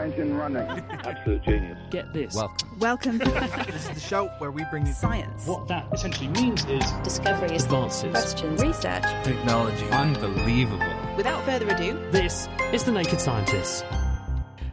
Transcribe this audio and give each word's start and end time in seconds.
engine 0.00 0.36
running. 0.36 0.62
Absolute 0.90 1.42
genius. 1.42 1.78
Get 1.90 2.12
this. 2.12 2.34
Welcome. 2.34 2.78
Welcome. 2.78 3.18
this 3.18 3.88
is 3.88 3.90
the 3.90 4.00
show 4.00 4.28
where 4.38 4.50
we 4.50 4.64
bring 4.70 4.86
you 4.86 4.92
Science. 4.92 5.46
What 5.46 5.68
that 5.68 5.86
essentially 5.92 6.28
means 6.28 6.64
is 6.66 6.84
discoveries, 7.04 7.64
advances, 7.64 8.10
questions, 8.10 8.62
research, 8.62 9.04
technology. 9.24 9.86
Unbelievable. 9.90 10.92
Without 11.16 11.44
further 11.44 11.68
ado, 11.68 11.98
this 12.10 12.48
is 12.72 12.84
The 12.84 12.92
Naked 12.92 13.20
Scientists. 13.20 13.84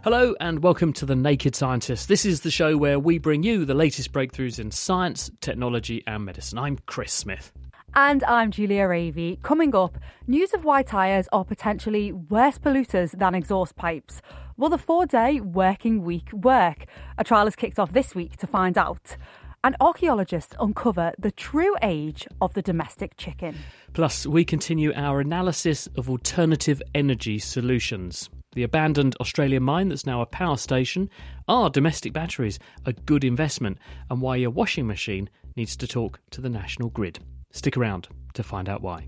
Hello 0.03 0.35
and 0.39 0.63
welcome 0.63 0.93
to 0.93 1.05
The 1.05 1.15
Naked 1.15 1.55
Scientists. 1.55 2.05
This 2.05 2.25
is 2.25 2.41
the 2.41 2.51
show 2.51 2.77
where 2.77 2.97
we 2.97 3.17
bring 3.17 3.43
you 3.43 3.65
the 3.65 3.73
latest 3.73 4.13
breakthroughs 4.13 4.57
in 4.57 4.71
science, 4.71 5.29
technology, 5.41 6.03
and 6.07 6.23
medicine. 6.23 6.57
I'm 6.57 6.77
Chris 6.85 7.11
Smith. 7.11 7.51
And 7.93 8.23
I'm 8.23 8.51
Julia 8.51 8.87
Ravey. 8.87 9.41
Coming 9.41 9.75
up, 9.75 9.97
news 10.27 10.53
of 10.53 10.63
why 10.63 10.83
tyres 10.83 11.27
are 11.33 11.43
potentially 11.43 12.11
worse 12.11 12.57
polluters 12.57 13.17
than 13.17 13.33
exhaust 13.35 13.75
pipes. 13.75 14.21
Will 14.59 14.69
the 14.69 14.79
four 14.79 15.05
day 15.05 15.39
working 15.39 16.01
week 16.01 16.33
work? 16.33 16.85
A 17.19 17.23
trial 17.23 17.45
has 17.45 17.55
kicked 17.55 17.77
off 17.77 17.93
this 17.93 18.15
week 18.15 18.37
to 18.37 18.47
find 18.47 18.75
out. 18.75 19.15
And 19.63 19.75
archaeologists 19.79 20.55
uncover 20.59 21.13
the 21.19 21.29
true 21.29 21.75
age 21.83 22.27
of 22.41 22.55
the 22.55 22.63
domestic 22.63 23.17
chicken. 23.17 23.55
Plus, 23.93 24.25
we 24.25 24.43
continue 24.43 24.93
our 24.95 25.19
analysis 25.19 25.87
of 25.95 26.09
alternative 26.09 26.81
energy 26.95 27.37
solutions. 27.37 28.31
The 28.53 28.63
abandoned 28.63 29.15
Australian 29.19 29.61
mine 29.61 29.89
that's 29.89 30.07
now 30.07 30.21
a 30.21 30.25
power 30.25 30.57
station, 30.57 31.11
are 31.47 31.69
domestic 31.69 32.11
batteries 32.11 32.57
a 32.83 32.93
good 32.93 33.23
investment, 33.23 33.77
and 34.09 34.21
why 34.21 34.37
your 34.37 34.49
washing 34.49 34.87
machine 34.87 35.29
needs 35.55 35.77
to 35.77 35.87
talk 35.87 36.19
to 36.31 36.41
the 36.41 36.49
national 36.49 36.89
grid. 36.89 37.19
Stick 37.51 37.77
around 37.77 38.07
to 38.33 38.41
find 38.41 38.67
out 38.67 38.81
why. 38.81 39.07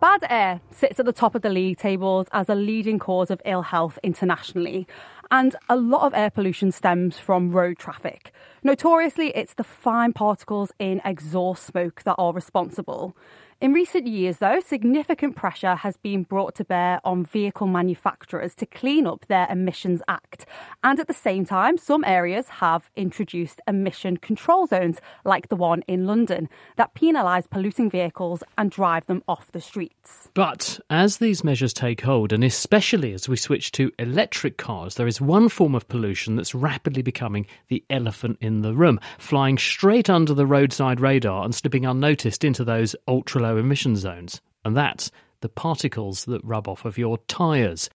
Bad 0.00 0.24
air 0.30 0.60
sits 0.70 1.00
at 1.00 1.06
the 1.06 1.12
top 1.12 1.34
of 1.34 1.42
the 1.42 1.50
league 1.50 1.76
tables 1.76 2.28
as 2.30 2.48
a 2.48 2.54
leading 2.54 3.00
cause 3.00 3.32
of 3.32 3.42
ill 3.44 3.62
health 3.62 3.98
internationally, 4.04 4.86
and 5.28 5.56
a 5.68 5.74
lot 5.74 6.02
of 6.02 6.14
air 6.14 6.30
pollution 6.30 6.70
stems 6.70 7.18
from 7.18 7.50
road 7.50 7.78
traffic. 7.78 8.30
Notoriously, 8.62 9.32
it's 9.34 9.54
the 9.54 9.64
fine 9.64 10.12
particles 10.12 10.70
in 10.78 11.00
exhaust 11.04 11.64
smoke 11.64 12.04
that 12.04 12.14
are 12.16 12.32
responsible. 12.32 13.16
In 13.60 13.72
recent 13.72 14.06
years, 14.06 14.38
though, 14.38 14.60
significant 14.60 15.34
pressure 15.34 15.74
has 15.74 15.96
been 15.96 16.22
brought 16.22 16.54
to 16.54 16.64
bear 16.64 17.00
on 17.02 17.24
vehicle 17.24 17.66
manufacturers 17.66 18.54
to 18.54 18.66
clean 18.66 19.04
up 19.04 19.26
their 19.26 19.48
Emissions 19.50 20.00
Act. 20.06 20.46
And 20.84 21.00
at 21.00 21.08
the 21.08 21.12
same 21.12 21.44
time, 21.44 21.76
some 21.76 22.04
areas 22.04 22.48
have 22.48 22.88
introduced 22.94 23.60
emission 23.66 24.16
control 24.18 24.68
zones, 24.68 24.98
like 25.24 25.48
the 25.48 25.56
one 25.56 25.82
in 25.88 26.06
London, 26.06 26.48
that 26.76 26.94
penalise 26.94 27.50
polluting 27.50 27.90
vehicles 27.90 28.44
and 28.56 28.70
drive 28.70 29.06
them 29.06 29.24
off 29.26 29.50
the 29.50 29.60
streets. 29.60 30.28
But 30.34 30.78
as 30.88 31.18
these 31.18 31.42
measures 31.42 31.72
take 31.72 32.02
hold, 32.02 32.32
and 32.32 32.44
especially 32.44 33.12
as 33.12 33.28
we 33.28 33.36
switch 33.36 33.72
to 33.72 33.90
electric 33.98 34.56
cars, 34.56 34.94
there 34.94 35.08
is 35.08 35.20
one 35.20 35.48
form 35.48 35.74
of 35.74 35.88
pollution 35.88 36.36
that's 36.36 36.54
rapidly 36.54 37.02
becoming 37.02 37.44
the 37.66 37.84
elephant 37.90 38.38
in 38.40 38.62
the 38.62 38.76
room, 38.76 39.00
flying 39.18 39.58
straight 39.58 40.08
under 40.08 40.32
the 40.32 40.46
roadside 40.46 41.00
radar 41.00 41.44
and 41.44 41.56
slipping 41.56 41.84
unnoticed 41.84 42.44
into 42.44 42.62
those 42.62 42.94
ultra 43.08 43.47
low 43.48 43.56
emission 43.56 43.96
zones, 43.96 44.42
and 44.62 44.76
that's 44.76 45.10
the 45.40 45.48
particles 45.48 46.26
that 46.26 46.44
rub 46.44 46.68
off 46.68 46.84
of 46.84 46.98
your 46.98 47.16
tyres. 47.28 47.88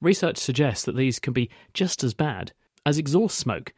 Research 0.00 0.36
suggests 0.36 0.84
that 0.84 0.96
these 0.96 1.20
can 1.20 1.32
be 1.32 1.48
just 1.72 2.02
as 2.02 2.12
bad 2.12 2.52
as 2.84 2.98
exhaust 2.98 3.38
smoke. 3.38 3.72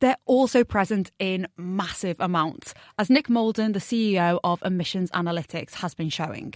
They're 0.00 0.18
also 0.26 0.62
present 0.62 1.12
in 1.18 1.48
massive 1.56 2.18
amounts, 2.20 2.74
as 2.98 3.08
Nick 3.08 3.28
Molden, 3.28 3.72
the 3.72 3.78
CEO 3.78 4.38
of 4.44 4.62
Emissions 4.62 5.10
Analytics, 5.12 5.74
has 5.76 5.94
been 5.94 6.10
showing. 6.10 6.54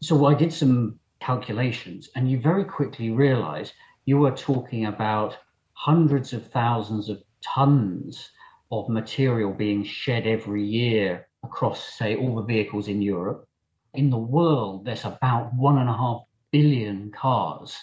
So 0.00 0.26
I 0.26 0.34
did 0.34 0.52
some 0.52 1.00
calculations, 1.20 2.08
and 2.14 2.30
you 2.30 2.38
very 2.38 2.64
quickly 2.64 3.10
realize 3.10 3.72
you 4.04 4.24
are 4.26 4.36
talking 4.36 4.86
about 4.86 5.36
hundreds 5.72 6.32
of 6.32 6.46
thousands 6.52 7.08
of 7.08 7.20
tons 7.42 8.30
of 8.70 8.88
material 8.88 9.52
being 9.52 9.82
shed 9.82 10.26
every 10.26 10.64
year 10.64 11.26
across, 11.46 11.80
say, 11.98 12.16
all 12.16 12.34
the 12.36 12.50
vehicles 12.54 12.88
in 12.88 13.00
Europe. 13.00 13.40
In 13.94 14.10
the 14.10 14.26
world, 14.36 14.84
there's 14.84 15.04
about 15.04 15.54
one 15.54 15.78
and 15.78 15.88
a 15.88 15.96
half 16.04 16.20
billion 16.52 17.10
cars. 17.12 17.74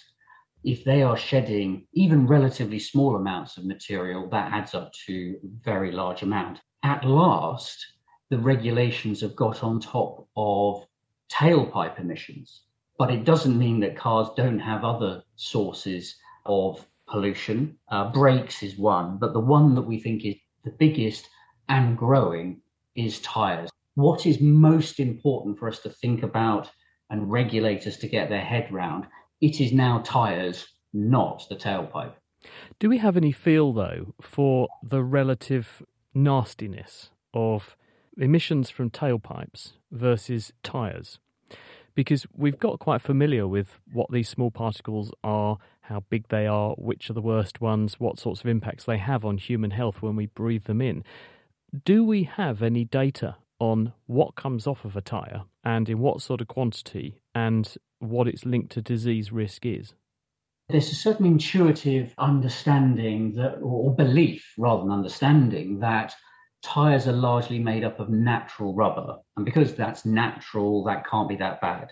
If 0.63 0.83
they 0.83 1.01
are 1.03 1.17
shedding 1.17 1.87
even 1.93 2.27
relatively 2.27 2.79
small 2.79 3.15
amounts 3.15 3.57
of 3.57 3.65
material, 3.65 4.29
that 4.29 4.51
adds 4.53 4.73
up 4.73 4.91
to 5.05 5.15
a 5.43 5.47
very 5.63 5.91
large 5.91 6.21
amount. 6.21 6.61
At 6.83 7.05
last, 7.05 7.77
the 8.29 8.39
regulations 8.39 9.21
have 9.21 9.35
got 9.35 9.63
on 9.63 9.79
top 9.79 10.27
of 10.35 10.85
tailpipe 11.31 11.99
emissions, 11.99 12.63
but 12.97 13.11
it 13.11 13.25
doesn't 13.25 13.63
mean 13.65 13.79
that 13.81 13.97
cars 13.97 14.29
don't 14.35 14.59
have 14.59 14.83
other 14.83 15.23
sources 15.35 16.15
of 16.45 16.85
pollution. 17.07 17.77
Uh, 17.89 18.11
brakes 18.11 18.63
is 18.63 18.77
one, 18.77 19.17
but 19.17 19.33
the 19.33 19.47
one 19.57 19.75
that 19.75 19.89
we 19.91 19.99
think 19.99 20.25
is 20.25 20.35
the 20.63 20.75
biggest 20.79 21.29
and 21.69 21.97
growing 21.97 22.61
is 22.95 23.19
tires. 23.21 23.69
What 23.95 24.25
is 24.25 24.41
most 24.41 24.99
important 24.99 25.59
for 25.59 25.67
us 25.67 25.79
to 25.79 25.89
think 25.89 26.23
about 26.23 26.69
and 27.09 27.31
regulators 27.31 27.97
to 27.97 28.07
get 28.07 28.29
their 28.29 28.43
head 28.43 28.71
round? 28.71 29.05
It 29.41 29.61
is 29.61 29.71
now 29.71 30.01
tires, 30.05 30.67
not 30.93 31.43
the 31.49 31.55
tailpipe. 31.55 32.13
Do 32.79 32.89
we 32.89 32.97
have 32.97 33.15
any 33.17 33.31
feel, 33.31 33.71
though, 33.73 34.13
for 34.21 34.67
the 34.81 35.03
relative 35.03 35.83
nastiness 36.13 37.11
of 37.33 37.75
emissions 38.17 38.69
from 38.69 38.89
tailpipes 38.89 39.73
versus 39.91 40.51
tyres? 40.63 41.19
Because 41.95 42.25
we've 42.35 42.57
got 42.57 42.79
quite 42.79 43.01
familiar 43.01 43.47
with 43.47 43.79
what 43.91 44.11
these 44.11 44.27
small 44.27 44.49
particles 44.49 45.11
are, 45.23 45.57
how 45.81 46.03
big 46.09 46.27
they 46.29 46.47
are, 46.47 46.71
which 46.71 47.09
are 47.09 47.13
the 47.13 47.21
worst 47.21 47.61
ones, 47.61 47.99
what 47.99 48.17
sorts 48.17 48.41
of 48.41 48.47
impacts 48.47 48.85
they 48.85 48.97
have 48.97 49.23
on 49.23 49.37
human 49.37 49.71
health 49.71 50.01
when 50.01 50.15
we 50.15 50.25
breathe 50.25 50.63
them 50.63 50.81
in. 50.81 51.03
Do 51.73 52.03
we 52.03 52.25
have 52.25 52.61
any 52.61 52.85
data 52.85 53.37
on 53.57 53.93
what 54.05 54.35
comes 54.35 54.67
off 54.67 54.85
of 54.85 54.95
a 54.95 55.01
tyre 55.01 55.45
and 55.63 55.89
in 55.89 55.97
what 55.97 56.21
sort 56.21 56.39
of 56.39 56.47
quantity 56.47 57.19
and 57.33 57.75
what 57.97 58.27
its 58.27 58.45
link 58.45 58.69
to 58.71 58.81
disease 58.81 59.31
risk 59.31 59.65
is? 59.65 59.95
There's 60.69 60.91
a 60.91 60.95
certain 60.95 61.25
intuitive 61.25 62.13
understanding 62.19 63.33
that, 63.33 63.57
or 63.59 63.95
belief 63.95 64.53
rather 64.55 64.83
than 64.83 64.91
understanding, 64.91 65.79
that 65.79 66.13
tyres 66.61 67.07
are 67.07 67.11
largely 67.13 67.57
made 67.57 67.83
up 67.83 67.99
of 67.99 68.07
natural 68.07 68.75
rubber. 68.75 69.17
And 69.35 69.43
because 69.43 69.73
that's 69.73 70.05
natural, 70.05 70.83
that 70.83 71.07
can't 71.07 71.27
be 71.27 71.37
that 71.37 71.59
bad. 71.59 71.89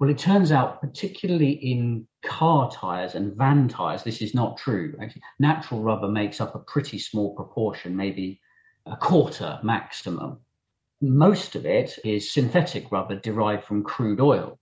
Well, 0.00 0.10
it 0.10 0.18
turns 0.18 0.50
out, 0.50 0.80
particularly 0.80 1.52
in 1.52 2.08
car 2.24 2.68
tyres 2.72 3.14
and 3.14 3.36
van 3.36 3.68
tyres, 3.68 4.02
this 4.02 4.22
is 4.22 4.34
not 4.34 4.58
true. 4.58 4.96
Actually, 5.00 5.22
natural 5.38 5.82
rubber 5.82 6.08
makes 6.08 6.40
up 6.40 6.56
a 6.56 6.60
pretty 6.60 6.98
small 6.98 7.36
proportion, 7.36 7.96
maybe 7.96 8.40
a 8.90 8.96
quarter 8.96 9.58
maximum. 9.62 10.38
Most 11.00 11.54
of 11.54 11.66
it 11.66 11.98
is 12.04 12.32
synthetic 12.32 12.90
rubber 12.90 13.16
derived 13.16 13.64
from 13.64 13.84
crude 13.84 14.20
oil. 14.20 14.58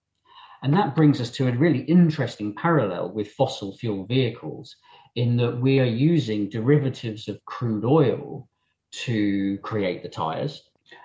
And 0.62 0.75
that 0.75 0.97
brings 0.97 1.20
us 1.20 1.31
to 1.32 1.48
a 1.48 1.56
really 1.56 1.81
interesting 1.81 2.54
parallel 2.54 3.12
with 3.12 3.32
fossil 3.32 3.76
fuel 3.76 4.04
vehicles 4.06 4.76
in 5.15 5.36
that 5.36 5.60
we 5.60 5.81
are 5.81 5.84
using 5.84 6.48
derivatives 6.48 7.28
of 7.28 7.44
crude 7.44 7.84
oil 7.84 8.48
to 8.92 9.59
create 9.59 10.03
the 10.03 10.09
tires. 10.09 10.62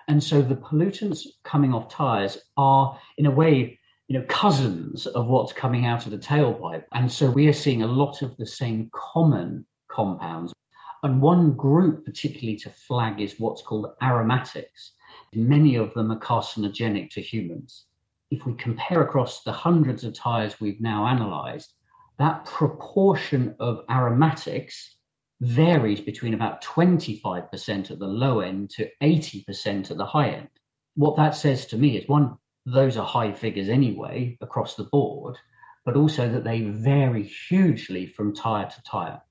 And 0.08 0.24
so 0.24 0.42
the 0.42 0.56
pollutants 0.56 1.26
coming 1.44 1.74
off 1.74 1.90
tires 1.90 2.38
are, 2.58 3.00
in 3.18 3.26
a 3.26 3.32
way, 3.32 3.80
you 4.08 4.20
know, 4.20 4.26
cousins 4.28 5.06
of 5.08 5.28
what's 5.28 5.54
coming 5.54 5.86
out 5.86 6.06
of 6.06 6.12
the 6.12 6.18
tailpipe. 6.18 6.84
And 6.94 7.12
so 7.12 7.30
we 7.30 7.48
are 7.48 7.54
seeing 7.54 7.84
a 7.84 7.88
lot 7.88 8.22
of 8.22 8.36
the 8.38 8.46
same 8.46 8.90
common 8.94 9.66
compounds. 9.90 10.54
And 11.04 11.20
one 11.22 11.54
group, 11.54 12.06
particularly 12.06 12.58
to 12.58 12.70
flag, 12.70 13.20
is 13.20 13.40
what's 13.40 13.64
called 13.64 13.94
aromatics. 14.04 14.92
Many 15.34 15.76
of 15.76 15.94
them 15.94 16.12
are 16.12 16.20
carcinogenic 16.20 17.10
to 17.12 17.22
humans. 17.22 17.86
If 18.30 18.46
we 18.46 18.54
compare 18.54 19.02
across 19.02 19.44
the 19.44 19.52
hundreds 19.52 20.04
of 20.04 20.14
tires 20.14 20.62
we've 20.62 20.80
now 20.80 21.08
analyzed, 21.08 21.74
that 22.20 22.46
proportion 22.46 23.56
of 23.60 23.84
aromatics 23.90 24.98
varies 25.42 26.00
between 26.00 26.36
about 26.36 26.64
25% 26.64 27.90
at 27.90 27.98
the 27.98 28.08
low 28.08 28.42
end 28.42 28.70
to 28.70 28.88
80% 29.02 29.90
at 29.90 29.98
the 29.98 30.06
high 30.06 30.30
end. 30.30 30.50
What 30.96 31.16
that 31.18 31.36
says 31.36 31.66
to 31.68 31.78
me 31.78 31.98
is 31.98 32.08
one, 32.08 32.38
those 32.68 32.96
are 32.96 33.06
high 33.06 33.34
figures 33.34 33.70
anyway 33.70 34.38
across 34.40 34.76
the 34.76 34.84
board, 34.84 35.36
but 35.84 35.96
also 35.96 36.30
that 36.30 36.44
they 36.44 36.62
vary 36.62 37.24
hugely 37.24 38.06
from 38.06 38.36
tire 38.36 38.70
to 38.70 38.84
tire. 38.84 39.22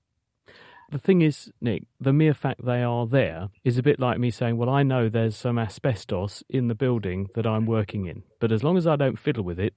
The 0.91 0.99
thing 0.99 1.23
is, 1.23 1.53
Nick, 1.61 1.85
the 2.01 2.13
mere 2.13 2.35
fact 2.35 2.65
they 2.65 2.83
are 2.83 3.07
there 3.07 3.51
is 3.63 3.79
a 3.79 3.83
bit 3.83 4.01
like 4.01 4.19
me 4.19 4.33
saying, 4.33 4.57
Well, 4.57 4.69
I 4.69 4.83
know 4.83 5.09
there's 5.09 5.37
some 5.37 5.57
asbestos 5.57 6.43
in 6.49 6.67
the 6.67 6.75
building 6.75 7.29
that 7.37 7.47
I'm 7.47 7.65
working 7.65 8.07
in, 8.07 8.25
but 8.41 8.51
as 8.51 8.65
long 8.65 8.77
as 8.77 8.89
I 8.89 8.97
don't 8.97 9.19
fiddle 9.19 9.45
with 9.45 9.61
it, 9.61 9.75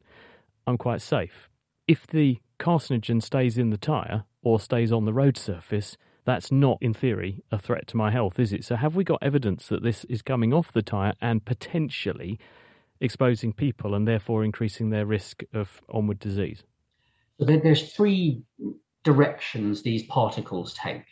I'm 0.65 0.77
quite 0.77 1.01
safe. 1.01 1.50
If 1.88 2.07
the 2.07 2.39
carcinogen 2.60 3.21
stays 3.21 3.60
in 3.60 3.69
the 3.69 3.77
tyre 3.77 4.24
or 4.42 4.60
stays 4.60 4.92
on 4.92 5.06
the 5.06 5.13
road 5.13 5.38
surface, 5.38 5.98
that's 6.25 6.51
not, 6.51 6.80
in 6.81 6.95
theory, 6.95 7.44
a 7.51 7.60
threat 7.60 7.86
to 7.88 7.98
my 7.98 8.10
health, 8.10 8.39
is 8.39 8.51
it? 8.51 8.63
So, 8.65 8.75
have 8.75 8.95
we 8.95 9.04
got 9.04 9.21
evidence 9.21 9.68
that 9.68 9.83
this 9.83 10.06
is 10.06 10.24
coming 10.24 10.51
off 10.51 10.71
the 10.71 10.81
tyre 10.81 11.13
and 11.21 11.45
potentially 11.45 12.39
exposing 13.00 13.54
people 13.54 13.94
and 13.94 14.07
therefore 14.07 14.44
increasing 14.44 14.89
their 14.89 15.06
risk 15.06 15.44
of 15.54 15.81
onward 15.89 16.18
disease? 16.18 16.63
So, 17.39 17.45
there's 17.45 17.94
three 17.94 18.42
directions 19.04 19.82
these 19.82 20.04
particles 20.04 20.74
take. 20.74 21.06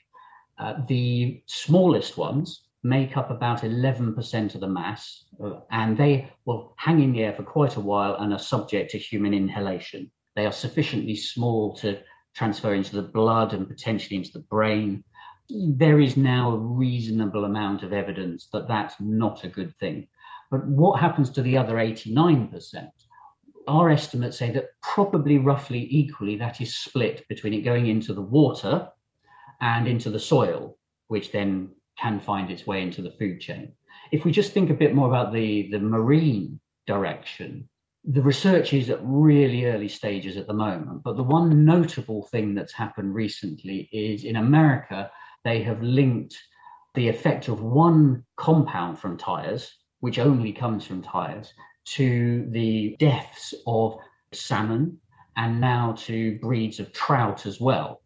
Uh, 0.57 0.75
the 0.87 1.41
smallest 1.47 2.17
ones 2.17 2.63
make 2.83 3.17
up 3.17 3.29
about 3.29 3.61
11% 3.61 4.55
of 4.55 4.61
the 4.61 4.67
mass, 4.67 5.25
uh, 5.43 5.59
and 5.71 5.97
they 5.97 6.29
will 6.45 6.73
hang 6.77 7.01
in 7.01 7.11
the 7.11 7.23
air 7.23 7.33
for 7.33 7.43
quite 7.43 7.75
a 7.75 7.81
while 7.81 8.15
and 8.15 8.33
are 8.33 8.39
subject 8.39 8.91
to 8.91 8.97
human 8.97 9.33
inhalation. 9.33 10.09
They 10.35 10.45
are 10.45 10.51
sufficiently 10.51 11.15
small 11.15 11.75
to 11.77 11.99
transfer 12.35 12.73
into 12.73 12.95
the 12.95 13.07
blood 13.07 13.53
and 13.53 13.67
potentially 13.67 14.17
into 14.17 14.31
the 14.31 14.39
brain. 14.39 15.03
There 15.49 15.99
is 15.99 16.15
now 16.15 16.51
a 16.51 16.57
reasonable 16.57 17.45
amount 17.45 17.83
of 17.83 17.93
evidence 17.93 18.47
that 18.53 18.67
that's 18.67 18.95
not 18.99 19.43
a 19.43 19.49
good 19.49 19.75
thing. 19.77 20.07
But 20.49 20.65
what 20.65 20.99
happens 20.99 21.29
to 21.31 21.41
the 21.41 21.57
other 21.57 21.75
89%? 21.75 22.89
Our 23.67 23.89
estimates 23.89 24.37
say 24.37 24.51
that 24.51 24.69
probably 24.81 25.37
roughly 25.37 25.87
equally 25.89 26.35
that 26.37 26.61
is 26.61 26.75
split 26.75 27.27
between 27.27 27.53
it 27.53 27.61
going 27.61 27.87
into 27.87 28.13
the 28.13 28.21
water 28.21 28.89
and 29.61 29.87
into 29.87 30.09
the 30.09 30.19
soil, 30.19 30.77
which 31.07 31.31
then 31.31 31.69
can 31.99 32.19
find 32.19 32.49
its 32.49 32.65
way 32.65 32.81
into 32.81 33.01
the 33.01 33.11
food 33.11 33.39
chain. 33.39 33.73
If 34.11 34.25
we 34.25 34.31
just 34.31 34.53
think 34.53 34.69
a 34.69 34.75
bit 34.75 34.95
more 34.95 35.07
about 35.07 35.31
the, 35.31 35.69
the 35.71 35.79
marine 35.79 36.59
direction, 36.87 37.69
the 38.03 38.21
research 38.21 38.73
is 38.73 38.89
at 38.89 38.99
really 39.03 39.65
early 39.65 39.87
stages 39.87 40.35
at 40.35 40.47
the 40.47 40.53
moment, 40.53 41.03
but 41.03 41.15
the 41.17 41.23
one 41.23 41.63
notable 41.63 42.23
thing 42.27 42.55
that's 42.55 42.73
happened 42.73 43.13
recently 43.13 43.87
is 43.91 44.23
in 44.23 44.37
America, 44.37 45.11
they 45.43 45.61
have 45.61 45.83
linked 45.83 46.35
the 46.95 47.07
effect 47.07 47.47
of 47.47 47.61
one 47.61 48.25
compound 48.37 48.97
from 48.97 49.17
tires, 49.17 49.77
which 49.99 50.17
only 50.17 50.51
comes 50.51 50.85
from 50.85 51.03
tires, 51.03 51.53
to 51.85 52.47
the 52.51 52.95
deaths 52.99 53.53
of 53.67 53.97
salmon 54.33 54.99
and 55.37 55.59
now 55.59 55.93
to 55.97 56.37
breeds 56.39 56.79
of 56.79 56.93
trout 56.93 57.45
as 57.45 57.59
well. 57.59 58.01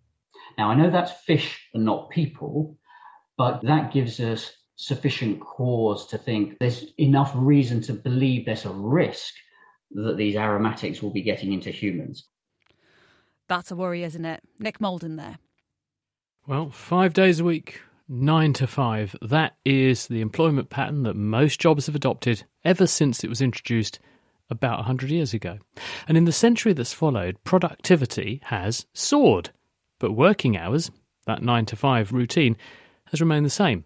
Now, 0.57 0.69
I 0.69 0.75
know 0.75 0.89
that's 0.89 1.11
fish 1.23 1.67
and 1.73 1.83
not 1.83 2.09
people, 2.09 2.77
but 3.37 3.61
that 3.63 3.91
gives 3.91 4.19
us 4.19 4.51
sufficient 4.77 5.39
cause 5.39 6.07
to 6.07 6.17
think 6.17 6.57
there's 6.59 6.85
enough 6.99 7.31
reason 7.35 7.81
to 7.81 7.93
believe 7.93 8.45
there's 8.45 8.65
a 8.65 8.69
risk 8.69 9.33
that 9.91 10.17
these 10.17 10.35
aromatics 10.35 11.01
will 11.01 11.11
be 11.11 11.21
getting 11.21 11.53
into 11.53 11.71
humans. 11.71 12.27
That's 13.47 13.71
a 13.71 13.75
worry, 13.75 14.03
isn't 14.03 14.25
it? 14.25 14.41
Nick 14.59 14.79
Molden 14.79 15.17
there. 15.17 15.37
Well, 16.47 16.69
five 16.69 17.13
days 17.13 17.39
a 17.39 17.43
week, 17.43 17.81
nine 18.07 18.53
to 18.53 18.67
five. 18.67 19.15
That 19.21 19.55
is 19.65 20.07
the 20.07 20.21
employment 20.21 20.69
pattern 20.69 21.03
that 21.03 21.15
most 21.15 21.59
jobs 21.59 21.85
have 21.85 21.95
adopted 21.95 22.43
ever 22.63 22.87
since 22.87 23.23
it 23.23 23.29
was 23.29 23.41
introduced 23.41 23.99
about 24.49 24.79
100 24.79 25.09
years 25.09 25.33
ago. 25.33 25.57
And 26.07 26.17
in 26.17 26.25
the 26.25 26.31
century 26.31 26.73
that's 26.73 26.93
followed, 26.93 27.43
productivity 27.43 28.41
has 28.45 28.85
soared. 28.93 29.49
But 29.99 30.11
working 30.11 30.57
hours, 30.57 30.91
that 31.25 31.41
nine 31.41 31.65
to 31.67 31.75
five 31.75 32.11
routine, 32.11 32.57
has 33.07 33.21
remained 33.21 33.45
the 33.45 33.49
same. 33.49 33.85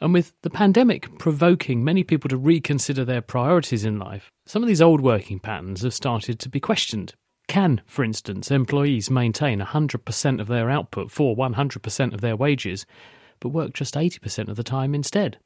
And 0.00 0.12
with 0.12 0.32
the 0.42 0.50
pandemic 0.50 1.18
provoking 1.18 1.84
many 1.84 2.02
people 2.02 2.28
to 2.30 2.36
reconsider 2.36 3.04
their 3.04 3.22
priorities 3.22 3.84
in 3.84 3.98
life, 3.98 4.32
some 4.44 4.62
of 4.62 4.68
these 4.68 4.82
old 4.82 5.00
working 5.00 5.38
patterns 5.38 5.82
have 5.82 5.94
started 5.94 6.40
to 6.40 6.48
be 6.48 6.58
questioned. 6.58 7.14
Can, 7.46 7.80
for 7.86 8.02
instance, 8.04 8.50
employees 8.50 9.10
maintain 9.10 9.60
100% 9.60 10.40
of 10.40 10.48
their 10.48 10.70
output 10.70 11.10
for 11.10 11.36
100% 11.36 12.14
of 12.14 12.20
their 12.20 12.36
wages, 12.36 12.86
but 13.42 13.48
work 13.48 13.74
just 13.74 13.94
80% 13.94 14.48
of 14.48 14.56
the 14.56 14.62
time 14.62 14.94
instead? 14.94 15.38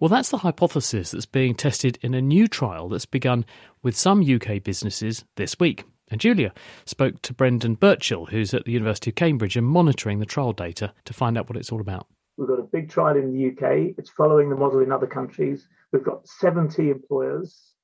Well, 0.00 0.08
that's 0.08 0.30
the 0.30 0.38
hypothesis 0.38 1.12
that's 1.12 1.26
being 1.26 1.54
tested 1.54 1.98
in 2.02 2.14
a 2.14 2.22
new 2.22 2.48
trial 2.48 2.88
that's 2.88 3.06
begun 3.06 3.46
with 3.82 3.96
some 3.96 4.22
UK 4.22 4.62
businesses 4.62 5.24
this 5.36 5.58
week. 5.58 5.84
And 6.10 6.20
Julia 6.20 6.52
spoke 6.86 7.20
to 7.22 7.34
Brendan 7.34 7.74
Burchell, 7.74 8.26
who's 8.26 8.54
at 8.54 8.64
the 8.64 8.72
University 8.72 9.10
of 9.10 9.16
Cambridge 9.16 9.56
and 9.56 9.66
monitoring 9.66 10.18
the 10.18 10.26
trial 10.26 10.52
data 10.52 10.92
to 11.04 11.12
find 11.12 11.36
out 11.36 11.48
what 11.48 11.56
it's 11.56 11.70
all 11.70 11.80
about. 11.80 12.06
We've 12.36 12.48
got 12.48 12.60
a 12.60 12.62
big 12.62 12.88
trial 12.88 13.16
in 13.16 13.32
the 13.32 13.48
UK. 13.48 13.94
It's 13.98 14.10
following 14.10 14.48
the 14.48 14.56
model 14.56 14.80
in 14.80 14.90
other 14.90 15.06
countries. 15.06 15.68
We've 15.92 16.04
got 16.04 16.26
70 16.26 16.90
employers 16.90 17.74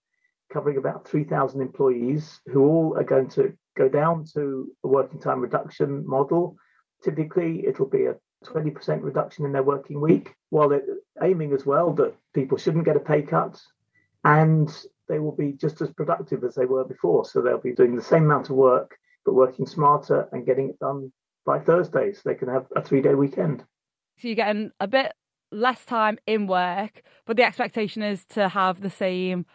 covering 0.52 0.78
about 0.78 1.06
3,000 1.06 1.60
employees 1.60 2.40
who 2.46 2.64
all 2.64 2.96
are 2.96 3.04
going 3.04 3.28
to 3.30 3.52
go 3.76 3.88
down 3.88 4.24
to 4.34 4.70
a 4.84 4.88
working 4.88 5.20
time 5.20 5.40
reduction 5.40 6.06
model. 6.06 6.56
Typically, 7.02 7.66
it'll 7.66 7.88
be 7.88 8.06
a 8.06 8.14
20% 8.44 9.02
reduction 9.02 9.44
in 9.44 9.52
their 9.52 9.62
working 9.62 10.00
week, 10.00 10.34
while 10.50 10.68
they're 10.68 10.82
aiming 11.22 11.52
as 11.52 11.64
well 11.64 11.92
that 11.94 12.14
people 12.34 12.58
shouldn't 12.58 12.84
get 12.84 12.96
a 12.96 13.00
pay 13.00 13.22
cut 13.22 13.60
and 14.24 14.70
they 15.08 15.18
will 15.18 15.34
be 15.34 15.52
just 15.52 15.80
as 15.80 15.90
productive 15.90 16.44
as 16.44 16.54
they 16.54 16.64
were 16.64 16.84
before. 16.84 17.24
So 17.24 17.40
they'll 17.40 17.58
be 17.58 17.74
doing 17.74 17.94
the 17.96 18.02
same 18.02 18.24
amount 18.24 18.50
of 18.50 18.56
work, 18.56 18.96
but 19.24 19.34
working 19.34 19.66
smarter 19.66 20.28
and 20.32 20.46
getting 20.46 20.70
it 20.70 20.78
done 20.78 21.12
by 21.44 21.58
Thursday 21.60 22.12
so 22.12 22.20
they 22.24 22.34
can 22.34 22.48
have 22.48 22.66
a 22.74 22.82
three 22.82 23.02
day 23.02 23.14
weekend. 23.14 23.62
So 24.18 24.28
you're 24.28 24.36
getting 24.36 24.70
a 24.80 24.88
bit 24.88 25.12
less 25.50 25.84
time 25.84 26.18
in 26.26 26.46
work, 26.46 27.02
but 27.26 27.36
the 27.36 27.44
expectation 27.44 28.02
is 28.02 28.24
to 28.26 28.48
have 28.48 28.80
the 28.80 28.90
same 28.90 29.46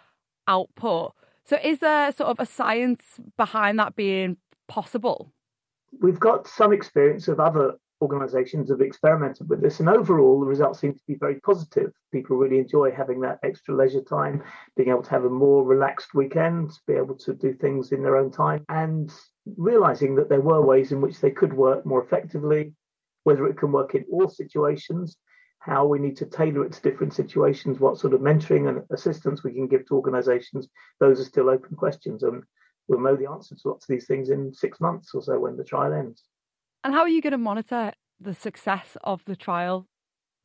output. 0.48 1.14
So 1.46 1.58
is 1.64 1.80
there 1.80 2.12
sort 2.12 2.30
of 2.30 2.40
a 2.40 2.46
science 2.46 3.04
behind 3.38 3.80
that 3.80 3.96
being 3.96 4.38
possible? 4.68 5.34
We've 6.00 6.20
got 6.20 6.48
some 6.48 6.72
experience 6.72 7.28
of 7.28 7.40
other 7.40 7.74
organizations 8.02 8.70
have 8.70 8.82
experimented 8.82 9.50
with 9.50 9.62
this 9.62 9.80
and 9.80 9.90
overall 9.90 10.40
the 10.40 10.46
results 10.46 10.80
seem 10.80 10.94
to 10.94 11.04
be 11.08 11.16
very 11.16 11.40
positive 11.42 11.92
people 12.12 12.38
really 12.38 12.60
enjoy 12.60 12.90
having 12.92 13.20
that 13.20 13.40
extra 13.44 13.76
leisure 13.76 14.02
time 14.02 14.42
being 14.78 14.90
able 14.90 15.04
to 15.04 15.10
have 15.10 15.26
a 15.26 15.30
more 15.30 15.66
relaxed 15.66 16.14
weekend 16.14 16.72
be 16.88 16.94
able 16.94 17.16
to 17.16 17.34
do 17.34 17.54
things 17.54 17.92
in 17.92 18.02
their 18.02 18.16
own 18.16 18.32
time 18.32 18.64
and 18.70 19.12
realizing 19.58 20.16
that 20.16 20.30
there 20.30 20.42
were 20.42 20.62
ways 20.62 20.92
in 20.92 21.02
which 21.02 21.20
they 21.20 21.32
could 21.32 21.54
work 21.54 21.86
more 21.86 22.04
effectively 22.04 22.74
whether 23.24 23.48
it 23.48 23.58
can 23.58 23.72
work 23.72 23.96
in 23.96 24.06
all 24.12 24.30
situations, 24.30 25.18
how 25.60 25.86
we 25.86 26.00
need 26.00 26.18
to 26.18 26.26
tailor 26.26 26.66
it 26.66 26.74
to 26.74 26.82
different 26.82 27.14
situations, 27.14 27.80
what 27.80 27.98
sort 27.98 28.14
of 28.14 28.22
mentoring 28.22 28.70
and 28.70 28.84
assistance 28.92 29.44
we 29.44 29.54
can 29.54 29.68
give 29.68 29.86
to 29.86 29.96
organizations, 29.96 30.68
those 31.00 31.20
are 31.20 31.26
still 31.26 31.50
open 31.50 31.76
questions. 31.76 32.24
And 32.24 32.44
we'll 32.88 33.02
know 33.02 33.16
the 33.16 33.30
answer 33.30 33.56
to 33.56 33.68
lots 33.68 33.84
of 33.84 33.88
these 33.88 34.08
things 34.08 34.30
in 34.30 34.54
six 34.54 34.80
months 34.80 35.14
or 35.14 35.22
so 35.22 35.40
when 35.40 35.58
the 35.58 35.64
trial 35.64 35.94
ends. 35.94 36.24
And 36.84 36.94
how 36.94 37.02
are 37.02 37.10
you 37.10 37.22
going 37.22 37.32
to 37.32 37.38
monitor 37.38 37.92
the 38.20 38.34
success 38.34 38.98
of 39.04 39.24
the 39.26 39.36
trial? 39.36 39.88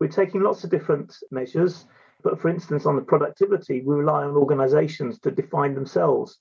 We're 0.00 0.08
taking 0.08 0.42
lots 0.42 0.64
of 0.64 0.70
different 0.70 1.14
measures. 1.30 1.86
But 2.22 2.40
for 2.40 2.48
instance, 2.48 2.86
on 2.86 2.96
the 2.96 3.02
productivity, 3.02 3.82
we 3.82 3.94
rely 3.94 4.24
on 4.24 4.36
organizations 4.36 5.18
to 5.20 5.30
define 5.30 5.74
themselves 5.74 6.38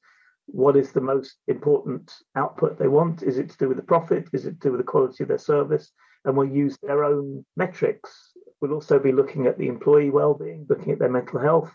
what 0.48 0.76
is 0.76 0.92
the 0.92 1.02
most 1.02 1.38
important 1.48 2.12
output 2.36 2.78
they 2.78 2.90
want? 2.90 3.24
Is 3.24 3.38
it 3.38 3.50
to 3.52 3.58
do 3.58 3.70
with 3.70 3.78
the 3.78 3.84
profit? 3.84 4.28
Is 4.34 4.46
it 4.46 4.60
to 4.60 4.68
do 4.68 4.72
with 4.72 4.82
the 4.82 4.92
quality 4.92 5.24
of 5.24 5.30
their 5.30 5.38
service? 5.38 5.94
and 6.26 6.36
we'll 6.36 6.48
use 6.48 6.78
their 6.82 7.04
own 7.04 7.46
metrics. 7.56 8.34
We'll 8.62 8.74
also 8.74 9.00
be 9.00 9.12
looking 9.12 9.46
at 9.46 9.58
the 9.58 9.68
employee 9.68 10.10
well-being, 10.10 10.66
looking 10.70 10.92
at 10.92 11.00
their 11.00 11.10
mental 11.10 11.40
health, 11.40 11.72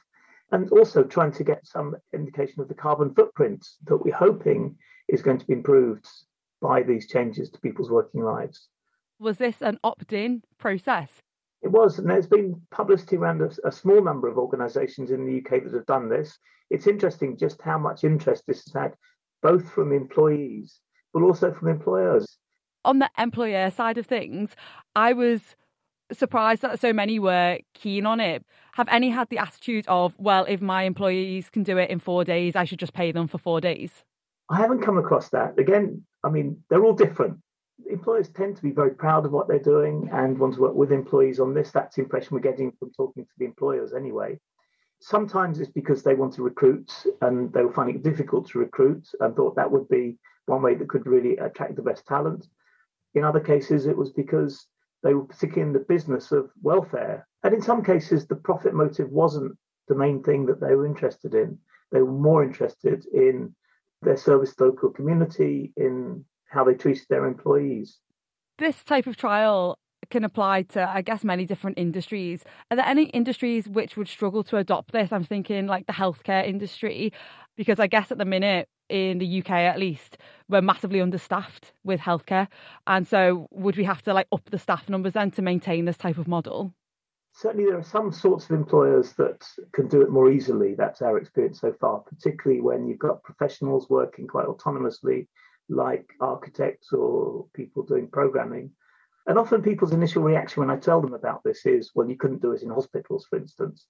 and 0.53 0.71
also 0.71 1.05
trying 1.05 1.33
to 1.33 1.45
get 1.45 1.67
some 1.67 1.97
indication 2.15 2.61
of 2.61 2.69
the 2.69 2.75
carbon 2.75 3.15
footprint 3.15 3.67
that 3.85 3.99
we're 3.99 4.15
hoping 4.15 4.77
is 5.09 5.23
going 5.23 5.39
to 5.39 5.47
be 5.47 5.53
improved 5.53 6.09
by 6.61 6.83
these 6.83 7.09
changes 7.09 7.51
to 7.51 7.61
people's 7.61 7.91
working 7.91 8.23
lives. 8.23 8.69
Was 9.19 9.39
this 9.39 9.57
an 9.61 9.79
opt-in 9.83 10.43
process? 10.59 11.11
It 11.63 11.73
was, 11.73 11.99
and 11.99 12.09
there's 12.09 12.27
been 12.27 12.61
publicity 12.71 13.17
around 13.17 13.43
a, 13.43 13.51
a, 13.65 13.73
small 13.73 14.03
number 14.03 14.29
of 14.29 14.39
organisations 14.39 15.11
in 15.11 15.27
the 15.27 15.39
UK 15.39 15.65
that 15.65 15.75
have 15.75 15.87
done 15.87 16.09
this. 16.09 16.39
It's 16.71 16.87
interesting 16.87 17.37
just 17.37 17.61
how 17.63 17.79
much 17.79 18.05
interest 18.05 18.45
this 18.47 18.63
has 18.65 18.73
had, 18.73 18.95
both 19.43 19.69
from 19.71 19.93
employees 19.93 20.81
but 21.15 21.23
also 21.23 21.53
from 21.53 21.69
employers 21.69 22.39
on 22.85 22.99
the 22.99 23.11
employer 23.19 23.71
side 23.71 23.99
of 23.99 24.07
things, 24.07 24.51
I 24.97 25.13
was 25.13 25.57
surprised 26.11 26.63
that 26.63 26.81
so 26.81 26.93
many 26.93 27.19
were 27.19 27.59
keen 27.75 28.07
on 28.07 28.19
it. 28.19 28.43
Have 28.73 28.89
any 28.89 29.11
had 29.11 29.29
the 29.29 29.39
attitude 29.39 29.85
of, 29.89 30.15
well, 30.19 30.47
if 30.49 30.63
my 30.63 30.85
employees 30.85 31.51
can 31.51 31.63
do 31.65 31.77
it 31.77 31.91
in 31.91 31.99
four 31.99 32.25
days, 32.25 32.57
I 32.57 32.65
should 32.65 32.79
just 32.79 32.95
pay 32.95 33.13
them 33.13 33.29
for 33.29 33.37
four 33.37 33.61
days? 33.61 34.05
I 34.49 34.57
haven't 34.57 34.83
come 34.83 34.97
across 34.97 35.29
that. 35.31 35.59
Again, 35.59 36.03
I 36.25 36.31
mean, 36.31 36.63
they're 36.69 36.85
all 36.85 36.95
different. 36.95 37.39
Employers 37.89 38.29
tend 38.29 38.57
to 38.57 38.63
be 38.63 38.73
very 38.73 38.91
proud 38.91 39.25
of 39.25 39.33
what 39.33 39.49
they're 39.49 39.59
doing 39.59 40.09
and 40.13 40.39
want 40.39 40.55
to 40.55 40.61
work 40.61 40.75
with 40.75 40.93
employees 40.93 41.39
on 41.41 41.55
this. 41.55 41.71
That's 41.71 41.97
the 41.97 42.03
impression 42.03 42.35
we're 42.35 42.41
getting 42.41 42.73
from 42.73 42.91
talking 42.91 43.25
to 43.25 43.33
the 43.39 43.45
employers 43.45 43.95
anyway. 43.95 44.39
Sometimes 45.01 45.61
it's 45.61 45.71
because 45.71 46.03
they 46.03 46.15
want 46.15 46.35
to 46.35 46.43
recruit 46.43 46.93
and 47.23 47.53
they 47.53 47.63
were 47.63 47.73
finding 47.73 47.97
it 47.97 48.03
difficult 48.03 48.49
to 48.49 48.59
recruit 48.59 49.09
and 49.21 49.35
thought 49.35 49.55
that 49.55 49.71
would 49.71 49.89
be 49.89 50.19
one 50.47 50.63
way 50.63 50.75
that 50.75 50.89
could 50.89 51.07
really 51.07 51.37
attract 51.37 51.77
the 51.77 51.83
best 51.83 52.05
talent. 52.07 52.49
In 53.15 53.23
other 53.23 53.41
cases, 53.41 53.87
it 53.87 53.97
was 53.97 54.11
because 54.11 54.67
they 55.03 55.15
were 55.15 55.25
particularly 55.25 55.69
in 55.69 55.73
the 55.73 55.87
business 55.89 56.33
of 56.33 56.51
welfare. 56.63 57.29
And 57.45 57.55
in 57.55 57.63
some 57.63 57.85
cases, 57.85 58.27
the 58.27 58.37
profit 58.37 58.75
motive 58.75 59.11
wasn't 59.11 59.57
the 59.87 59.95
main 59.95 60.23
thing 60.23 60.47
that 60.47 60.61
they 60.61 60.75
were 60.75 60.87
interested 60.87 61.35
in. 61.35 61.59
They 61.93 62.03
were 62.03 62.11
more 62.11 62.43
interested 62.43 63.07
in 63.07 63.55
their 64.03 64.17
service 64.17 64.55
the 64.55 64.65
local 64.65 64.91
community, 64.91 65.73
in 65.77 66.25
how 66.49 66.65
they 66.65 66.75
treated 66.75 67.07
their 67.09 67.27
employees. 67.27 67.99
This 68.59 68.83
type 68.85 69.07
of 69.07 69.17
trial 69.17 69.79
can 70.11 70.25
apply 70.25 70.63
to, 70.63 70.89
I 70.89 71.03
guess, 71.03 71.25
many 71.25 71.45
different 71.45 71.79
industries. 71.79 72.45
Are 72.71 72.77
there 72.77 72.87
any 72.87 73.05
industries 73.07 73.69
which 73.69 73.97
would 73.97 74.09
struggle 74.09 74.43
to 74.45 74.57
adopt 74.57 74.93
this? 74.93 75.13
I'm 75.13 75.25
thinking 75.25 75.67
like 75.67 75.87
the 75.87 75.93
healthcare 75.93 76.47
industry, 76.47 77.13
because 77.57 77.79
I 77.79 77.87
guess 77.87 78.11
at 78.11 78.19
the 78.19 78.25
minute, 78.25 78.69
in 78.89 79.19
the 79.19 79.41
UK 79.41 79.51
at 79.51 79.79
least, 79.79 80.17
we're 80.49 80.63
massively 80.63 81.01
understaffed 81.01 81.73
with 81.85 82.01
healthcare. 82.01 82.49
And 82.87 83.07
so 83.07 83.47
would 83.51 83.77
we 83.77 83.85
have 83.85 84.01
to 84.03 84.15
like 84.15 84.29
up 84.33 84.49
the 84.51 84.59
staff 84.59 84.89
numbers 84.89 85.13
then 85.13 85.31
to 85.33 85.43
maintain 85.43 85.85
this 85.85 85.99
type 85.99 86.17
of 86.17 86.27
model? 86.27 86.73
Certainly, 87.39 87.67
there 87.67 87.79
are 87.79 87.85
some 87.85 88.11
sorts 88.11 88.47
of 88.47 88.51
employers 88.51 89.13
that 89.13 89.47
can 89.71 89.87
do 89.87 90.03
it 90.03 90.11
more 90.11 90.29
easily. 90.29 90.75
That's 90.75 91.03
our 91.03 91.19
experience 91.19 91.61
so 91.61 91.73
far, 91.81 92.01
particularly 92.01 92.61
when 92.61 92.85
you've 92.85 92.99
got 92.99 93.23
professionals 93.23 93.89
working 93.89 94.27
quite 94.27 94.47
autonomously, 94.47 95.29
like 95.69 96.11
architects 96.21 96.93
or 96.93 97.47
people 97.55 97.85
doing 97.85 98.09
programming. 98.09 98.73
And 99.29 99.39
often 99.39 99.63
people's 99.63 99.93
initial 99.93 100.25
reaction 100.25 100.63
when 100.63 100.71
I 100.77 100.81
tell 100.81 101.01
them 101.01 101.15
about 101.15 101.45
this 101.45 101.65
is, 101.65 101.93
well, 101.95 102.11
you 102.11 102.17
couldn't 102.17 102.43
do 102.43 102.51
it 102.51 102.63
in 102.63 102.71
hospitals, 102.71 103.29
for 103.31 103.39
instance. 103.39 103.87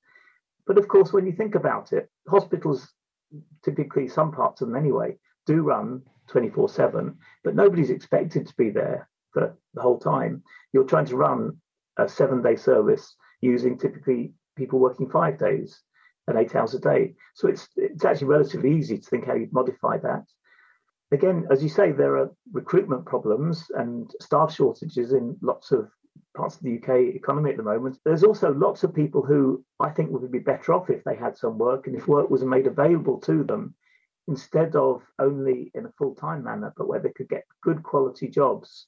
But 0.66 0.76
of 0.76 0.86
course, 0.86 1.14
when 1.14 1.24
you 1.24 1.32
think 1.32 1.54
about 1.54 1.94
it, 1.94 2.10
hospitals, 2.28 2.92
typically 3.64 4.08
some 4.08 4.30
parts 4.30 4.60
of 4.60 4.68
them 4.68 4.76
anyway, 4.76 5.16
do 5.46 5.62
run 5.62 6.02
24 6.26 6.68
7, 6.68 7.16
but 7.44 7.54
nobody's 7.54 7.88
expected 7.88 8.46
to 8.46 8.54
be 8.58 8.68
there 8.68 9.08
for 9.32 9.56
the 9.72 9.80
whole 9.80 9.98
time. 9.98 10.42
You're 10.74 10.84
trying 10.84 11.06
to 11.06 11.16
run 11.16 11.56
a 11.96 12.06
seven 12.06 12.42
day 12.42 12.54
service 12.54 13.16
using 13.40 13.78
typically 13.78 14.32
people 14.56 14.78
working 14.78 15.08
five 15.08 15.38
days 15.38 15.82
and 16.26 16.38
eight 16.38 16.54
hours 16.54 16.74
a 16.74 16.78
day. 16.78 17.14
So 17.34 17.48
it's 17.48 17.68
it's 17.76 18.04
actually 18.04 18.28
relatively 18.28 18.76
easy 18.76 18.98
to 18.98 19.08
think 19.08 19.26
how 19.26 19.34
you'd 19.34 19.52
modify 19.52 19.98
that. 19.98 20.24
Again, 21.10 21.46
as 21.50 21.62
you 21.62 21.70
say, 21.70 21.92
there 21.92 22.16
are 22.18 22.30
recruitment 22.52 23.06
problems 23.06 23.70
and 23.74 24.10
staff 24.20 24.54
shortages 24.54 25.12
in 25.12 25.36
lots 25.40 25.72
of 25.72 25.88
parts 26.36 26.56
of 26.56 26.62
the 26.62 26.76
UK 26.76 27.14
economy 27.14 27.50
at 27.50 27.56
the 27.56 27.62
moment. 27.62 27.98
There's 28.04 28.24
also 28.24 28.52
lots 28.52 28.84
of 28.84 28.94
people 28.94 29.22
who 29.22 29.64
I 29.80 29.88
think 29.88 30.10
would 30.10 30.30
be 30.30 30.38
better 30.38 30.74
off 30.74 30.90
if 30.90 31.02
they 31.04 31.16
had 31.16 31.38
some 31.38 31.56
work 31.56 31.86
and 31.86 31.96
if 31.96 32.06
work 32.06 32.28
was 32.28 32.44
made 32.44 32.66
available 32.66 33.18
to 33.20 33.42
them 33.42 33.74
instead 34.28 34.76
of 34.76 35.02
only 35.18 35.70
in 35.74 35.86
a 35.86 35.92
full 35.96 36.14
time 36.14 36.44
manner, 36.44 36.74
but 36.76 36.88
where 36.88 37.00
they 37.00 37.12
could 37.12 37.30
get 37.30 37.44
good 37.62 37.82
quality 37.82 38.28
jobs 38.28 38.86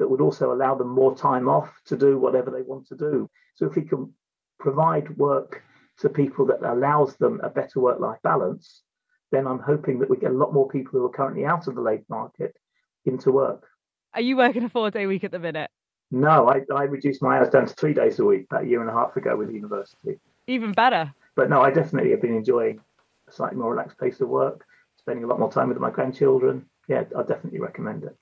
that 0.00 0.10
would 0.10 0.22
also 0.22 0.52
allow 0.52 0.74
them 0.74 0.88
more 0.88 1.14
time 1.14 1.46
off 1.48 1.70
to 1.84 1.96
do 1.96 2.18
whatever 2.18 2.50
they 2.50 2.62
want 2.62 2.88
to 2.88 2.96
do. 2.96 3.30
So 3.54 3.66
if 3.66 3.76
we 3.76 3.82
can 3.82 4.12
provide 4.58 5.16
work 5.18 5.62
to 6.00 6.08
people 6.08 6.46
that 6.46 6.62
allows 6.62 7.16
them 7.16 7.38
a 7.44 7.50
better 7.50 7.80
work 7.80 8.00
life 8.00 8.18
balance, 8.22 8.82
then 9.30 9.46
I'm 9.46 9.58
hoping 9.60 9.98
that 10.00 10.08
we 10.08 10.16
get 10.16 10.30
a 10.30 10.34
lot 10.34 10.54
more 10.54 10.66
people 10.66 10.92
who 10.92 11.04
are 11.04 11.10
currently 11.10 11.44
out 11.44 11.68
of 11.68 11.74
the 11.74 11.82
labour 11.82 12.04
market 12.08 12.56
into 13.04 13.30
work. 13.30 13.68
Are 14.14 14.22
you 14.22 14.38
working 14.38 14.64
a 14.64 14.70
four 14.70 14.90
day 14.90 15.06
week 15.06 15.22
at 15.22 15.32
the 15.32 15.38
minute? 15.38 15.70
No, 16.10 16.48
I, 16.48 16.62
I 16.74 16.84
reduced 16.84 17.22
my 17.22 17.36
hours 17.36 17.50
down 17.50 17.66
to 17.66 17.74
three 17.74 17.94
days 17.94 18.18
a 18.18 18.24
week 18.24 18.46
about 18.50 18.64
a 18.64 18.66
year 18.66 18.80
and 18.80 18.90
a 18.90 18.94
half 18.94 19.14
ago 19.16 19.36
with 19.36 19.48
the 19.48 19.54
university. 19.54 20.18
Even 20.46 20.72
better. 20.72 21.14
But 21.36 21.50
no, 21.50 21.60
I 21.60 21.70
definitely 21.70 22.10
have 22.12 22.22
been 22.22 22.34
enjoying 22.34 22.80
a 23.28 23.32
slightly 23.32 23.58
more 23.58 23.70
relaxed 23.70 23.98
pace 23.98 24.20
of 24.20 24.28
work, 24.28 24.64
spending 24.96 25.24
a 25.24 25.26
lot 25.26 25.38
more 25.38 25.52
time 25.52 25.68
with 25.68 25.78
my 25.78 25.90
grandchildren. 25.90 26.64
Yeah, 26.88 27.04
I 27.16 27.22
definitely 27.22 27.60
recommend 27.60 28.02
it. 28.04 28.16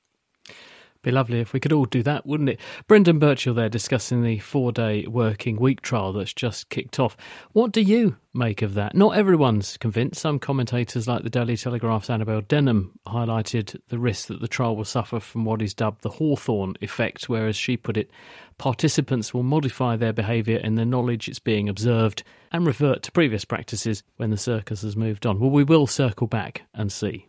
Be 1.02 1.12
lovely 1.12 1.38
if 1.38 1.52
we 1.52 1.61
could 1.61 1.73
all 1.73 1.85
do 1.85 2.02
that, 2.02 2.26
wouldn't 2.26 2.49
it? 2.49 2.61
Brendan 2.88 3.21
Burchell 3.21 3.55
there 3.55 3.69
discussing 3.69 4.23
the 4.23 4.40
four 4.40 4.73
day 4.73 5.07
working 5.07 5.57
week 5.57 5.81
trial 5.81 6.12
that's 6.12 6.35
just 6.35 6.71
kicked 6.71 6.99
off. 6.99 7.17
What 7.52 7.71
do 7.71 7.81
you 7.81 8.17
make 8.35 8.62
of 8.62 8.75
that? 8.75 8.97
Not 8.97 9.17
everyone's 9.17 9.76
convinced. 9.76 10.21
Some 10.21 10.40
commentators, 10.40 11.07
like 11.07 11.23
the 11.23 11.31
Daily 11.31 11.57
Telegraph's 11.57 12.11
Annabel 12.11 12.40
Denham, 12.40 12.99
highlighted 13.07 13.81
the 13.88 13.99
risk 13.99 14.26
that 14.26 14.40
the 14.40 14.49
trial 14.49 14.75
will 14.75 14.85
suffer 14.85 15.21
from 15.21 15.45
what 15.45 15.62
is 15.62 15.73
dubbed 15.73 16.02
the 16.02 16.11
Hawthorne 16.11 16.75
effect, 16.81 17.28
whereas 17.28 17.55
she 17.55 17.76
put 17.76 17.97
it, 17.97 18.11
participants 18.59 19.33
will 19.33 19.45
modify 19.45 19.95
their 19.95 20.12
behaviour 20.12 20.59
in 20.59 20.75
the 20.75 20.85
knowledge 20.85 21.28
it's 21.28 21.38
being 21.38 21.69
observed 21.69 22.25
and 22.50 22.67
revert 22.67 23.05
to 23.05 23.12
previous 23.12 23.45
practices 23.45 24.02
when 24.17 24.31
the 24.31 24.37
circus 24.37 24.83
has 24.83 24.97
moved 24.97 25.26
on. 25.26 25.38
Well, 25.38 25.50
we 25.50 25.62
will 25.62 25.87
circle 25.87 26.26
back 26.26 26.62
and 26.75 26.90
see. 26.90 27.28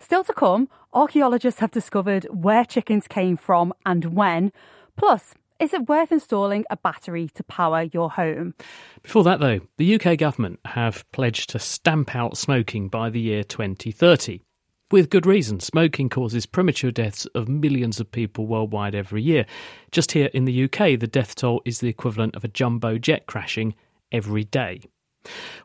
Still 0.00 0.24
to 0.24 0.32
come, 0.32 0.68
archaeologists 0.92 1.60
have 1.60 1.70
discovered 1.70 2.24
where 2.30 2.64
chickens 2.64 3.08
came 3.08 3.36
from 3.36 3.72
and 3.84 4.14
when. 4.14 4.52
Plus, 4.96 5.34
is 5.58 5.74
it 5.74 5.88
worth 5.88 6.12
installing 6.12 6.64
a 6.70 6.76
battery 6.76 7.28
to 7.34 7.42
power 7.42 7.82
your 7.82 8.10
home? 8.10 8.54
Before 9.02 9.24
that, 9.24 9.40
though, 9.40 9.60
the 9.76 10.00
UK 10.00 10.16
government 10.16 10.60
have 10.64 11.10
pledged 11.10 11.50
to 11.50 11.58
stamp 11.58 12.14
out 12.14 12.36
smoking 12.36 12.88
by 12.88 13.10
the 13.10 13.20
year 13.20 13.42
2030. 13.42 14.40
With 14.90 15.10
good 15.10 15.26
reason, 15.26 15.60
smoking 15.60 16.08
causes 16.08 16.46
premature 16.46 16.90
deaths 16.90 17.26
of 17.34 17.48
millions 17.48 18.00
of 18.00 18.10
people 18.10 18.46
worldwide 18.46 18.94
every 18.94 19.22
year. 19.22 19.44
Just 19.90 20.12
here 20.12 20.30
in 20.32 20.44
the 20.44 20.64
UK, 20.64 20.98
the 20.98 21.08
death 21.10 21.34
toll 21.34 21.60
is 21.64 21.80
the 21.80 21.88
equivalent 21.88 22.36
of 22.36 22.44
a 22.44 22.48
jumbo 22.48 22.96
jet 22.96 23.26
crashing 23.26 23.74
every 24.12 24.44
day. 24.44 24.80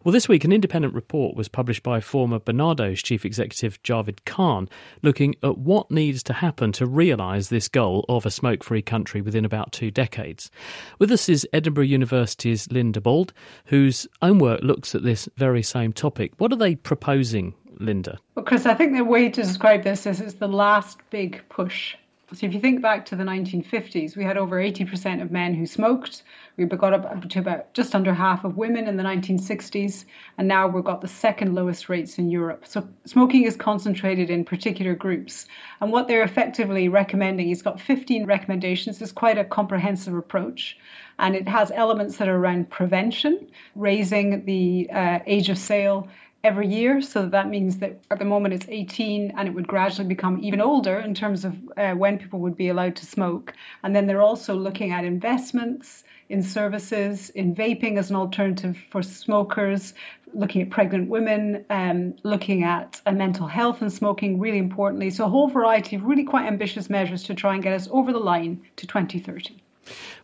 Well, 0.03 0.11
this 0.11 0.27
week, 0.27 0.43
an 0.43 0.51
independent 0.51 0.93
report 0.93 1.35
was 1.35 1.47
published 1.47 1.83
by 1.83 1.99
former 2.01 2.39
Barnardo's 2.39 3.01
chief 3.01 3.25
executive 3.25 3.81
Javed 3.83 4.25
Khan, 4.25 4.69
looking 5.01 5.35
at 5.43 5.57
what 5.57 5.91
needs 5.91 6.23
to 6.23 6.33
happen 6.33 6.71
to 6.73 6.85
realise 6.85 7.47
this 7.47 7.67
goal 7.67 8.05
of 8.09 8.25
a 8.25 8.31
smoke 8.31 8.63
free 8.63 8.81
country 8.81 9.21
within 9.21 9.45
about 9.45 9.71
two 9.71 9.91
decades. 9.91 10.51
With 10.99 11.11
us 11.11 11.29
is 11.29 11.47
Edinburgh 11.53 11.85
University's 11.85 12.71
Linda 12.71 13.01
Bauld, 13.01 13.33
whose 13.65 14.07
own 14.21 14.39
work 14.39 14.61
looks 14.61 14.95
at 14.95 15.03
this 15.03 15.29
very 15.37 15.63
same 15.63 15.93
topic. 15.93 16.33
What 16.37 16.51
are 16.51 16.57
they 16.57 16.75
proposing, 16.75 17.53
Linda? 17.79 18.19
Well, 18.35 18.45
Chris, 18.45 18.65
I 18.65 18.73
think 18.73 18.93
the 18.93 19.03
way 19.03 19.29
to 19.29 19.41
describe 19.41 19.83
this 19.83 20.05
is 20.05 20.21
it's 20.21 20.35
the 20.35 20.47
last 20.47 20.99
big 21.09 21.41
push 21.49 21.95
so 22.33 22.47
if 22.47 22.53
you 22.53 22.59
think 22.59 22.81
back 22.81 23.05
to 23.05 23.15
the 23.15 23.23
1950s, 23.23 24.17
we 24.17 24.23
had 24.23 24.37
over 24.37 24.57
80% 24.57 25.21
of 25.21 25.31
men 25.31 25.53
who 25.53 25.65
smoked. 25.65 26.23
We 26.57 26.65
got 26.65 26.93
up 26.93 27.29
to 27.29 27.39
about 27.39 27.73
just 27.73 27.95
under 27.95 28.13
half 28.13 28.43
of 28.43 28.57
women 28.57 28.87
in 28.87 28.97
the 28.97 29.03
1960s, 29.03 30.05
and 30.37 30.47
now 30.47 30.67
we've 30.67 30.83
got 30.83 31.01
the 31.01 31.07
second 31.07 31.55
lowest 31.55 31.89
rates 31.89 32.17
in 32.17 32.29
Europe. 32.29 32.65
So 32.67 32.87
smoking 33.05 33.43
is 33.43 33.55
concentrated 33.55 34.29
in 34.29 34.45
particular 34.45 34.95
groups. 34.95 35.47
And 35.81 35.91
what 35.91 36.07
they're 36.07 36.23
effectively 36.23 36.89
recommending, 36.89 37.47
he's 37.47 37.61
got 37.61 37.79
15 37.79 38.25
recommendations. 38.25 39.01
It's 39.01 39.11
quite 39.11 39.37
a 39.37 39.45
comprehensive 39.45 40.15
approach. 40.15 40.77
And 41.19 41.35
it 41.35 41.47
has 41.47 41.71
elements 41.75 42.17
that 42.17 42.27
are 42.27 42.37
around 42.37 42.69
prevention, 42.69 43.47
raising 43.75 44.45
the 44.45 44.89
uh, 44.91 45.19
age 45.25 45.49
of 45.49 45.57
sale, 45.57 46.07
every 46.43 46.67
year. 46.67 47.01
So 47.01 47.27
that 47.27 47.49
means 47.49 47.77
that 47.77 47.99
at 48.11 48.19
the 48.19 48.25
moment 48.25 48.53
it's 48.53 48.65
18 48.67 49.33
and 49.37 49.47
it 49.47 49.51
would 49.51 49.67
gradually 49.67 50.07
become 50.07 50.39
even 50.43 50.59
older 50.59 50.99
in 50.99 51.13
terms 51.13 51.45
of 51.45 51.55
uh, 51.77 51.93
when 51.93 52.17
people 52.17 52.39
would 52.39 52.57
be 52.57 52.67
allowed 52.67 52.97
to 52.97 53.05
smoke. 53.05 53.53
And 53.83 53.95
then 53.95 54.07
they're 54.07 54.21
also 54.21 54.53
looking 54.53 54.91
at 54.91 55.05
investments 55.05 56.03
in 56.29 56.43
services, 56.43 57.29
in 57.29 57.55
vaping 57.55 57.97
as 57.97 58.09
an 58.09 58.17
alternative 58.17 58.77
for 58.89 59.01
smokers, 59.01 59.93
looking 60.33 60.61
at 60.61 60.69
pregnant 60.69 61.09
women, 61.09 61.63
um, 61.69 62.15
looking 62.23 62.63
at 62.63 62.99
uh, 63.05 63.11
mental 63.11 63.47
health 63.47 63.81
and 63.81 63.91
smoking, 63.91 64.39
really 64.39 64.57
importantly. 64.57 65.09
So, 65.11 65.25
a 65.25 65.29
whole 65.29 65.47
variety 65.47 65.95
of 65.95 66.03
really 66.03 66.23
quite 66.23 66.47
ambitious 66.47 66.89
measures 66.89 67.23
to 67.23 67.35
try 67.35 67.53
and 67.53 67.63
get 67.63 67.73
us 67.73 67.87
over 67.91 68.11
the 68.11 68.19
line 68.19 68.61
to 68.77 68.87
2030. 68.87 69.61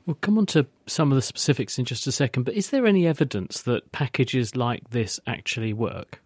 We'll 0.09 0.17
come 0.21 0.39
on 0.39 0.47
to 0.47 0.65
some 0.87 1.11
of 1.11 1.15
the 1.15 1.21
specifics 1.21 1.77
in 1.77 1.85
just 1.85 2.07
a 2.07 2.11
second, 2.11 2.41
but 2.41 2.55
is 2.55 2.71
there 2.71 2.87
any 2.87 3.05
evidence 3.05 3.61
that 3.61 3.91
packages 3.91 4.55
like 4.55 4.89
this 4.89 5.19
actually 5.27 5.71
work? 5.71 6.19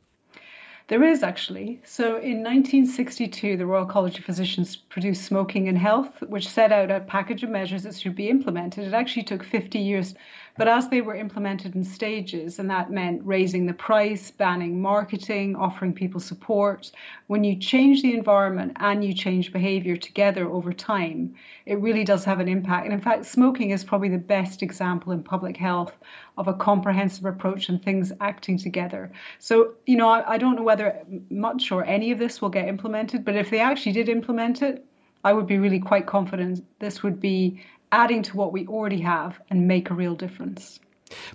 There 0.88 1.04
is 1.04 1.22
actually. 1.22 1.82
So 1.84 2.16
in 2.16 2.44
1962, 2.44 3.58
the 3.58 3.66
Royal 3.66 3.86
College 3.86 4.20
of 4.20 4.24
Physicians 4.24 4.78
produced 4.78 5.26
Smoking 5.26 5.68
and 5.68 5.78
Health, 5.78 6.22
which 6.22 6.48
set 6.48 6.72
out 6.72 6.92
a 6.92 7.02
package 7.02 7.44
of 7.44 7.50
measures 7.50 7.84
that 7.84 7.98
should 7.98 8.16
be 8.16 8.30
implemented. 8.30 8.88
It 8.88 8.94
actually 8.94 9.24
took 9.24 9.44
50 9.44 9.80
years 9.80 10.16
but 10.56 10.68
as 10.68 10.88
they 10.90 11.02
were 11.02 11.16
implemented 11.16 11.76
in 11.76 11.84
stages, 11.84 12.60
and 12.60 12.70
that 12.70 12.92
meant 12.92 13.22
raising 13.26 13.66
the 13.66 13.74
price, 13.74 14.30
banning 14.30 14.80
marketing, 14.82 15.56
offering 15.56 15.94
people 15.94 16.20
support, 16.20 16.92
when 17.28 17.44
you 17.44 17.56
change 17.56 18.02
the 18.02 18.14
environment 18.14 18.74
and 18.80 19.04
you 19.04 19.14
change 19.14 19.52
behavior 19.52 19.98
together 19.98 20.48
over 20.48 20.72
time, 20.72 21.34
it 21.66 21.80
really 21.80 22.04
does 22.04 22.24
have 22.24 22.40
an 22.40 22.48
impact. 22.48 22.86
And 22.86 22.94
in 22.94 23.02
fact, 23.02 23.26
smoking 23.26 23.72
is 23.72 23.84
probably 23.84 24.10
the 24.10 24.18
best 24.18 24.62
example 24.62 25.12
in 25.12 25.24
public 25.24 25.58
health 25.58 25.98
of 26.38 26.48
a 26.48 26.54
comprehensive 26.54 27.26
approach 27.26 27.70
and 27.70 27.82
things 27.82 28.12
acting 28.22 28.58
together. 28.58 29.12
So, 29.40 29.74
you 29.88 29.98
know, 29.98 30.10
I, 30.10 30.34
I 30.34 30.38
don't 30.38 30.56
know 30.56 30.64
whether 30.64 31.02
much 31.30 31.72
or 31.72 31.84
any 31.86 32.12
of 32.12 32.20
this 32.20 32.42
will 32.42 32.50
get 32.50 32.68
implemented, 32.68 33.26
but 33.26 33.36
if 33.36 33.50
they 33.50 33.60
actually 33.60 33.94
did 33.94 34.08
implement 34.08 34.62
it, 34.62 34.86
I 35.26 35.32
would 35.32 35.48
be 35.48 35.58
really 35.58 35.80
quite 35.80 36.06
confident 36.06 36.66
this 36.80 37.02
would 37.02 37.22
be 37.22 37.62
adding 37.94 38.24
to 38.24 38.36
what 38.36 38.52
we 38.52 38.68
already 38.68 39.00
have 39.00 39.40
and 39.50 39.68
make 39.68 39.90
a 39.90 39.94
real 39.94 40.16
difference. 40.16 40.80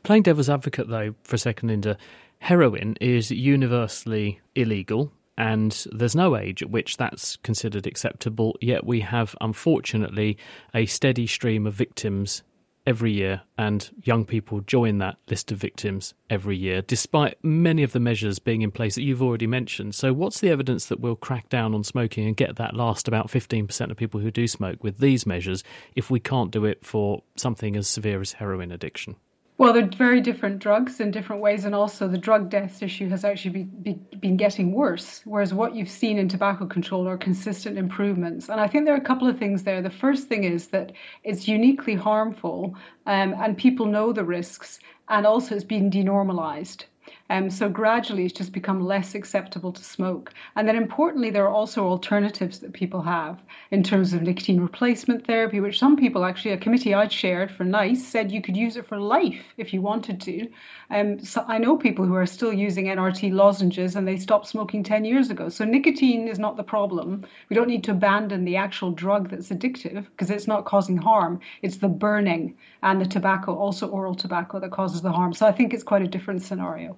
Playing 0.02 0.24
devil's 0.24 0.50
advocate, 0.50 0.88
though, 0.88 1.14
for 1.22 1.36
a 1.36 1.38
second, 1.38 1.68
Linda, 1.68 1.96
heroin 2.40 2.96
is 3.00 3.30
universally 3.30 4.40
illegal 4.54 5.12
and 5.38 5.86
there's 5.92 6.16
no 6.16 6.36
age 6.36 6.62
at 6.62 6.70
which 6.70 6.96
that's 6.96 7.36
considered 7.36 7.86
acceptable, 7.86 8.56
yet 8.60 8.84
we 8.84 9.00
have, 9.00 9.36
unfortunately, 9.40 10.36
a 10.74 10.84
steady 10.86 11.28
stream 11.28 11.64
of 11.64 11.74
victims 11.74 12.42
every 12.88 13.12
year, 13.12 13.42
and 13.58 13.90
young 14.02 14.24
people 14.24 14.62
join 14.62 14.96
that 14.96 15.18
list 15.28 15.52
of 15.52 15.58
victims 15.58 16.14
every 16.30 16.56
year, 16.56 16.80
despite 16.80 17.36
many 17.44 17.82
of 17.82 17.92
the 17.92 18.00
measures 18.00 18.38
being 18.38 18.62
in 18.62 18.70
place 18.70 18.94
that 18.94 19.02
you've 19.02 19.22
already 19.22 19.46
mentioned. 19.46 19.94
So, 19.94 20.14
what's 20.14 20.40
the 20.40 20.48
evidence 20.48 20.86
that 20.86 20.98
we'll 20.98 21.14
crack 21.14 21.50
down 21.50 21.74
on 21.74 21.84
smoking 21.84 22.26
and 22.26 22.34
get 22.34 22.56
that 22.56 22.74
last 22.74 23.06
about 23.06 23.28
15% 23.28 23.90
of 23.90 23.96
people 23.98 24.20
who 24.20 24.30
do 24.30 24.48
smoke 24.48 24.82
with 24.82 24.98
these 24.98 25.26
measures 25.26 25.62
if 25.94 26.10
we 26.10 26.18
can't 26.18 26.50
do 26.50 26.64
it 26.64 26.82
for 26.82 27.22
something 27.36 27.76
as 27.76 27.86
severe 27.86 28.22
as 28.22 28.32
heroin 28.32 28.72
addiction? 28.72 29.16
Well, 29.58 29.72
they're 29.72 29.86
very 29.88 30.20
different 30.20 30.60
drugs 30.60 31.00
in 31.00 31.10
different 31.10 31.42
ways, 31.42 31.64
and 31.64 31.74
also 31.74 32.08
the 32.08 32.16
drug 32.16 32.48
deaths 32.48 32.80
issue 32.80 33.08
has 33.10 33.24
actually 33.24 33.50
be, 33.50 33.62
be, 33.64 34.16
been 34.20 34.36
getting 34.36 34.72
worse. 34.72 35.20
Whereas 35.24 35.52
what 35.52 35.74
you've 35.74 35.90
seen 35.90 36.16
in 36.16 36.28
tobacco 36.28 36.64
control 36.66 37.06
are 37.08 37.18
consistent 37.18 37.76
improvements. 37.76 38.48
And 38.48 38.60
I 38.60 38.68
think 38.68 38.84
there 38.84 38.94
are 38.94 38.98
a 38.98 39.00
couple 39.00 39.28
of 39.28 39.38
things 39.38 39.64
there. 39.64 39.82
The 39.82 39.90
first 39.90 40.28
thing 40.28 40.44
is 40.44 40.68
that 40.68 40.92
it's 41.24 41.48
uniquely 41.48 41.94
harmful, 41.96 42.74
um, 43.06 43.34
and 43.34 43.56
people 43.58 43.86
know 43.86 44.12
the 44.12 44.24
risks, 44.24 44.78
and 45.08 45.26
also 45.26 45.56
it's 45.56 45.64
been 45.64 45.90
denormalized. 45.90 46.84
Um, 47.30 47.50
so 47.50 47.68
gradually 47.68 48.24
it's 48.24 48.38
just 48.38 48.52
become 48.52 48.80
less 48.80 49.14
acceptable 49.14 49.72
to 49.72 49.84
smoke. 49.84 50.32
And 50.56 50.66
then 50.66 50.76
importantly, 50.76 51.30
there 51.30 51.44
are 51.44 51.52
also 51.52 51.84
alternatives 51.84 52.60
that 52.60 52.72
people 52.72 53.02
have 53.02 53.42
in 53.70 53.82
terms 53.82 54.14
of 54.14 54.22
nicotine 54.22 54.60
replacement 54.60 55.26
therapy, 55.26 55.60
which 55.60 55.78
some 55.78 55.96
people 55.96 56.24
actually, 56.24 56.52
a 56.52 56.58
committee 56.58 56.94
I 56.94 57.06
chaired 57.06 57.50
for 57.50 57.64
NICE 57.64 58.06
said 58.06 58.32
you 58.32 58.40
could 58.40 58.56
use 58.56 58.76
it 58.76 58.86
for 58.86 58.98
life 58.98 59.44
if 59.58 59.74
you 59.74 59.82
wanted 59.82 60.20
to. 60.22 60.48
Um, 60.90 61.18
so 61.20 61.44
I 61.46 61.58
know 61.58 61.76
people 61.76 62.06
who 62.06 62.14
are 62.14 62.24
still 62.24 62.52
using 62.52 62.86
NRT 62.86 63.32
lozenges 63.32 63.94
and 63.94 64.08
they 64.08 64.16
stopped 64.16 64.46
smoking 64.46 64.82
10 64.82 65.04
years 65.04 65.28
ago. 65.28 65.50
So 65.50 65.64
nicotine 65.64 66.28
is 66.28 66.38
not 66.38 66.56
the 66.56 66.62
problem. 66.62 67.26
We 67.50 67.56
don't 67.56 67.68
need 67.68 67.84
to 67.84 67.92
abandon 67.92 68.44
the 68.44 68.56
actual 68.56 68.90
drug 68.90 69.28
that's 69.28 69.50
addictive 69.50 70.06
because 70.10 70.30
it's 70.30 70.46
not 70.46 70.64
causing 70.64 70.96
harm. 70.96 71.40
It's 71.60 71.76
the 71.76 71.88
burning 71.88 72.56
and 72.82 73.00
the 73.00 73.06
tobacco, 73.06 73.54
also 73.54 73.88
oral 73.88 74.14
tobacco, 74.14 74.60
that 74.60 74.70
causes 74.70 75.02
the 75.02 75.12
harm. 75.12 75.34
So 75.34 75.46
I 75.46 75.52
think 75.52 75.74
it's 75.74 75.82
quite 75.82 76.02
a 76.02 76.08
different 76.08 76.42
scenario. 76.42 76.96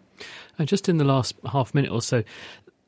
And 0.59 0.69
just 0.69 0.89
in 0.89 0.99
the 0.99 1.05
last 1.05 1.35
half 1.51 1.75
minute 1.75 1.91
or 1.91 2.03
so, 2.03 2.23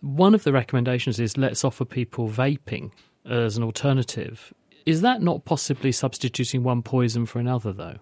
one 0.01 0.35
of 0.35 0.45
the 0.45 0.53
recommendations 0.53 1.21
is 1.21 1.37
let's 1.37 1.65
offer 1.65 1.85
people 1.85 2.29
vaping 2.29 2.91
as 3.25 3.57
an 3.57 3.63
alternative. 3.63 4.53
Is 4.85 5.01
that 5.03 5.23
not 5.23 5.45
possibly 5.45 5.93
substituting 5.93 6.65
one 6.65 6.83
poison 6.83 7.25
for 7.27 7.39
another, 7.39 7.73
though? 7.73 7.99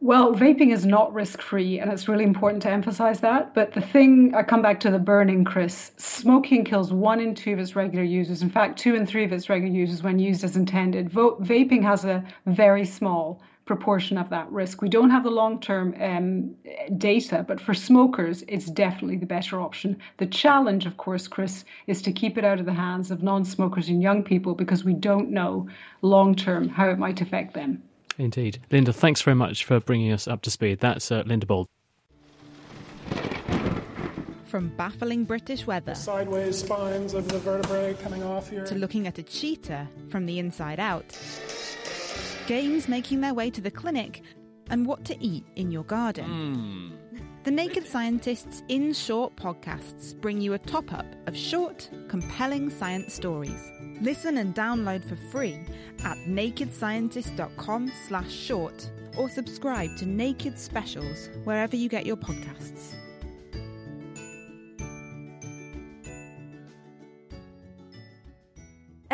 Well, 0.00 0.34
vaping 0.34 0.70
is 0.70 0.84
not 0.84 1.14
risk 1.14 1.40
free, 1.40 1.78
and 1.78 1.90
it's 1.90 2.08
really 2.08 2.24
important 2.24 2.62
to 2.64 2.70
emphasize 2.70 3.20
that. 3.20 3.54
But 3.54 3.72
the 3.72 3.80
thing, 3.80 4.34
I 4.34 4.42
come 4.42 4.60
back 4.60 4.80
to 4.80 4.90
the 4.90 4.98
burning, 4.98 5.44
Chris. 5.44 5.92
Smoking 5.96 6.66
kills 6.66 6.92
one 6.92 7.20
in 7.20 7.34
two 7.34 7.54
of 7.54 7.58
its 7.58 7.74
regular 7.74 8.04
users. 8.04 8.42
In 8.42 8.50
fact, 8.50 8.78
two 8.78 8.94
in 8.94 9.06
three 9.06 9.24
of 9.24 9.32
its 9.32 9.48
regular 9.48 9.74
users 9.74 10.02
when 10.02 10.18
used 10.18 10.44
as 10.44 10.56
intended. 10.56 11.10
Vaping 11.10 11.82
has 11.82 12.04
a 12.04 12.22
very 12.44 12.84
small 12.84 13.40
proportion 13.64 14.18
of 14.18 14.30
that 14.30 14.50
risk. 14.52 14.82
We 14.82 14.88
don't 14.88 15.10
have 15.10 15.24
the 15.24 15.30
long 15.30 15.60
term 15.60 15.94
um, 16.00 16.54
data, 16.98 17.44
but 17.46 17.60
for 17.60 17.74
smokers, 17.74 18.44
it's 18.48 18.66
definitely 18.66 19.16
the 19.16 19.26
better 19.26 19.60
option. 19.60 19.98
The 20.18 20.26
challenge, 20.26 20.86
of 20.86 20.96
course, 20.96 21.28
Chris, 21.28 21.64
is 21.86 22.02
to 22.02 22.12
keep 22.12 22.36
it 22.36 22.44
out 22.44 22.60
of 22.60 22.66
the 22.66 22.74
hands 22.74 23.10
of 23.10 23.22
non 23.22 23.44
smokers 23.44 23.88
and 23.88 24.02
young 24.02 24.22
people 24.22 24.54
because 24.54 24.84
we 24.84 24.94
don't 24.94 25.30
know 25.30 25.68
long 26.02 26.34
term 26.34 26.68
how 26.68 26.88
it 26.90 26.98
might 26.98 27.20
affect 27.20 27.54
them. 27.54 27.82
Indeed. 28.18 28.60
Linda, 28.70 28.92
thanks 28.92 29.22
very 29.22 29.34
much 29.34 29.64
for 29.64 29.80
bringing 29.80 30.12
us 30.12 30.28
up 30.28 30.42
to 30.42 30.50
speed. 30.50 30.80
That's 30.80 31.10
uh, 31.10 31.24
Linda 31.26 31.46
Bauld. 31.46 31.68
From 34.44 34.68
baffling 34.76 35.24
British 35.24 35.66
weather 35.66 35.96
sideways 35.96 36.58
spines 36.58 37.12
of 37.12 37.26
the 37.26 37.40
vertebrae 37.40 37.96
coming 38.00 38.22
off 38.22 38.50
here 38.50 38.64
to 38.66 38.76
looking 38.76 39.08
at 39.08 39.18
a 39.18 39.22
cheetah 39.24 39.88
from 40.10 40.26
the 40.26 40.38
inside 40.38 40.78
out 40.78 41.18
games 42.46 42.88
making 42.88 43.20
their 43.20 43.34
way 43.34 43.50
to 43.50 43.60
the 43.60 43.70
clinic, 43.70 44.22
and 44.70 44.86
what 44.86 45.04
to 45.04 45.16
eat 45.22 45.44
in 45.56 45.70
your 45.70 45.84
garden. 45.84 46.96
Mm. 47.10 47.20
The 47.44 47.50
Naked 47.50 47.86
Scientists 47.86 48.62
in 48.68 48.94
Short 48.94 49.36
podcasts 49.36 50.18
bring 50.18 50.40
you 50.40 50.54
a 50.54 50.58
top 50.58 50.92
up 50.94 51.04
of 51.26 51.36
short, 51.36 51.90
compelling 52.08 52.70
science 52.70 53.12
stories. 53.12 53.70
Listen 54.00 54.38
and 54.38 54.54
download 54.54 55.04
for 55.04 55.16
free 55.30 55.60
at 56.04 56.16
nakedscientist.com 56.26 57.92
slash 58.08 58.32
short 58.32 58.90
or 59.18 59.28
subscribe 59.28 59.94
to 59.98 60.06
Naked 60.06 60.58
Specials 60.58 61.28
wherever 61.44 61.76
you 61.76 61.90
get 61.90 62.06
your 62.06 62.16
podcasts. 62.16 62.94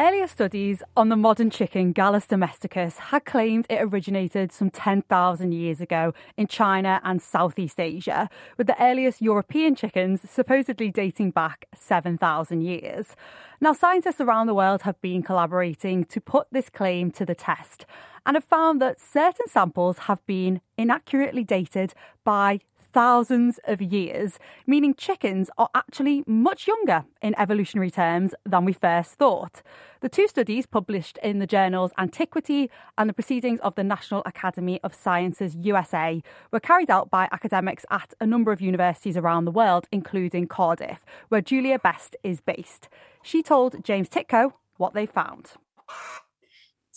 Earlier 0.01 0.29
studies 0.29 0.83
on 0.97 1.11
the 1.11 1.17
modern 1.17 1.51
chicken 1.51 1.93
Gallus 1.93 2.27
domesticus 2.27 2.97
had 2.97 3.27
claimed 3.27 3.67
it 3.69 3.83
originated 3.83 4.51
some 4.51 4.71
10,000 4.71 5.53
years 5.53 5.79
ago 5.79 6.15
in 6.39 6.47
China 6.47 7.03
and 7.05 7.21
Southeast 7.21 7.79
Asia, 7.79 8.31
with 8.57 8.67
the 8.67 8.83
earliest 8.83 9.21
European 9.21 9.75
chickens 9.75 10.23
supposedly 10.25 10.91
dating 10.91 11.33
back 11.33 11.67
7,000 11.75 12.63
years. 12.63 13.15
Now, 13.61 13.75
scientists 13.75 14.23
around 14.23 14.47
the 14.47 14.55
world 14.55 14.81
have 14.83 14.99
been 15.03 15.23
collaborating 15.23 16.07
to 16.07 16.19
put 16.19 16.47
this 16.51 16.71
claim 16.71 17.11
to 17.11 17.27
the 17.27 17.35
test 17.35 17.85
and 18.25 18.37
have 18.37 18.45
found 18.45 18.81
that 18.81 18.99
certain 18.99 19.49
samples 19.49 19.99
have 19.99 20.25
been 20.25 20.63
inaccurately 20.79 21.45
dated 21.45 21.93
by 22.25 22.61
thousands 22.93 23.59
of 23.65 23.81
years, 23.81 24.39
meaning 24.67 24.95
chickens 24.95 25.51
are 25.59 25.69
actually 25.75 26.25
much 26.27 26.67
younger 26.67 27.05
in 27.23 27.35
evolutionary 27.39 27.91
terms 27.91 28.35
than 28.45 28.65
we 28.65 28.73
first 28.73 29.15
thought. 29.15 29.63
The 30.01 30.09
two 30.09 30.29
studies, 30.29 30.67
published 30.67 31.19
in 31.23 31.39
the 31.39 31.47
journals 31.47 31.93
Antiquity 31.99 32.71
and 32.97 33.09
the 33.09 33.15
Proceedings 33.15 33.61
of 33.61 33.75
the 33.75 33.85
National 33.85 34.23
Academy 34.25 34.81
of 34.83 34.95
Sciences 34.95 35.55
USA, 35.57 36.23
were 36.51 36.61
carried 36.61 36.91
out 36.91 37.11
by 37.11 37.29
academics 37.33 37.85
at 37.91 38.15
a 38.21 38.27
number 38.27 38.53
of 38.53 38.61
universities 38.61 39.17
around 39.17 39.45
the 39.45 39.51
world, 39.51 39.87
including 39.93 40.47
Cardiff, 40.47 41.05
where 41.29 41.41
Julia 41.41 41.79
Best 41.79 42.17
is 42.23 42.41
based. 42.41 42.89
She 43.23 43.43
told 43.43 43.85
James 43.85 44.09
Tytko 44.09 44.53
what 44.77 44.95
they 44.95 45.07
found. 45.07 45.53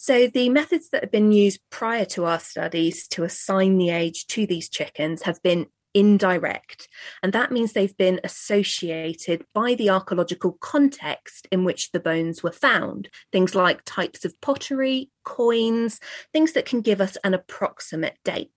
So, 0.05 0.27
the 0.27 0.49
methods 0.49 0.89
that 0.89 1.03
have 1.03 1.11
been 1.11 1.31
used 1.31 1.61
prior 1.69 2.03
to 2.07 2.25
our 2.25 2.39
studies 2.39 3.07
to 3.09 3.23
assign 3.23 3.77
the 3.77 3.89
age 3.89 4.27
to 4.27 4.45
these 4.45 4.67
chickens 4.67 5.21
have 5.21 5.41
been 5.41 5.67
indirect. 5.93 6.87
And 7.21 7.33
that 7.33 7.51
means 7.51 7.73
they've 7.73 7.97
been 7.97 8.19
associated 8.23 9.45
by 9.53 9.75
the 9.75 9.89
archaeological 9.89 10.53
context 10.53 11.47
in 11.51 11.63
which 11.63 11.91
the 11.91 11.99
bones 11.99 12.43
were 12.43 12.51
found. 12.51 13.09
Things 13.31 13.55
like 13.55 13.81
types 13.85 14.25
of 14.25 14.39
pottery, 14.41 15.09
coins, 15.23 15.99
things 16.31 16.53
that 16.53 16.65
can 16.65 16.81
give 16.81 17.01
us 17.01 17.17
an 17.23 17.33
approximate 17.33 18.17
date. 18.23 18.49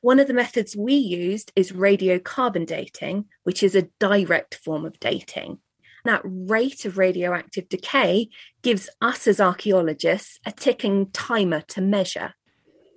One 0.00 0.18
of 0.18 0.26
the 0.26 0.34
methods 0.34 0.76
we 0.76 0.94
used 0.94 1.52
is 1.54 1.72
radiocarbon 1.72 2.66
dating, 2.66 3.26
which 3.44 3.62
is 3.62 3.74
a 3.74 3.88
direct 3.98 4.56
form 4.56 4.84
of 4.84 4.98
dating. 4.98 5.58
That 6.04 6.22
rate 6.24 6.84
of 6.84 6.98
radioactive 6.98 7.68
decay 7.68 8.28
gives 8.62 8.90
us 9.00 9.28
as 9.28 9.40
archaeologists 9.40 10.40
a 10.44 10.50
ticking 10.50 11.10
timer 11.12 11.60
to 11.68 11.80
measure. 11.80 12.34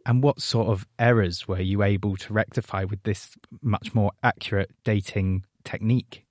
And 0.06 0.22
what 0.22 0.42
sort 0.42 0.68
of 0.68 0.86
errors 1.00 1.48
were 1.48 1.60
you 1.60 1.82
able 1.82 2.16
to 2.18 2.34
rectify 2.34 2.84
with 2.84 3.02
this 3.04 3.36
much 3.62 3.96
more 3.96 4.12
accurate 4.22 4.72
dating 4.84 5.46
technique? 5.64 6.26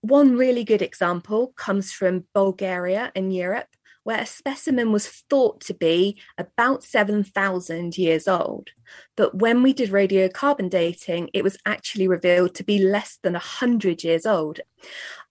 One 0.00 0.36
really 0.36 0.64
good 0.64 0.82
example 0.82 1.52
comes 1.56 1.92
from 1.92 2.24
Bulgaria 2.34 3.12
in 3.14 3.30
Europe, 3.30 3.68
where 4.04 4.22
a 4.22 4.26
specimen 4.26 4.90
was 4.90 5.06
thought 5.06 5.60
to 5.60 5.74
be 5.74 6.18
about 6.38 6.82
7,000 6.82 7.98
years 7.98 8.26
old. 8.26 8.70
But 9.16 9.34
when 9.34 9.62
we 9.62 9.72
did 9.72 9.90
radiocarbon 9.90 10.70
dating, 10.70 11.30
it 11.34 11.44
was 11.44 11.58
actually 11.66 12.08
revealed 12.08 12.54
to 12.54 12.64
be 12.64 12.78
less 12.78 13.18
than 13.22 13.34
100 13.34 14.02
years 14.02 14.24
old. 14.24 14.60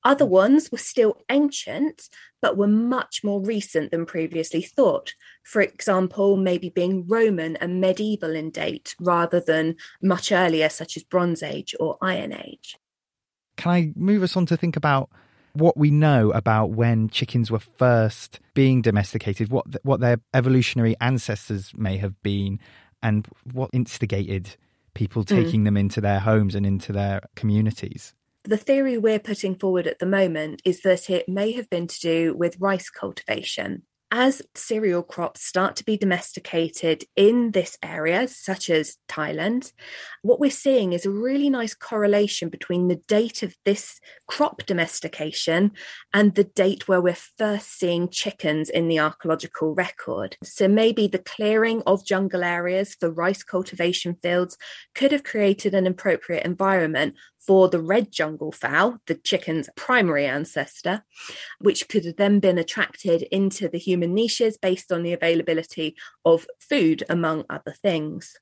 Other 0.08 0.26
ones 0.26 0.72
were 0.72 0.78
still 0.78 1.18
ancient, 1.30 2.08
but 2.42 2.56
were 2.56 2.66
much 2.66 3.26
more 3.26 3.42
recent 3.42 3.92
than 3.92 4.06
previously 4.06 4.62
thought. 4.62 5.14
For 5.44 5.62
example, 5.62 6.38
maybe 6.38 6.70
being 6.70 7.06
Roman 7.06 7.58
and 7.58 7.82
medieval 7.82 8.34
in 8.34 8.50
date 8.50 8.96
rather 9.02 9.42
than 9.42 9.76
much 10.02 10.32
earlier, 10.32 10.70
such 10.70 10.96
as 10.96 11.04
Bronze 11.04 11.44
Age 11.44 11.76
or 11.78 11.98
Iron 12.02 12.32
Age. 12.32 12.78
Can 13.58 13.70
I 13.70 13.92
move 13.98 14.24
us 14.24 14.38
on 14.38 14.46
to 14.46 14.56
think 14.56 14.78
about 14.78 15.10
what 15.52 15.76
we 15.76 15.92
know 15.92 16.32
about 16.32 16.68
when 16.70 17.10
chickens 17.10 17.52
were 17.52 17.60
first 17.60 18.40
being 18.54 18.82
domesticated, 18.82 19.50
what 19.50 19.66
what 19.84 20.00
their 20.00 20.22
evolutionary 20.34 20.96
ancestors 21.02 21.74
may 21.76 21.98
have 21.98 22.24
been, 22.24 22.62
and 23.04 23.28
what 23.52 23.72
instigated 23.74 24.56
people 24.94 25.26
mm. 25.26 25.28
taking 25.28 25.64
mm. 25.64 25.66
them 25.66 25.76
into 25.76 26.00
their 26.00 26.22
homes 26.22 26.56
and 26.56 26.66
into 26.66 26.94
their 26.94 27.20
communities? 27.36 28.14
The 28.48 28.56
theory 28.56 28.98
we're 28.98 29.20
putting 29.20 29.56
forward 29.56 29.88
at 29.88 30.00
the 30.00 30.06
moment 30.06 30.62
is 30.64 30.80
that 30.84 31.10
it 31.10 31.28
may 31.28 31.52
have 31.52 31.70
been 31.70 31.86
to 31.86 32.00
do 32.00 32.34
with 32.34 32.56
rice 32.62 32.90
cultivation. 32.90 33.84
as 34.12 34.42
cereal 34.56 35.04
crops 35.04 35.46
start 35.46 35.76
to 35.76 35.84
be 35.84 35.98
domesticated 35.98 37.04
in 37.16 37.52
this 37.52 37.78
area, 37.84 38.28
such 38.28 38.70
as 38.70 38.96
Thailand, 39.10 39.74
what 40.22 40.40
we're 40.40 40.50
seeing 40.50 40.94
is 40.94 41.06
a 41.06 41.12
really 41.12 41.50
nice 41.50 41.74
correlation 41.74 42.48
between 42.48 42.88
the 42.88 43.02
date 43.08 43.44
of 43.44 43.54
this 43.66 44.00
crop 44.28 44.66
domestication 44.66 45.72
and 46.14 46.36
the 46.36 46.46
date 46.46 46.88
where 46.88 47.02
we're 47.02 47.16
first 47.38 47.78
seeing 47.78 48.08
chickens 48.08 48.70
in 48.70 48.88
the 48.88 49.00
archaeological 49.00 49.76
record. 49.76 50.38
So 50.42 50.70
maybe 50.70 51.08
the 51.08 51.20
clearing 51.20 51.84
of 51.86 52.06
jungle 52.06 52.44
areas 52.44 52.96
for 52.98 53.12
rice 53.12 53.44
cultivation 53.44 54.16
fields 54.16 54.58
could 54.96 55.12
have 55.12 55.24
created 55.24 55.74
an 55.74 55.86
appropriate 55.86 56.46
environment 56.46 57.16
for 57.48 57.70
the 57.70 57.80
red 57.80 58.12
jungle 58.12 58.52
fowl, 58.52 58.98
the 59.08 59.16
chicken's 59.16 59.70
primary 59.78 60.26
ancestor, 60.26 61.04
which 61.60 61.88
could 61.88 62.04
have 62.04 62.18
then 62.18 62.40
been 62.40 62.58
attracted 62.58 63.24
into 63.32 63.70
the 63.70 63.80
human 63.80 64.14
niches 64.14 64.58
based 64.58 64.92
on 64.92 65.02
the 65.02 65.14
availability 65.14 65.96
of 66.26 66.46
food, 66.60 67.04
among 67.10 67.46
other 67.50 67.72
things. 67.72 68.36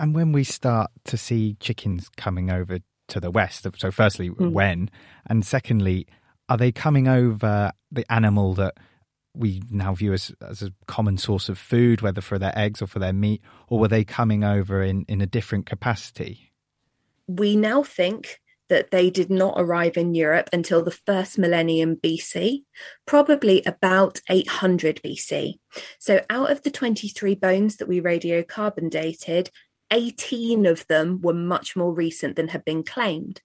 And 0.00 0.14
when 0.14 0.32
we 0.32 0.42
start 0.42 0.90
to 1.04 1.18
see 1.18 1.56
chickens 1.60 2.08
coming 2.16 2.50
over 2.50 2.78
to 3.08 3.20
the 3.20 3.30
west, 3.30 3.66
so 3.76 3.90
firstly, 3.90 4.30
mm. 4.30 4.50
when, 4.50 4.90
and 5.26 5.44
secondly, 5.44 6.06
are 6.48 6.56
they 6.56 6.72
coming 6.72 7.06
over 7.08 7.72
the 7.92 8.10
animal 8.10 8.54
that 8.54 8.74
we 9.34 9.62
now 9.70 9.94
view 9.94 10.14
as, 10.14 10.32
as 10.40 10.62
a 10.62 10.72
common 10.86 11.18
source 11.18 11.50
of 11.50 11.58
food, 11.58 12.00
whether 12.00 12.22
for 12.22 12.38
their 12.38 12.58
eggs 12.58 12.80
or 12.80 12.86
for 12.86 13.00
their 13.00 13.12
meat, 13.12 13.42
or 13.68 13.78
were 13.78 13.88
they 13.88 14.02
coming 14.02 14.44
over 14.44 14.82
in, 14.82 15.04
in 15.08 15.20
a 15.20 15.26
different 15.26 15.66
capacity? 15.66 16.52
We 17.26 17.56
now 17.56 17.82
think 17.82 18.40
that 18.68 18.90
they 18.90 19.10
did 19.10 19.30
not 19.30 19.54
arrive 19.56 19.96
in 19.96 20.14
Europe 20.14 20.48
until 20.52 20.82
the 20.82 20.90
first 20.90 21.38
millennium 21.38 21.96
BC, 21.96 22.64
probably 23.06 23.62
about 23.64 24.20
800 24.28 25.00
BC. 25.02 25.54
So, 25.98 26.24
out 26.30 26.50
of 26.50 26.62
the 26.62 26.70
23 26.70 27.34
bones 27.34 27.76
that 27.76 27.88
we 27.88 28.00
radiocarbon 28.00 28.90
dated, 28.90 29.50
18 29.90 30.66
of 30.66 30.86
them 30.88 31.20
were 31.22 31.34
much 31.34 31.76
more 31.76 31.94
recent 31.94 32.36
than 32.36 32.48
had 32.48 32.64
been 32.64 32.82
claimed. 32.82 33.40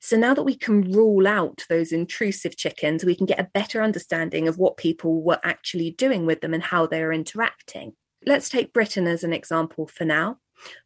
So 0.00 0.16
now 0.16 0.34
that 0.34 0.42
we 0.42 0.56
can 0.56 0.92
rule 0.92 1.26
out 1.26 1.64
those 1.68 1.92
intrusive 1.92 2.56
chickens, 2.56 3.04
we 3.04 3.14
can 3.14 3.26
get 3.26 3.40
a 3.40 3.50
better 3.54 3.82
understanding 3.82 4.48
of 4.48 4.58
what 4.58 4.76
people 4.76 5.22
were 5.22 5.40
actually 5.42 5.90
doing 5.90 6.26
with 6.26 6.40
them 6.40 6.54
and 6.54 6.62
how 6.62 6.86
they 6.86 7.02
are 7.02 7.12
interacting. 7.12 7.94
Let's 8.26 8.48
take 8.48 8.72
Britain 8.72 9.06
as 9.06 9.24
an 9.24 9.32
example 9.32 9.86
for 9.86 10.04
now. 10.04 10.38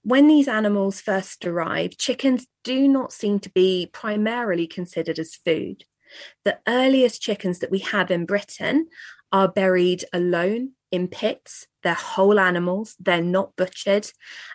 When 0.03 0.29
these 0.29 0.49
animals 0.49 1.01
first 1.01 1.45
arrive, 1.45 1.97
chickens 1.97 2.47
do 2.65 2.89
not 2.89 3.13
seem 3.13 3.41
to 3.41 3.51
be 3.51 3.89
primarily 3.93 4.67
considered 4.67 5.19
as 5.19 5.35
food. 5.35 5.85
The 6.45 6.59
earliest 6.67 7.21
chickens 7.21 7.59
that 7.61 7.71
we 7.71 7.81
have 7.81 8.11
in 8.11 8.27
Britain 8.27 8.89
are 9.33 9.49
buried 9.49 10.05
alone 10.13 10.73
in 10.91 11.09
pits. 11.09 11.67
They're 11.83 11.95
whole 11.95 12.41
animals, 12.41 12.97
they're 12.99 13.23
not 13.23 13.55
butchered, 13.57 14.11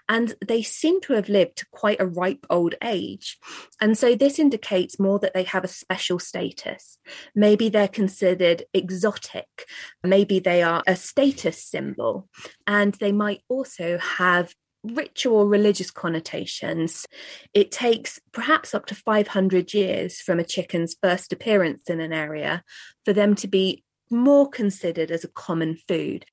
and 0.10 0.36
they 0.45 0.62
seem 0.62 0.99
to 1.02 1.13
have 1.13 1.30
lived 1.30 1.58
to 1.58 1.65
quite 1.71 2.02
a 2.02 2.08
ripe 2.08 2.45
old 2.49 2.76
age. 2.84 3.38
And 3.80 3.97
so 3.97 4.15
this 4.15 4.39
indicates 4.39 4.99
more 4.99 5.19
that 5.19 5.34
they 5.34 5.43
have 5.43 5.63
a 5.63 5.69
special 5.69 6.19
status. 6.19 6.97
Maybe 7.34 7.69
they're 7.69 7.88
considered 7.88 8.63
exotic, 8.73 9.67
maybe 10.04 10.39
they 10.39 10.63
are 10.63 10.84
a 10.86 10.95
status 10.95 11.63
symbol, 11.63 12.28
and 12.67 12.93
they 12.95 13.12
might 13.12 13.41
also 13.47 13.97
have 13.99 14.54
ritual 14.83 15.47
religious 15.47 15.91
connotations. 15.91 17.05
It 17.53 17.71
takes 17.71 18.19
perhaps 18.31 18.73
up 18.73 18.85
to 18.87 18.95
500 18.95 19.73
years 19.73 20.19
from 20.19 20.39
a 20.39 20.43
chicken's 20.43 20.95
first 21.01 21.31
appearance 21.31 21.89
in 21.89 21.99
an 21.99 22.13
area 22.13 22.63
for 23.05 23.13
them 23.13 23.35
to 23.35 23.47
be 23.47 23.83
more 24.09 24.49
considered 24.49 25.11
as 25.11 25.23
a 25.23 25.29
common 25.29 25.77
food. 25.87 26.25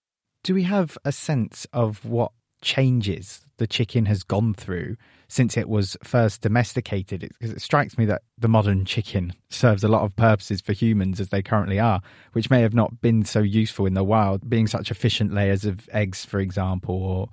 Do 0.43 0.55
we 0.55 0.65
have 0.65 0.99
a 1.05 1.13
sense 1.13 1.67
of 1.73 2.05
what 2.05 2.33
changes 2.63 3.47
the 3.57 3.67
chicken 3.67 4.07
has 4.07 4.23
gone 4.23 4.53
through 4.55 4.97
since 5.29 5.57
it 5.57 5.69
was 5.69 5.97
first 6.03 6.41
domesticated? 6.41 7.21
Because 7.21 7.51
it, 7.51 7.59
it 7.59 7.63
strikes 7.63 7.97
me 7.97 8.05
that 8.07 8.23
the 8.39 8.49
modern 8.49 8.85
chicken 8.85 9.35
serves 9.49 9.85
a 9.85 9.89
lot 9.89 10.03
of 10.03 10.17
purposes 10.17 10.61
for 10.61 10.73
humans 10.73 11.21
as 11.21 11.29
they 11.29 11.43
currently 11.43 11.79
are, 11.79 12.01
which 12.33 12.51
may 12.51 12.63
have 12.63 12.75
not 12.75 13.01
been 13.01 13.25
so 13.25 13.41
useful 13.41 13.87
in 13.87 13.95
the 13.95 14.05
wild, 14.05 14.49
being 14.49 14.67
such 14.67 14.91
efficient 14.91 15.33
layers 15.33 15.65
of 15.65 15.89
eggs, 15.93 16.25
for 16.25 16.41
example, 16.41 16.95
or 16.95 17.29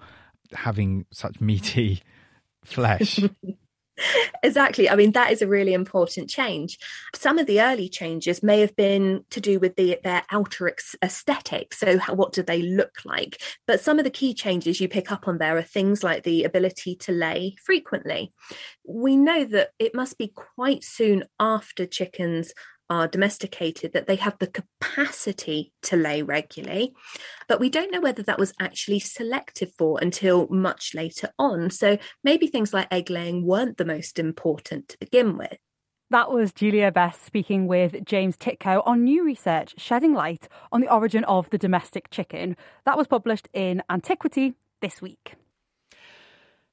having 0.54 1.06
such 1.12 1.40
meaty 1.42 2.02
flesh. 2.64 3.20
exactly. 4.44 4.90
I 4.90 4.96
mean, 4.96 5.12
that 5.14 5.32
is 5.32 5.42
a 5.42 5.48
really 5.48 5.74
important 5.74 6.30
change. 6.30 6.78
Some 7.16 7.40
of 7.40 7.48
the 7.48 7.62
early 7.62 7.90
changes 7.90 8.44
may 8.44 8.60
have 8.60 8.76
been 8.76 9.24
to 9.32 9.42
do 9.42 9.60
with 9.60 9.76
the, 9.76 10.00
their 10.04 10.24
outer 10.32 10.74
aesthetic. 11.02 11.74
So, 11.74 11.98
how, 11.98 12.14
what 12.14 12.34
do 12.34 12.44
they 12.44 12.62
look 12.62 13.00
like? 13.06 13.42
But 13.66 13.82
some 13.82 14.00
of 14.00 14.06
the 14.06 14.12
key 14.12 14.34
changes 14.34 14.80
you 14.80 14.88
pick 14.88 15.12
up 15.12 15.28
on 15.28 15.38
there 15.38 15.58
are 15.58 15.64
things 15.64 16.04
like 16.04 16.24
the 16.24 16.44
ability 16.44 16.96
to 16.98 17.12
lay 17.12 17.56
frequently. 17.64 18.32
We 18.86 19.18
know 19.18 19.46
that 19.46 19.72
it 19.80 19.96
must 19.96 20.18
be 20.18 20.28
quite 20.28 20.84
soon 20.84 21.24
after 21.40 21.86
chickens 21.86 22.54
are 22.90 23.08
domesticated 23.08 23.94
that 23.94 24.08
they 24.08 24.16
have 24.16 24.38
the 24.40 24.48
capacity 24.48 25.74
to 25.84 25.96
lay 25.96 26.22
regularly. 26.22 26.94
But 27.48 27.60
we 27.60 27.70
don't 27.70 27.92
know 27.92 28.02
whether 28.02 28.24
that 28.24 28.40
was 28.40 28.54
actually 28.60 29.00
selected 29.00 29.72
for 29.78 30.00
until 30.02 30.48
much 30.50 30.94
later 30.94 31.30
on. 31.38 31.70
So 31.70 31.98
maybe 32.24 32.48
things 32.48 32.74
like 32.74 32.88
egg 32.92 33.10
laying 33.10 33.46
weren't 33.46 33.78
the 33.78 33.86
most 33.86 34.20
important 34.20 34.90
to 34.90 35.00
begin 35.00 35.38
with. 35.38 35.58
That 36.10 36.32
was 36.32 36.54
Julia 36.54 36.90
Best 36.90 37.26
speaking 37.26 37.68
with 37.68 38.06
James 38.06 38.38
Tytko 38.38 38.82
on 38.86 39.04
new 39.04 39.26
research 39.26 39.76
shedding 39.78 40.14
light 40.14 40.48
on 40.72 40.80
the 40.80 40.92
origin 40.92 41.26
of 41.26 41.50
the 41.50 41.58
domestic 41.58 42.10
chicken. 42.10 42.56
That 42.86 42.98
was 42.98 43.08
published 43.08 43.50
in 43.54 43.84
Antiquity 43.90 44.54
this 44.80 45.02
week. 45.02 45.36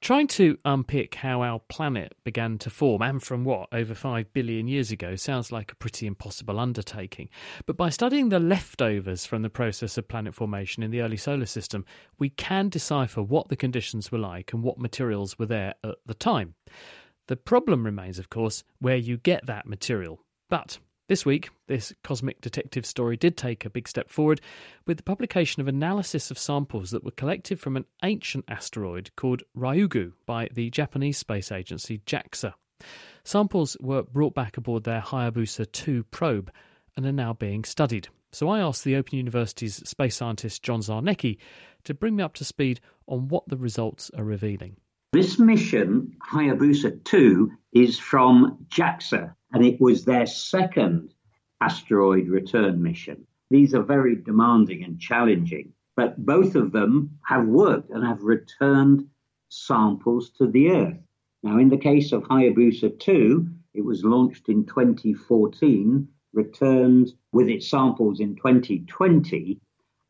Trying 0.05 0.27
to 0.27 0.59
unpick 0.63 1.15
how 1.15 1.41
our 1.41 1.57
planet 1.67 2.13
began 2.23 2.59
to 2.59 2.69
form 2.69 3.01
and 3.01 3.23
from 3.23 3.43
what, 3.43 3.69
over 3.71 3.95
5 3.95 4.33
billion 4.33 4.67
years 4.67 4.91
ago, 4.91 5.15
sounds 5.15 5.51
like 5.51 5.71
a 5.71 5.75
pretty 5.77 6.05
impossible 6.05 6.59
undertaking. 6.59 7.27
But 7.65 7.75
by 7.75 7.89
studying 7.89 8.29
the 8.29 8.39
leftovers 8.39 9.25
from 9.25 9.41
the 9.41 9.49
process 9.49 9.97
of 9.97 10.07
planet 10.07 10.35
formation 10.35 10.83
in 10.83 10.91
the 10.91 11.01
early 11.01 11.17
solar 11.17 11.47
system, 11.47 11.85
we 12.19 12.29
can 12.29 12.69
decipher 12.69 13.23
what 13.23 13.49
the 13.49 13.55
conditions 13.55 14.11
were 14.11 14.19
like 14.19 14.53
and 14.53 14.61
what 14.61 14.77
materials 14.77 15.39
were 15.39 15.47
there 15.47 15.73
at 15.83 15.95
the 16.05 16.13
time. 16.13 16.53
The 17.25 17.35
problem 17.35 17.83
remains, 17.83 18.19
of 18.19 18.29
course, 18.29 18.63
where 18.77 18.97
you 18.97 19.17
get 19.17 19.47
that 19.47 19.65
material. 19.65 20.19
But 20.51 20.77
this 21.07 21.25
week, 21.25 21.49
this 21.67 21.93
cosmic 22.03 22.41
detective 22.41 22.85
story 22.85 23.15
did 23.15 23.37
take 23.37 23.63
a 23.63 23.69
big 23.69 23.87
step 23.87 24.09
forward 24.09 24.41
with 24.87 24.97
the 24.97 25.03
publication 25.03 25.61
of 25.61 25.67
analysis 25.67 26.31
of 26.31 26.39
samples 26.39 26.89
that 26.91 27.03
were 27.03 27.11
collected 27.11 27.59
from 27.59 27.77
an 27.77 27.85
ancient 28.03 28.43
asteroid 28.47 29.11
called 29.15 29.43
Ryugu 29.55 30.13
by 30.25 30.49
the 30.51 30.71
Japanese 30.71 31.19
space 31.19 31.51
agency 31.51 31.99
JAXA. 32.07 32.53
Samples 33.23 33.77
were 33.79 34.03
brought 34.03 34.33
back 34.33 34.57
aboard 34.57 34.83
their 34.83 35.01
Hayabusa 35.01 35.71
2 35.71 36.05
probe 36.05 36.51
and 36.97 37.05
are 37.05 37.11
now 37.11 37.33
being 37.33 37.63
studied. 37.63 38.07
So 38.31 38.49
I 38.49 38.59
asked 38.59 38.83
the 38.83 38.95
Open 38.95 39.17
University's 39.17 39.87
space 39.87 40.15
scientist 40.15 40.63
John 40.63 40.81
Zarnecki 40.81 41.37
to 41.83 41.93
bring 41.93 42.15
me 42.15 42.23
up 42.23 42.33
to 42.35 42.45
speed 42.45 42.81
on 43.07 43.27
what 43.27 43.47
the 43.47 43.57
results 43.57 44.09
are 44.17 44.23
revealing. 44.23 44.77
This 45.13 45.39
mission, 45.39 46.13
Hayabusa 46.33 47.03
2, 47.05 47.51
is 47.73 47.97
from 47.97 48.65
JAXA, 48.69 49.33
and 49.55 49.65
it 49.65 49.79
was 49.79 50.03
their 50.03 50.25
second 50.25 51.13
asteroid 51.61 52.27
return 52.27 52.83
mission. 52.83 53.25
These 53.49 53.73
are 53.73 53.81
very 53.81 54.17
demanding 54.17 54.83
and 54.83 54.99
challenging, 54.99 55.71
but 55.95 56.25
both 56.25 56.55
of 56.55 56.73
them 56.73 57.17
have 57.25 57.47
worked 57.47 57.89
and 57.89 58.05
have 58.05 58.21
returned 58.21 59.07
samples 59.47 60.29
to 60.31 60.47
the 60.47 60.71
Earth. 60.71 60.97
Now, 61.41 61.57
in 61.57 61.69
the 61.69 61.77
case 61.77 62.11
of 62.11 62.23
Hayabusa 62.23 62.99
2, 62.99 63.47
it 63.75 63.85
was 63.85 64.03
launched 64.03 64.49
in 64.49 64.65
2014, 64.65 66.05
returned 66.33 67.13
with 67.31 67.47
its 67.47 67.69
samples 67.69 68.19
in 68.19 68.35
2020, 68.35 69.61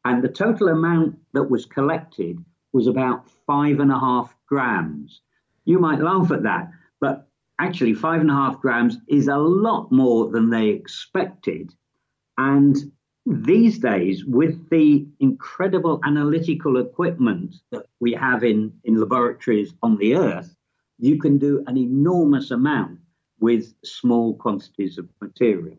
and 0.05 0.23
the 0.23 0.27
total 0.27 0.69
amount 0.69 1.19
that 1.33 1.51
was 1.51 1.67
collected 1.67 2.43
was 2.73 2.87
about 2.87 3.29
five 3.45 3.79
and 3.79 3.91
a 3.91 3.99
half 3.99 4.35
grams. 4.47 5.21
You 5.65 5.77
might 5.77 6.01
laugh 6.01 6.31
at 6.31 6.41
that, 6.41 6.71
but 6.99 7.27
actually, 7.59 7.93
five 7.93 8.21
and 8.21 8.31
a 8.31 8.33
half 8.33 8.59
grams 8.59 8.97
is 9.07 9.27
a 9.27 9.37
lot 9.37 9.91
more 9.91 10.29
than 10.29 10.49
they 10.49 10.69
expected. 10.69 11.73
And 12.37 12.75
these 13.25 13.79
days, 13.79 14.25
with 14.25 14.69
the 14.69 15.07
incredible 15.19 15.99
analytical 16.03 16.77
equipment 16.77 17.55
that 17.71 17.85
we 17.99 18.13
have 18.13 18.43
in, 18.43 18.71
in 18.83 18.99
laboratories 18.99 19.73
on 19.81 19.97
the 19.97 20.15
Earth, 20.15 20.55
you 20.99 21.19
can 21.19 21.37
do 21.37 21.63
an 21.67 21.77
enormous 21.77 22.51
amount 22.51 22.99
with 23.39 23.73
small 23.83 24.35
quantities 24.35 24.97
of 24.97 25.09
material. 25.21 25.77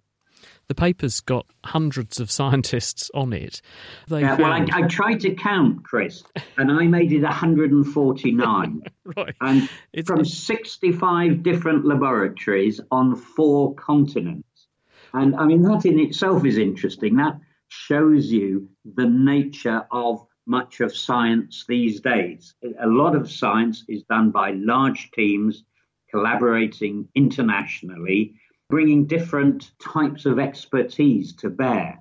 The 0.68 0.74
paper's 0.74 1.20
got 1.20 1.46
hundreds 1.64 2.18
of 2.18 2.30
scientists 2.30 3.10
on 3.14 3.32
it. 3.32 3.62
They 4.08 4.22
yeah, 4.22 4.36
found... 4.36 4.68
well, 4.68 4.82
I, 4.82 4.84
I, 4.84 4.88
tried 4.88 5.20
to 5.20 5.34
count, 5.34 5.84
Chris, 5.84 6.24
and 6.56 6.72
I 6.72 6.86
made 6.86 7.12
it 7.12 7.22
149. 7.22 8.82
right. 9.16 9.34
And 9.40 9.68
it's... 9.92 10.08
from 10.08 10.24
65 10.24 11.42
different 11.42 11.84
laboratories 11.84 12.80
on 12.90 13.14
four 13.14 13.74
continents. 13.74 14.66
And 15.12 15.36
I 15.36 15.46
mean, 15.46 15.62
that 15.62 15.86
in 15.86 16.00
itself 16.00 16.44
is 16.44 16.58
interesting. 16.58 17.16
That 17.16 17.38
shows 17.68 18.30
you 18.32 18.68
the 18.84 19.06
nature 19.06 19.86
of 19.90 20.26
much 20.46 20.80
of 20.80 20.96
science 20.96 21.64
these 21.68 22.00
days. 22.00 22.54
A 22.80 22.86
lot 22.86 23.16
of 23.16 23.30
science 23.30 23.84
is 23.88 24.02
done 24.04 24.30
by 24.30 24.52
large 24.52 25.10
teams 25.12 25.64
collaborating 26.10 27.08
internationally, 27.14 28.34
bringing 28.68 29.06
different 29.06 29.72
types 29.80 30.26
of 30.26 30.38
expertise 30.38 31.32
to 31.34 31.50
bear. 31.50 31.98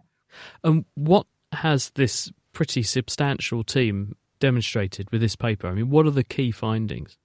And 0.64 0.86
what 0.96 1.28
has 1.52 1.92
this 1.92 2.32
pretty 2.54 2.84
substantial 2.84 3.64
team 3.64 4.16
demonstrated 4.40 5.10
with 5.12 5.22
this 5.22 5.36
paper? 5.36 5.68
I 5.68 5.74
mean, 5.74 5.90
what 5.90 6.06
are 6.06 6.12
the 6.12 6.24
key 6.24 6.52
findings? 6.52 7.18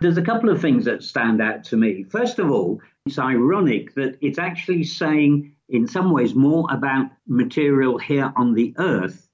There's 0.00 0.18
a 0.18 0.22
couple 0.22 0.50
of 0.50 0.60
things 0.60 0.84
that 0.84 1.02
stand 1.02 1.40
out 1.40 1.64
to 1.64 1.76
me. 1.76 2.04
First 2.04 2.38
of 2.38 2.50
all, 2.50 2.80
it's 3.06 3.18
ironic 3.18 3.94
that 3.94 4.18
it's 4.20 4.38
actually 4.38 4.84
saying, 4.84 5.54
in 5.68 5.88
some 5.88 6.12
ways, 6.12 6.34
more 6.34 6.66
about 6.70 7.06
material 7.26 7.98
here 7.98 8.32
on 8.36 8.54
the 8.54 8.74
Earth 8.78 9.28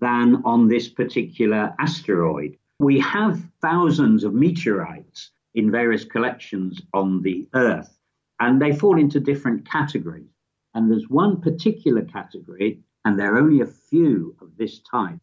than 0.00 0.42
on 0.44 0.68
this 0.68 0.88
particular 0.88 1.74
asteroid. 1.78 2.56
We 2.78 3.00
have 3.00 3.42
thousands 3.60 4.24
of 4.24 4.32
meteorites 4.32 5.32
in 5.54 5.70
various 5.70 6.04
collections 6.04 6.80
on 6.94 7.20
the 7.20 7.46
Earth, 7.52 7.98
and 8.40 8.60
they 8.60 8.72
fall 8.72 8.98
into 8.98 9.20
different 9.20 9.68
categories. 9.68 10.30
And 10.74 10.90
there's 10.90 11.08
one 11.08 11.40
particular 11.40 12.02
category, 12.02 12.80
and 13.04 13.18
there 13.18 13.34
are 13.34 13.38
only 13.38 13.60
a 13.60 13.66
few 13.66 14.34
of 14.40 14.56
this 14.56 14.80
type. 14.80 15.18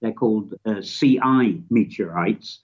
They're 0.00 0.12
called 0.12 0.54
uh, 0.64 0.80
CI 0.80 1.62
meteorites, 1.70 2.60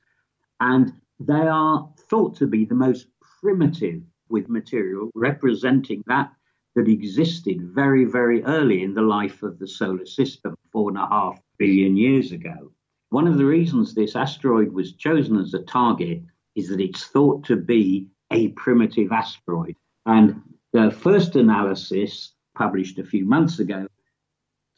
and 0.61 0.93
they 1.21 1.47
are 1.49 1.89
thought 2.09 2.37
to 2.37 2.47
be 2.47 2.65
the 2.65 2.75
most 2.75 3.09
primitive 3.41 4.03
with 4.29 4.49
material 4.49 5.11
representing 5.15 6.03
that 6.07 6.31
that 6.75 6.89
existed 6.89 7.61
very, 7.75 8.05
very 8.05 8.45
early 8.45 8.83
in 8.85 8.95
the 8.95 9.03
life 9.03 9.43
of 9.43 9.59
the 9.59 9.67
solar 9.67 10.07
system, 10.07 10.55
four 10.73 10.91
and 10.91 10.99
a 10.99 11.07
half 11.07 11.41
billion 11.59 11.97
years 11.97 12.31
ago. 12.31 12.71
One 13.11 13.27
of 13.27 13.39
the 13.39 13.45
reasons 13.45 13.95
this 13.95 14.15
asteroid 14.15 14.71
was 14.73 14.93
chosen 14.93 15.39
as 15.39 15.55
a 15.55 15.63
target 15.63 16.23
is 16.55 16.69
that 16.69 16.81
it's 16.81 17.07
thought 17.07 17.45
to 17.47 17.57
be 17.57 18.07
a 18.31 18.49
primitive 18.49 19.11
asteroid. 19.11 19.75
And 20.09 20.41
the 20.73 20.91
first 20.91 21.37
analysis, 21.37 22.33
published 22.55 22.99
a 22.99 23.05
few 23.05 23.27
months 23.27 23.59
ago, 23.59 23.87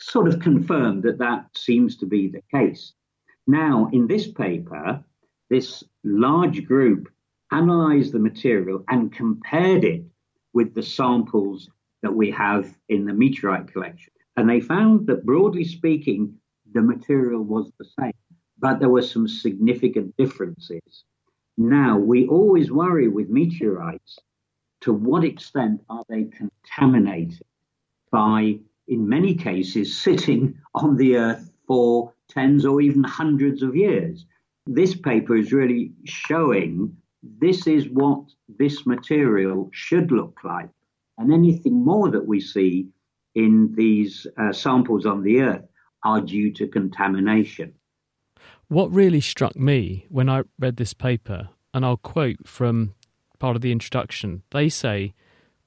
sort 0.01 0.27
of 0.27 0.41
confirmed 0.41 1.05
that 1.05 1.19
that 1.19 1.57
seems 1.57 1.97
to 1.99 2.07
be 2.07 2.27
the 2.27 2.43
case. 2.51 2.95
Now, 3.47 3.89
in 3.93 4.09
this 4.09 4.27
paper, 4.27 5.05
this 5.49 5.85
large 6.03 6.65
group 6.65 7.09
analyzed 7.53 8.13
the 8.13 8.19
material 8.19 8.83
and 8.89 9.13
compared 9.13 9.85
it 9.85 10.03
with 10.53 10.75
the 10.75 10.83
samples 10.83 11.71
that 12.03 12.13
we 12.13 12.33
have 12.33 12.77
in 12.89 13.05
the 13.05 13.15
meteorite 13.15 13.73
collection. 13.73 14.13
And 14.37 14.51
they 14.51 14.61
found 14.61 15.07
that, 15.07 15.25
broadly 15.25 15.65
speaking, 15.65 16.35
the 16.73 16.83
material 16.83 17.45
was 17.45 17.71
the 17.79 17.87
same, 18.01 18.19
but 18.59 18.81
there 18.81 18.89
were 18.89 19.03
some 19.03 19.29
significant 19.29 20.17
differences. 20.17 21.05
Now, 21.57 21.99
we 21.99 22.27
always 22.27 22.73
worry 22.73 23.07
with 23.07 23.29
meteorites 23.29 24.19
to 24.81 24.93
what 24.93 25.25
extent 25.25 25.83
are 25.89 26.05
they 26.09 26.25
contaminated 26.25 27.45
by, 28.11 28.59
in 28.89 29.09
many 29.09 29.35
cases, 29.35 30.01
sitting 30.01 30.59
on 30.75 30.97
the 30.97 31.17
earth 31.17 31.51
for 31.67 32.13
tens 32.29 32.65
or 32.65 32.81
even 32.81 33.05
hundreds 33.05 33.63
of 33.63 33.77
years. 33.77 34.25
This 34.67 34.95
paper 34.95 35.37
is 35.37 35.53
really 35.53 35.93
showing 36.05 36.97
this 37.23 37.67
is 37.67 37.89
what 37.89 38.25
this 38.49 38.87
material 38.87 39.69
should 39.73 40.11
look 40.11 40.39
like. 40.45 40.71
And 41.19 41.33
anything 41.33 41.85
more 41.85 42.11
that 42.11 42.27
we 42.27 42.41
see 42.41 42.89
in 43.35 43.75
these 43.75 44.27
uh, 44.39 44.53
samples 44.53 45.07
on 45.07 45.23
the 45.23 45.41
earth 45.41 45.65
are 46.05 46.21
due 46.21 46.53
to 46.55 46.67
contamination. 46.67 47.75
What 48.69 48.93
really 48.93 49.21
struck 49.21 49.57
me 49.57 50.07
when 50.09 50.29
I 50.29 50.45
read 50.59 50.77
this 50.77 50.95
paper, 50.95 51.51
and 51.75 51.85
I'll 51.85 51.97
quote 51.97 52.47
from 52.47 52.95
part 53.41 53.57
of 53.57 53.63
the 53.63 53.73
introduction, 53.73 54.43
they 54.51 54.69
say 54.69 55.15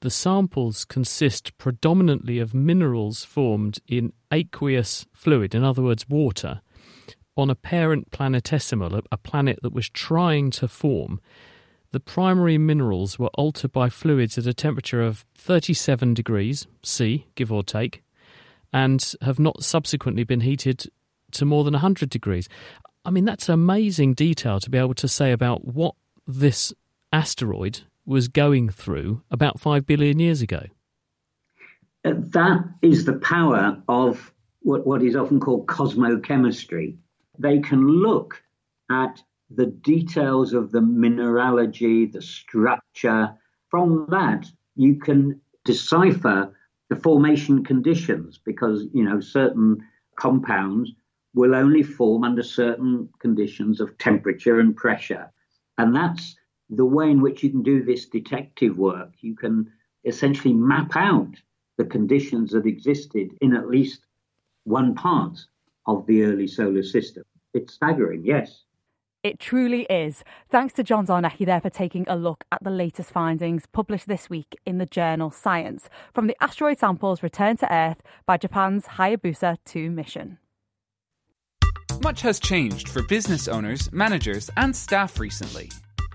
the 0.00 0.10
samples 0.10 0.84
consist 0.84 1.56
predominantly 1.58 2.38
of 2.38 2.54
minerals 2.54 3.24
formed 3.24 3.78
in 3.86 4.12
aqueous 4.30 5.06
fluid, 5.12 5.54
in 5.54 5.62
other 5.64 5.82
words, 5.82 6.08
water, 6.08 6.60
on 7.36 7.50
a 7.50 7.54
parent 7.54 8.10
planetesimal, 8.10 9.02
a 9.10 9.16
planet 9.16 9.58
that 9.62 9.72
was 9.72 9.88
trying 9.88 10.50
to 10.52 10.68
form. 10.68 11.20
The 11.92 12.00
primary 12.00 12.58
minerals 12.58 13.18
were 13.18 13.30
altered 13.34 13.72
by 13.72 13.88
fluids 13.88 14.36
at 14.36 14.46
a 14.46 14.54
temperature 14.54 15.02
of 15.02 15.24
37 15.36 16.14
degrees 16.14 16.66
C, 16.82 17.26
give 17.34 17.52
or 17.52 17.62
take, 17.62 18.02
and 18.72 19.14
have 19.22 19.38
not 19.38 19.62
subsequently 19.62 20.24
been 20.24 20.40
heated 20.40 20.90
to 21.32 21.44
more 21.44 21.64
than 21.64 21.74
100 21.74 22.10
degrees. 22.10 22.48
I 23.04 23.10
mean, 23.10 23.24
that's 23.24 23.48
amazing 23.48 24.14
detail 24.14 24.60
to 24.60 24.70
be 24.70 24.78
able 24.78 24.94
to 24.94 25.08
say 25.08 25.32
about 25.32 25.64
what 25.64 25.94
this 26.26 26.72
asteroid 27.14 27.82
was 28.04 28.26
going 28.26 28.68
through 28.68 29.22
about 29.30 29.60
5 29.60 29.86
billion 29.86 30.18
years 30.18 30.42
ago. 30.42 30.64
Uh, 32.04 32.14
that 32.16 32.64
is 32.82 33.04
the 33.04 33.18
power 33.20 33.80
of 33.88 34.32
what, 34.62 34.84
what 34.84 35.00
is 35.00 35.14
often 35.14 35.38
called 35.38 35.66
cosmochemistry. 35.66 36.96
They 37.38 37.60
can 37.60 37.86
look 37.86 38.42
at 38.90 39.22
the 39.48 39.66
details 39.66 40.52
of 40.52 40.72
the 40.72 40.80
mineralogy, 40.80 42.06
the 42.06 42.20
structure. 42.20 43.32
From 43.68 44.06
that, 44.10 44.50
you 44.74 44.96
can 44.96 45.40
decipher 45.64 46.52
the 46.90 46.96
formation 46.96 47.64
conditions 47.64 48.40
because 48.44 48.86
you 48.92 49.04
know 49.04 49.20
certain 49.20 49.78
compounds 50.16 50.90
will 51.32 51.54
only 51.54 51.82
form 51.82 52.24
under 52.24 52.42
certain 52.42 53.08
conditions 53.20 53.80
of 53.80 53.96
temperature 53.98 54.60
and 54.60 54.76
pressure 54.76 55.32
and 55.78 55.94
that's 55.94 56.36
the 56.76 56.84
way 56.84 57.10
in 57.10 57.20
which 57.20 57.42
you 57.42 57.50
can 57.50 57.62
do 57.62 57.82
this 57.82 58.06
detective 58.06 58.78
work 58.78 59.12
you 59.20 59.34
can 59.34 59.70
essentially 60.04 60.54
map 60.54 60.92
out 60.94 61.34
the 61.76 61.84
conditions 61.84 62.52
that 62.52 62.66
existed 62.66 63.30
in 63.40 63.54
at 63.54 63.68
least 63.68 64.00
one 64.64 64.94
part 64.94 65.38
of 65.86 66.06
the 66.06 66.22
early 66.22 66.46
solar 66.46 66.82
system 66.82 67.24
it's 67.52 67.74
staggering 67.74 68.22
yes 68.24 68.64
it 69.24 69.38
truly 69.38 69.84
is. 69.84 70.22
Thanks 70.50 70.74
to 70.74 70.82
John 70.82 71.06
Zarnecki 71.06 71.46
there 71.46 71.60
for 71.60 71.70
taking 71.70 72.04
a 72.06 72.14
look 72.14 72.44
at 72.52 72.62
the 72.62 72.70
latest 72.70 73.10
findings 73.10 73.64
published 73.64 74.06
this 74.06 74.28
week 74.28 74.54
in 74.66 74.76
the 74.76 74.84
journal 74.84 75.30
Science 75.30 75.88
from 76.12 76.26
the 76.26 76.36
asteroid 76.42 76.78
samples 76.78 77.22
returned 77.22 77.58
to 77.60 77.74
Earth 77.74 78.02
by 78.26 78.36
Japan's 78.36 78.84
Hayabusa 78.84 79.56
2 79.64 79.90
mission. 79.90 80.36
Much 82.02 82.20
has 82.20 82.38
changed 82.38 82.90
for 82.90 83.02
business 83.04 83.48
owners, 83.48 83.90
managers, 83.94 84.50
and 84.58 84.76
staff 84.76 85.18
recently. 85.18 85.70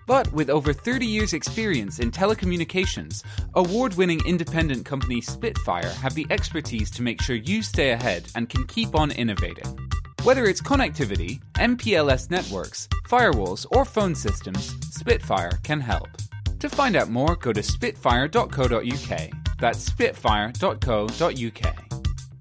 But 0.09 0.33
with 0.33 0.49
over 0.49 0.73
30 0.73 1.05
years' 1.05 1.33
experience 1.33 1.99
in 1.99 2.09
telecommunications, 2.09 3.23
award 3.53 3.93
winning 3.93 4.19
independent 4.25 4.83
company 4.83 5.21
Spitfire 5.21 5.91
have 6.01 6.15
the 6.15 6.25
expertise 6.31 6.89
to 6.91 7.03
make 7.03 7.21
sure 7.21 7.35
you 7.35 7.61
stay 7.61 7.91
ahead 7.91 8.27
and 8.33 8.49
can 8.49 8.65
keep 8.65 8.95
on 8.95 9.11
innovating. 9.11 9.77
Whether 10.23 10.45
it's 10.45 10.63
connectivity, 10.63 11.39
MPLS 11.59 12.31
networks, 12.31 12.87
firewalls, 13.07 13.67
or 13.69 13.85
phone 13.85 14.15
systems, 14.15 14.73
Spitfire 14.89 15.59
can 15.61 15.79
help. 15.79 16.09
To 16.57 16.69
find 16.69 16.95
out 16.95 17.11
more, 17.11 17.35
go 17.35 17.53
to 17.53 17.61
spitfire.co.uk. 17.61 19.29
That's 19.59 19.79
spitfire.co.uk. 19.79 21.75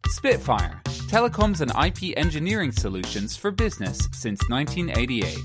Spitfire, 0.07 0.81
telecoms 0.85 1.61
and 1.61 1.73
IP 1.87 2.17
engineering 2.17 2.73
solutions 2.73 3.37
for 3.37 3.51
business 3.51 4.09
since 4.13 4.49
1988. 4.49 5.37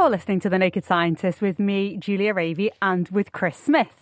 You're 0.00 0.08
listening 0.08 0.40
to 0.40 0.48
The 0.48 0.58
Naked 0.58 0.82
Scientist 0.82 1.42
with 1.42 1.58
me, 1.58 1.98
Julia 1.98 2.32
Ravey, 2.32 2.70
and 2.80 3.06
with 3.10 3.32
Chris 3.32 3.58
Smith. 3.58 3.99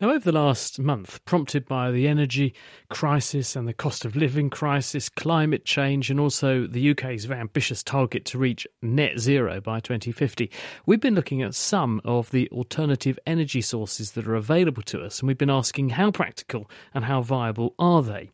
Now, 0.00 0.10
over 0.10 0.18
the 0.18 0.32
last 0.32 0.80
month, 0.80 1.24
prompted 1.24 1.66
by 1.66 1.90
the 1.90 2.08
energy 2.08 2.54
crisis 2.88 3.54
and 3.54 3.68
the 3.68 3.72
cost 3.72 4.04
of 4.04 4.16
living 4.16 4.50
crisis, 4.50 5.08
climate 5.08 5.64
change, 5.64 6.10
and 6.10 6.18
also 6.18 6.66
the 6.66 6.90
UK's 6.90 7.30
ambitious 7.30 7.82
target 7.82 8.24
to 8.26 8.38
reach 8.38 8.66
net 8.80 9.18
zero 9.18 9.60
by 9.60 9.78
2050, 9.78 10.50
we've 10.86 11.00
been 11.00 11.14
looking 11.14 11.42
at 11.42 11.54
some 11.54 12.00
of 12.04 12.30
the 12.30 12.48
alternative 12.50 13.18
energy 13.26 13.60
sources 13.60 14.12
that 14.12 14.26
are 14.26 14.34
available 14.34 14.82
to 14.82 15.00
us, 15.02 15.20
and 15.20 15.28
we've 15.28 15.38
been 15.38 15.50
asking 15.50 15.90
how 15.90 16.10
practical 16.10 16.68
and 16.92 17.04
how 17.04 17.22
viable 17.22 17.74
are 17.78 18.02
they. 18.02 18.30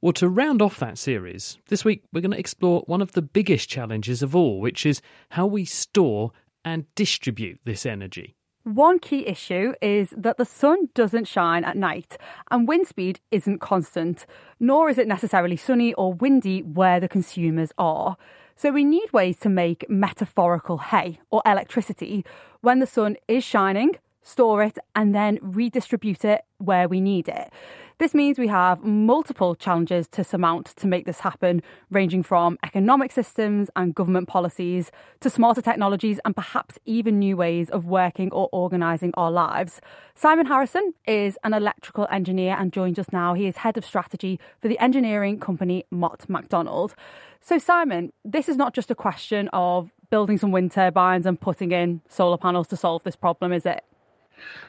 Well, 0.00 0.12
to 0.14 0.28
round 0.28 0.60
off 0.60 0.80
that 0.80 0.98
series, 0.98 1.58
this 1.68 1.84
week 1.84 2.02
we're 2.12 2.20
going 2.20 2.32
to 2.32 2.38
explore 2.38 2.82
one 2.86 3.00
of 3.00 3.12
the 3.12 3.22
biggest 3.22 3.68
challenges 3.68 4.22
of 4.22 4.34
all, 4.34 4.60
which 4.60 4.84
is 4.84 5.00
how 5.30 5.46
we 5.46 5.64
store 5.64 6.32
and 6.64 6.92
distribute 6.94 7.60
this 7.64 7.86
energy. 7.86 8.34
One 8.64 8.98
key 8.98 9.26
issue 9.26 9.74
is 9.82 10.14
that 10.16 10.38
the 10.38 10.46
sun 10.46 10.88
doesn't 10.94 11.28
shine 11.28 11.64
at 11.64 11.76
night 11.76 12.16
and 12.50 12.66
wind 12.66 12.86
speed 12.86 13.20
isn't 13.30 13.60
constant, 13.60 14.24
nor 14.58 14.88
is 14.88 14.96
it 14.96 15.06
necessarily 15.06 15.56
sunny 15.56 15.92
or 15.94 16.14
windy 16.14 16.62
where 16.62 16.98
the 16.98 17.08
consumers 17.08 17.72
are. 17.76 18.16
So 18.56 18.70
we 18.70 18.84
need 18.84 19.12
ways 19.12 19.38
to 19.40 19.50
make 19.50 19.84
metaphorical 19.90 20.78
hay 20.78 21.20
or 21.30 21.42
electricity 21.44 22.24
when 22.62 22.78
the 22.78 22.86
sun 22.86 23.16
is 23.28 23.44
shining 23.44 23.96
store 24.24 24.62
it, 24.62 24.78
and 24.96 25.14
then 25.14 25.38
redistribute 25.40 26.24
it 26.24 26.42
where 26.58 26.88
we 26.88 27.00
need 27.00 27.28
it. 27.28 27.52
This 27.98 28.12
means 28.12 28.40
we 28.40 28.48
have 28.48 28.82
multiple 28.82 29.54
challenges 29.54 30.08
to 30.08 30.24
surmount 30.24 30.66
to 30.76 30.88
make 30.88 31.06
this 31.06 31.20
happen, 31.20 31.62
ranging 31.92 32.24
from 32.24 32.58
economic 32.64 33.12
systems 33.12 33.70
and 33.76 33.94
government 33.94 34.26
policies 34.26 34.90
to 35.20 35.30
smarter 35.30 35.62
technologies 35.62 36.18
and 36.24 36.34
perhaps 36.34 36.76
even 36.86 37.20
new 37.20 37.36
ways 37.36 37.70
of 37.70 37.86
working 37.86 38.32
or 38.32 38.48
organising 38.50 39.12
our 39.14 39.30
lives. 39.30 39.80
Simon 40.16 40.46
Harrison 40.46 40.94
is 41.06 41.38
an 41.44 41.54
electrical 41.54 42.08
engineer 42.10 42.56
and 42.58 42.72
joins 42.72 42.98
us 42.98 43.12
now. 43.12 43.34
He 43.34 43.46
is 43.46 43.58
head 43.58 43.78
of 43.78 43.84
strategy 43.84 44.40
for 44.60 44.66
the 44.66 44.78
engineering 44.80 45.38
company 45.38 45.84
Mott 45.92 46.28
MacDonald. 46.28 46.96
So, 47.40 47.58
Simon, 47.58 48.12
this 48.24 48.48
is 48.48 48.56
not 48.56 48.74
just 48.74 48.90
a 48.90 48.96
question 48.96 49.48
of 49.52 49.92
building 50.10 50.36
some 50.36 50.50
wind 50.50 50.72
turbines 50.72 51.26
and 51.26 51.40
putting 51.40 51.70
in 51.70 52.00
solar 52.08 52.38
panels 52.38 52.66
to 52.68 52.76
solve 52.76 53.04
this 53.04 53.14
problem, 53.14 53.52
is 53.52 53.64
it? 53.64 53.84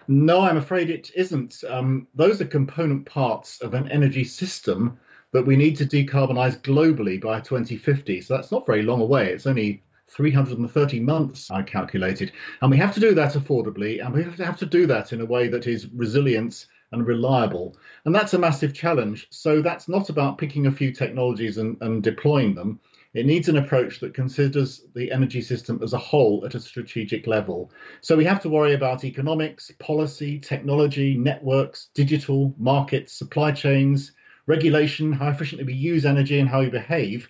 No, 0.07 0.41
I'm 0.41 0.57
afraid 0.57 0.89
it 0.89 1.11
isn't. 1.15 1.63
Um, 1.67 2.07
those 2.15 2.41
are 2.41 2.45
component 2.45 3.05
parts 3.05 3.61
of 3.61 3.73
an 3.73 3.89
energy 3.91 4.23
system 4.23 4.97
that 5.31 5.45
we 5.45 5.55
need 5.55 5.75
to 5.77 5.85
decarbonize 5.85 6.61
globally 6.61 7.19
by 7.19 7.39
2050. 7.39 8.21
So 8.21 8.35
that's 8.35 8.51
not 8.51 8.65
very 8.65 8.83
long 8.83 9.01
away. 9.01 9.31
It's 9.31 9.47
only 9.47 9.83
330 10.07 10.99
months, 10.99 11.51
I 11.51 11.63
calculated. 11.63 12.31
And 12.61 12.71
we 12.71 12.77
have 12.77 12.93
to 12.93 12.99
do 12.99 13.13
that 13.15 13.33
affordably, 13.33 14.03
and 14.03 14.13
we 14.13 14.23
have 14.43 14.57
to 14.59 14.65
do 14.65 14.85
that 14.87 15.13
in 15.13 15.21
a 15.21 15.25
way 15.25 15.47
that 15.47 15.67
is 15.67 15.91
resilient 15.93 16.67
and 16.91 17.05
reliable. 17.05 17.75
And 18.05 18.13
that's 18.13 18.33
a 18.33 18.39
massive 18.39 18.73
challenge. 18.73 19.27
So 19.29 19.61
that's 19.61 19.89
not 19.89 20.09
about 20.09 20.37
picking 20.37 20.67
a 20.67 20.71
few 20.71 20.91
technologies 20.91 21.57
and, 21.57 21.77
and 21.81 22.01
deploying 22.03 22.55
them. 22.55 22.79
It 23.15 23.25
needs 23.25 23.47
an 23.47 23.55
approach 23.55 24.01
that 24.01 24.13
considers 24.13 24.83
the 24.93 25.09
energy 25.09 25.41
system 25.41 25.79
as 25.81 25.93
a 25.93 25.97
whole 25.97 26.43
at 26.45 26.53
a 26.53 26.59
strategic 26.59 27.27
level. 27.27 27.71
So 28.01 28.17
we 28.17 28.25
have 28.25 28.41
to 28.41 28.49
worry 28.49 28.73
about 28.73 29.05
economics, 29.05 29.71
policy, 29.79 30.37
technology, 30.37 31.15
networks, 31.15 31.87
digital, 31.93 32.53
markets, 32.57 33.13
supply 33.13 33.53
chains, 33.53 34.11
regulation, 34.47 35.13
how 35.13 35.29
efficiently 35.29 35.65
we 35.65 35.75
use 35.75 36.05
energy 36.05 36.41
and 36.41 36.49
how 36.49 36.59
we 36.59 36.69
behave. 36.69 37.29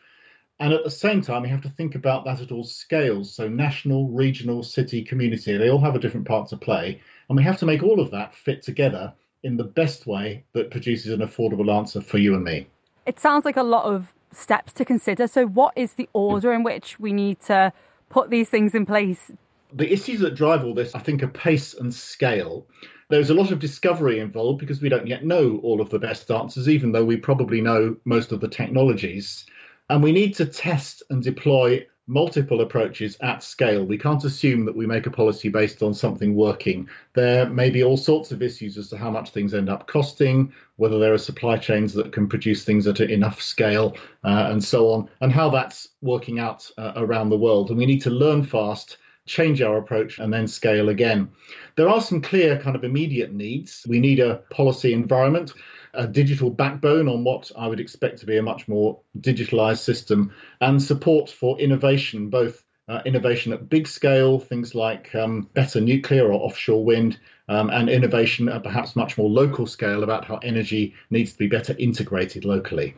And 0.59 0.73
at 0.73 0.83
the 0.83 0.89
same 0.89 1.21
time, 1.21 1.43
we 1.43 1.49
have 1.49 1.61
to 1.61 1.69
think 1.69 1.93
about 1.93 2.25
that 2.25 2.41
at 2.41 2.51
all 2.51 2.63
scales. 2.63 3.31
So, 3.31 3.47
national, 3.47 4.09
regional, 4.09 4.63
city, 4.63 5.03
community, 5.03 5.55
they 5.55 5.69
all 5.69 5.81
have 5.81 5.95
a 5.95 5.99
different 5.99 6.27
part 6.27 6.49
to 6.49 6.57
play. 6.57 6.99
And 7.29 7.37
we 7.37 7.43
have 7.43 7.59
to 7.59 7.67
make 7.67 7.83
all 7.83 7.99
of 7.99 8.09
that 8.09 8.33
fit 8.33 8.63
together 8.63 9.13
in 9.43 9.55
the 9.55 9.63
best 9.63 10.07
way 10.07 10.45
that 10.53 10.71
produces 10.71 11.11
an 11.11 11.19
affordable 11.19 11.71
answer 11.71 12.01
for 12.01 12.17
you 12.17 12.33
and 12.33 12.43
me. 12.43 12.65
It 13.05 13.19
sounds 13.19 13.45
like 13.45 13.57
a 13.57 13.61
lot 13.61 13.85
of 13.85 14.14
steps 14.35 14.73
to 14.73 14.85
consider. 14.85 15.27
So, 15.27 15.45
what 15.45 15.73
is 15.75 15.93
the 15.93 16.09
order 16.13 16.53
in 16.53 16.63
which 16.63 16.99
we 16.99 17.13
need 17.13 17.39
to 17.41 17.71
put 18.09 18.29
these 18.29 18.49
things 18.49 18.75
in 18.75 18.85
place? 18.85 19.31
The 19.73 19.91
issues 19.91 20.19
that 20.21 20.35
drive 20.35 20.63
all 20.63 20.73
this, 20.73 20.95
I 20.95 20.99
think, 20.99 21.23
are 21.23 21.27
pace 21.27 21.73
and 21.73 21.93
scale. 21.93 22.67
There's 23.09 23.29
a 23.29 23.35
lot 23.35 23.51
of 23.51 23.59
discovery 23.59 24.19
involved 24.19 24.59
because 24.59 24.81
we 24.81 24.89
don't 24.89 25.07
yet 25.07 25.25
know 25.25 25.59
all 25.63 25.81
of 25.81 25.89
the 25.89 25.99
best 25.99 26.31
answers, 26.31 26.69
even 26.69 26.91
though 26.91 27.05
we 27.05 27.17
probably 27.17 27.61
know 27.61 27.97
most 28.05 28.31
of 28.31 28.39
the 28.39 28.47
technologies. 28.47 29.45
And 29.89 30.01
we 30.01 30.11
need 30.11 30.35
to 30.35 30.45
test 30.45 31.03
and 31.09 31.21
deploy 31.21 31.85
multiple 32.07 32.61
approaches 32.61 33.17
at 33.21 33.43
scale. 33.43 33.83
We 33.83 33.97
can't 33.97 34.23
assume 34.23 34.65
that 34.65 34.75
we 34.75 34.85
make 34.85 35.07
a 35.07 35.11
policy 35.11 35.49
based 35.49 35.81
on 35.81 35.93
something 35.93 36.35
working. 36.35 36.87
There 37.13 37.49
may 37.49 37.69
be 37.69 37.83
all 37.83 37.97
sorts 37.97 38.31
of 38.31 38.41
issues 38.41 38.77
as 38.77 38.89
to 38.89 38.97
how 38.97 39.09
much 39.09 39.31
things 39.31 39.53
end 39.53 39.69
up 39.69 39.87
costing, 39.87 40.53
whether 40.75 40.99
there 40.99 41.13
are 41.13 41.17
supply 41.17 41.57
chains 41.57 41.93
that 41.93 42.11
can 42.11 42.27
produce 42.27 42.63
things 42.63 42.85
at 42.87 42.99
enough 42.99 43.41
scale, 43.41 43.97
uh, 44.23 44.49
and 44.51 44.63
so 44.63 44.89
on, 44.91 45.09
and 45.21 45.31
how 45.31 45.49
that's 45.49 45.89
working 46.01 46.39
out 46.39 46.69
uh, 46.77 46.93
around 46.95 47.29
the 47.29 47.37
world. 47.37 47.69
And 47.69 47.77
we 47.77 47.85
need 47.85 48.01
to 48.03 48.11
learn 48.11 48.43
fast. 48.43 48.97
Change 49.27 49.63
our 49.63 49.77
approach 49.77 50.19
and 50.19 50.31
then 50.31 50.47
scale 50.47 50.89
again. 50.89 51.29
There 51.75 51.89
are 51.89 51.99
some 51.99 52.21
clear 52.21 52.59
kind 52.59 52.75
of 52.75 52.83
immediate 52.83 53.33
needs. 53.33 53.83
We 53.89 53.99
need 53.99 54.19
a 54.19 54.43
policy 54.51 54.93
environment 54.93 55.51
a 55.95 56.07
digital 56.07 56.49
backbone 56.49 57.07
on 57.07 57.23
what 57.23 57.51
I 57.57 57.67
would 57.67 57.79
expect 57.79 58.19
to 58.19 58.25
be 58.25 58.37
a 58.37 58.41
much 58.41 58.67
more 58.67 58.99
digitalized 59.19 59.79
system, 59.79 60.33
and 60.61 60.81
support 60.81 61.29
for 61.29 61.59
innovation, 61.59 62.29
both 62.29 62.63
uh, 62.87 63.01
innovation 63.05 63.51
at 63.53 63.67
big 63.67 63.87
scale, 63.87 64.39
things 64.39 64.75
like 64.75 65.13
um, 65.15 65.49
better 65.53 65.81
nuclear 65.81 66.27
or 66.31 66.33
offshore 66.33 66.83
wind, 66.83 67.19
um, 67.49 67.69
and 67.69 67.89
innovation 67.89 68.47
at 68.49 68.63
perhaps 68.63 68.95
much 68.95 69.17
more 69.17 69.29
local 69.29 69.65
scale 69.65 70.03
about 70.03 70.25
how 70.25 70.37
energy 70.37 70.93
needs 71.09 71.33
to 71.33 71.37
be 71.39 71.47
better 71.47 71.75
integrated 71.79 72.45
locally. 72.45 72.95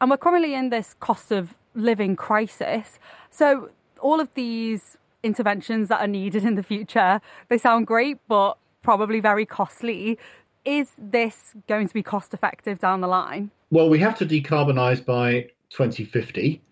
And 0.00 0.10
we're 0.10 0.16
currently 0.16 0.54
in 0.54 0.70
this 0.70 0.94
cost 1.00 1.30
of 1.32 1.54
living 1.74 2.16
crisis. 2.16 2.98
So, 3.30 3.70
all 4.00 4.20
of 4.20 4.32
these 4.34 4.98
interventions 5.22 5.88
that 5.88 6.00
are 6.00 6.08
needed 6.08 6.44
in 6.44 6.56
the 6.56 6.62
future, 6.62 7.20
they 7.48 7.56
sound 7.56 7.86
great, 7.86 8.18
but 8.28 8.58
probably 8.82 9.20
very 9.20 9.46
costly. 9.46 10.18
Is 10.64 10.92
this 10.96 11.54
going 11.66 11.88
to 11.88 11.94
be 11.94 12.02
cost 12.02 12.34
effective 12.34 12.78
down 12.78 13.00
the 13.00 13.08
line? 13.08 13.50
Well, 13.70 13.88
we 13.88 13.98
have 13.98 14.16
to 14.18 14.26
decarbonise 14.26 15.04
by 15.04 15.48
2050. 15.70 16.62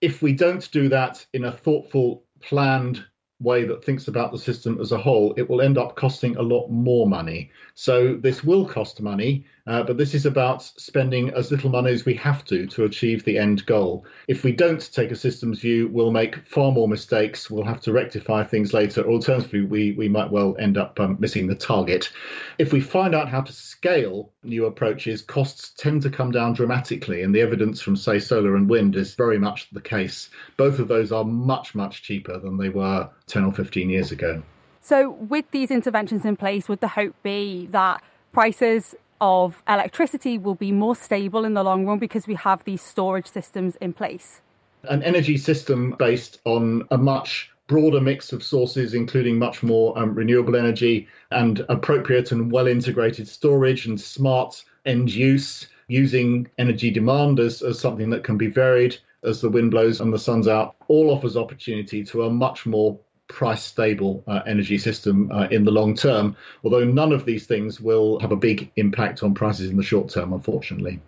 If 0.00 0.22
we 0.22 0.32
don't 0.32 0.70
do 0.70 0.88
that 0.90 1.24
in 1.32 1.44
a 1.44 1.52
thoughtful, 1.52 2.24
planned 2.40 3.04
way 3.40 3.64
that 3.64 3.84
thinks 3.84 4.08
about 4.08 4.32
the 4.32 4.38
system 4.38 4.80
as 4.80 4.90
a 4.90 4.98
whole, 4.98 5.32
it 5.36 5.48
will 5.48 5.60
end 5.60 5.78
up 5.78 5.94
costing 5.94 6.36
a 6.36 6.42
lot 6.42 6.68
more 6.68 7.06
money. 7.06 7.50
So 7.74 8.14
this 8.14 8.42
will 8.42 8.66
cost 8.66 9.00
money, 9.00 9.46
uh, 9.68 9.84
but 9.84 9.96
this 9.96 10.14
is 10.14 10.26
about 10.26 10.62
spending 10.62 11.30
as 11.30 11.52
little 11.52 11.70
money 11.70 11.92
as 11.92 12.04
we 12.04 12.14
have 12.14 12.44
to 12.46 12.66
to 12.66 12.84
achieve 12.84 13.24
the 13.24 13.38
end 13.38 13.64
goal. 13.66 14.04
If 14.26 14.42
we 14.42 14.50
don't 14.50 14.92
take 14.92 15.12
a 15.12 15.16
systems 15.16 15.60
view, 15.60 15.88
we'll 15.88 16.10
make 16.10 16.36
far 16.48 16.72
more 16.72 16.88
mistakes. 16.88 17.48
We'll 17.48 17.64
have 17.64 17.80
to 17.82 17.92
rectify 17.92 18.42
things 18.42 18.72
later. 18.72 19.02
Alternatively, 19.02 19.62
we, 19.62 19.92
we 19.92 20.08
might 20.08 20.30
well 20.30 20.56
end 20.58 20.76
up 20.76 20.98
um, 20.98 21.16
missing 21.20 21.46
the 21.46 21.54
target. 21.54 22.10
If 22.58 22.72
we 22.72 22.80
find 22.80 23.14
out 23.14 23.28
how 23.28 23.42
to 23.42 23.52
scale 23.52 24.32
new 24.42 24.66
approaches, 24.66 25.22
costs 25.22 25.70
tend 25.76 26.02
to 26.02 26.10
come 26.10 26.32
down 26.32 26.54
dramatically. 26.54 27.22
And 27.22 27.32
the 27.32 27.42
evidence 27.42 27.80
from, 27.80 27.94
say, 27.94 28.18
solar 28.18 28.56
and 28.56 28.68
wind 28.68 28.96
is 28.96 29.14
very 29.14 29.38
much 29.38 29.70
the 29.70 29.80
case. 29.80 30.30
Both 30.56 30.80
of 30.80 30.88
those 30.88 31.12
are 31.12 31.24
much, 31.24 31.74
much 31.74 32.02
cheaper 32.02 32.38
than 32.38 32.56
they 32.56 32.70
were 32.70 33.10
10 33.28 33.44
or 33.44 33.52
15 33.52 33.90
years 33.90 34.10
ago. 34.10 34.42
So, 34.80 35.10
with 35.10 35.50
these 35.50 35.70
interventions 35.70 36.24
in 36.24 36.36
place, 36.36 36.68
would 36.68 36.80
the 36.80 36.88
hope 36.88 37.14
be 37.22 37.68
that 37.72 38.02
prices 38.32 38.94
of 39.20 39.62
electricity 39.68 40.38
will 40.38 40.54
be 40.54 40.72
more 40.72 40.94
stable 40.94 41.44
in 41.44 41.54
the 41.54 41.62
long 41.62 41.86
run 41.86 41.98
because 41.98 42.26
we 42.26 42.34
have 42.34 42.64
these 42.64 42.80
storage 42.80 43.26
systems 43.26 43.76
in 43.76 43.92
place? 43.92 44.40
An 44.84 45.02
energy 45.02 45.36
system 45.36 45.94
based 45.98 46.40
on 46.44 46.86
a 46.90 46.98
much 46.98 47.50
broader 47.66 48.00
mix 48.00 48.32
of 48.32 48.42
sources, 48.42 48.94
including 48.94 49.38
much 49.38 49.62
more 49.62 49.96
um, 49.98 50.14
renewable 50.14 50.56
energy 50.56 51.06
and 51.30 51.64
appropriate 51.68 52.32
and 52.32 52.50
well 52.50 52.66
integrated 52.66 53.28
storage 53.28 53.86
and 53.86 54.00
smart 54.00 54.64
end 54.86 55.12
use, 55.12 55.66
using 55.88 56.48
energy 56.58 56.90
demand 56.90 57.40
as, 57.40 57.62
as 57.62 57.78
something 57.78 58.10
that 58.10 58.24
can 58.24 58.38
be 58.38 58.46
varied 58.46 58.96
as 59.24 59.40
the 59.40 59.50
wind 59.50 59.70
blows 59.70 60.00
and 60.00 60.12
the 60.12 60.18
sun's 60.18 60.48
out, 60.48 60.76
all 60.86 61.10
offers 61.10 61.36
opportunity 61.36 62.04
to 62.04 62.22
a 62.22 62.30
much 62.30 62.66
more 62.66 62.98
price 63.28 63.62
stable 63.62 64.24
uh, 64.26 64.40
energy 64.46 64.78
system 64.78 65.30
uh, 65.32 65.48
in 65.50 65.64
the 65.64 65.70
long 65.70 65.94
term, 65.94 66.36
although 66.64 66.84
none 66.84 67.12
of 67.12 67.24
these 67.24 67.46
things 67.46 67.80
will 67.80 68.18
have 68.20 68.32
a 68.32 68.36
big 68.36 68.70
impact 68.76 69.22
on 69.22 69.34
prices 69.34 69.70
in 69.70 69.76
the 69.76 69.82
short 69.82 70.08
term, 70.08 70.32
unfortunately. 70.32 71.00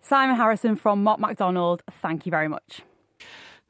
Simon 0.00 0.36
Harrison 0.36 0.76
from 0.76 1.02
Mott 1.02 1.20
MacDonald, 1.20 1.82
thank 2.00 2.26
you 2.26 2.30
very 2.30 2.48
much. 2.48 2.82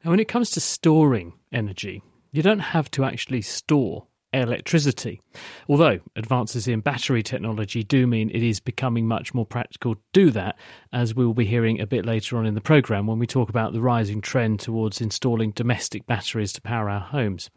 Now, 0.03 0.11
when 0.11 0.19
it 0.19 0.27
comes 0.27 0.51
to 0.51 0.61
storing 0.61 1.33
energy, 1.51 2.01
you 2.31 2.41
don't 2.41 2.59
have 2.59 2.91
to 2.91 3.03
actually 3.03 3.41
store 3.41 4.05
electricity. 4.33 5.21
Although 5.67 5.99
advances 6.15 6.67
in 6.67 6.81
battery 6.81 7.23
technology 7.23 7.83
do 7.83 8.05
mean 8.07 8.29
it 8.29 8.43
is 8.43 8.59
becoming 8.59 9.07
much 9.07 9.33
more 9.33 9.45
practical 9.45 9.95
to 9.95 10.01
do 10.13 10.29
that, 10.31 10.57
as 10.93 11.15
we 11.15 11.25
will 11.25 11.33
be 11.33 11.45
hearing 11.45 11.79
a 11.79 11.87
bit 11.87 12.05
later 12.05 12.37
on 12.37 12.45
in 12.45 12.55
the 12.55 12.61
programme 12.61 13.07
when 13.07 13.19
we 13.19 13.27
talk 13.27 13.49
about 13.49 13.73
the 13.73 13.81
rising 13.81 14.21
trend 14.21 14.59
towards 14.59 15.01
installing 15.01 15.51
domestic 15.51 16.05
batteries 16.05 16.53
to 16.53 16.61
power 16.61 16.89
our 16.89 16.99
homes. 16.99 17.49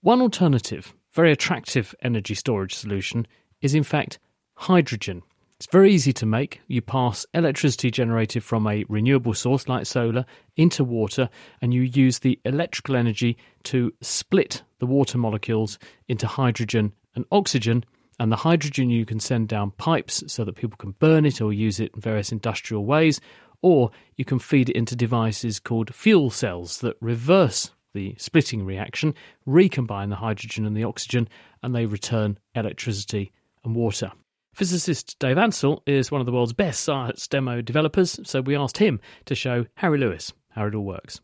One 0.00 0.20
alternative, 0.20 0.94
very 1.12 1.32
attractive 1.32 1.94
energy 2.02 2.34
storage 2.34 2.74
solution, 2.74 3.26
is 3.60 3.74
in 3.74 3.82
fact 3.82 4.18
hydrogen. 4.54 5.22
It's 5.58 5.72
very 5.72 5.90
easy 5.90 6.12
to 6.12 6.26
make. 6.26 6.60
You 6.66 6.82
pass 6.82 7.24
electricity 7.32 7.90
generated 7.90 8.44
from 8.44 8.66
a 8.66 8.84
renewable 8.90 9.32
source 9.32 9.68
like 9.68 9.86
solar 9.86 10.26
into 10.54 10.84
water, 10.84 11.30
and 11.62 11.72
you 11.72 11.80
use 11.80 12.18
the 12.18 12.38
electrical 12.44 12.94
energy 12.94 13.38
to 13.64 13.94
split 14.02 14.62
the 14.80 14.86
water 14.86 15.16
molecules 15.16 15.78
into 16.08 16.26
hydrogen 16.26 16.92
and 17.14 17.24
oxygen. 17.32 17.86
And 18.20 18.30
the 18.30 18.36
hydrogen 18.36 18.90
you 18.90 19.06
can 19.06 19.18
send 19.18 19.48
down 19.48 19.70
pipes 19.70 20.22
so 20.26 20.44
that 20.44 20.56
people 20.56 20.76
can 20.76 20.90
burn 20.90 21.24
it 21.24 21.40
or 21.40 21.54
use 21.54 21.80
it 21.80 21.92
in 21.94 22.02
various 22.02 22.32
industrial 22.32 22.84
ways, 22.84 23.18
or 23.62 23.90
you 24.16 24.26
can 24.26 24.38
feed 24.38 24.68
it 24.68 24.76
into 24.76 24.94
devices 24.94 25.58
called 25.58 25.94
fuel 25.94 26.28
cells 26.28 26.80
that 26.80 26.98
reverse 27.00 27.70
the 27.94 28.14
splitting 28.18 28.66
reaction, 28.66 29.14
recombine 29.46 30.10
the 30.10 30.16
hydrogen 30.16 30.66
and 30.66 30.76
the 30.76 30.84
oxygen, 30.84 31.26
and 31.62 31.74
they 31.74 31.86
return 31.86 32.38
electricity 32.54 33.32
and 33.64 33.74
water. 33.74 34.12
Physicist 34.56 35.18
Dave 35.18 35.36
Ansell 35.36 35.82
is 35.86 36.10
one 36.10 36.22
of 36.22 36.26
the 36.26 36.32
world's 36.32 36.54
best 36.54 36.80
science 36.80 37.28
demo 37.28 37.60
developers, 37.60 38.18
so 38.24 38.40
we 38.40 38.56
asked 38.56 38.78
him 38.78 39.00
to 39.26 39.34
show 39.34 39.66
Harry 39.74 39.98
Lewis 39.98 40.32
how 40.52 40.64
it 40.66 40.74
all 40.74 40.82
works. 40.82 41.20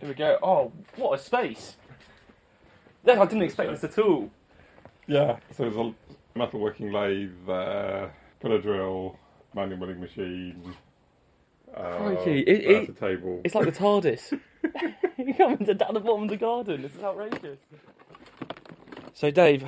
Here 0.00 0.08
we 0.08 0.14
go. 0.14 0.38
Oh, 0.42 0.72
what 0.96 1.20
a 1.20 1.22
space! 1.22 1.76
Yeah, 3.04 3.20
I 3.20 3.26
didn't 3.26 3.42
expect 3.44 3.70
this 3.70 3.84
at 3.84 3.96
all. 4.04 4.28
Yeah, 5.06 5.36
so 5.56 5.62
there's 5.70 5.76
a 5.76 5.94
metalworking 6.36 6.92
lathe 6.92 7.30
there, 7.46 8.12
pillar 8.40 8.60
drill, 8.60 9.16
manual 9.54 9.78
milling 9.78 10.00
machine. 10.00 10.74
Uh, 11.76 11.96
Crikey, 11.98 12.40
it, 12.40 12.64
it- 12.64 12.88
a 12.88 12.92
table. 12.92 13.40
It's 13.44 13.54
like 13.54 13.66
the 13.66 13.72
TARDIS. 13.80 14.36
You're 15.16 15.34
coming 15.34 15.64
to 15.64 15.74
down 15.74 15.94
the 15.94 16.00
bottom 16.00 16.24
of 16.24 16.28
the 16.28 16.36
garden. 16.36 16.82
This 16.82 16.96
is 16.96 17.04
outrageous. 17.04 17.58
So, 19.14 19.30
Dave, 19.30 19.64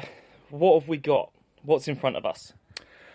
what 0.50 0.80
have 0.80 0.88
we 0.88 0.96
got? 0.96 1.30
What's 1.62 1.88
in 1.88 1.96
front 1.96 2.16
of 2.16 2.24
us? 2.24 2.52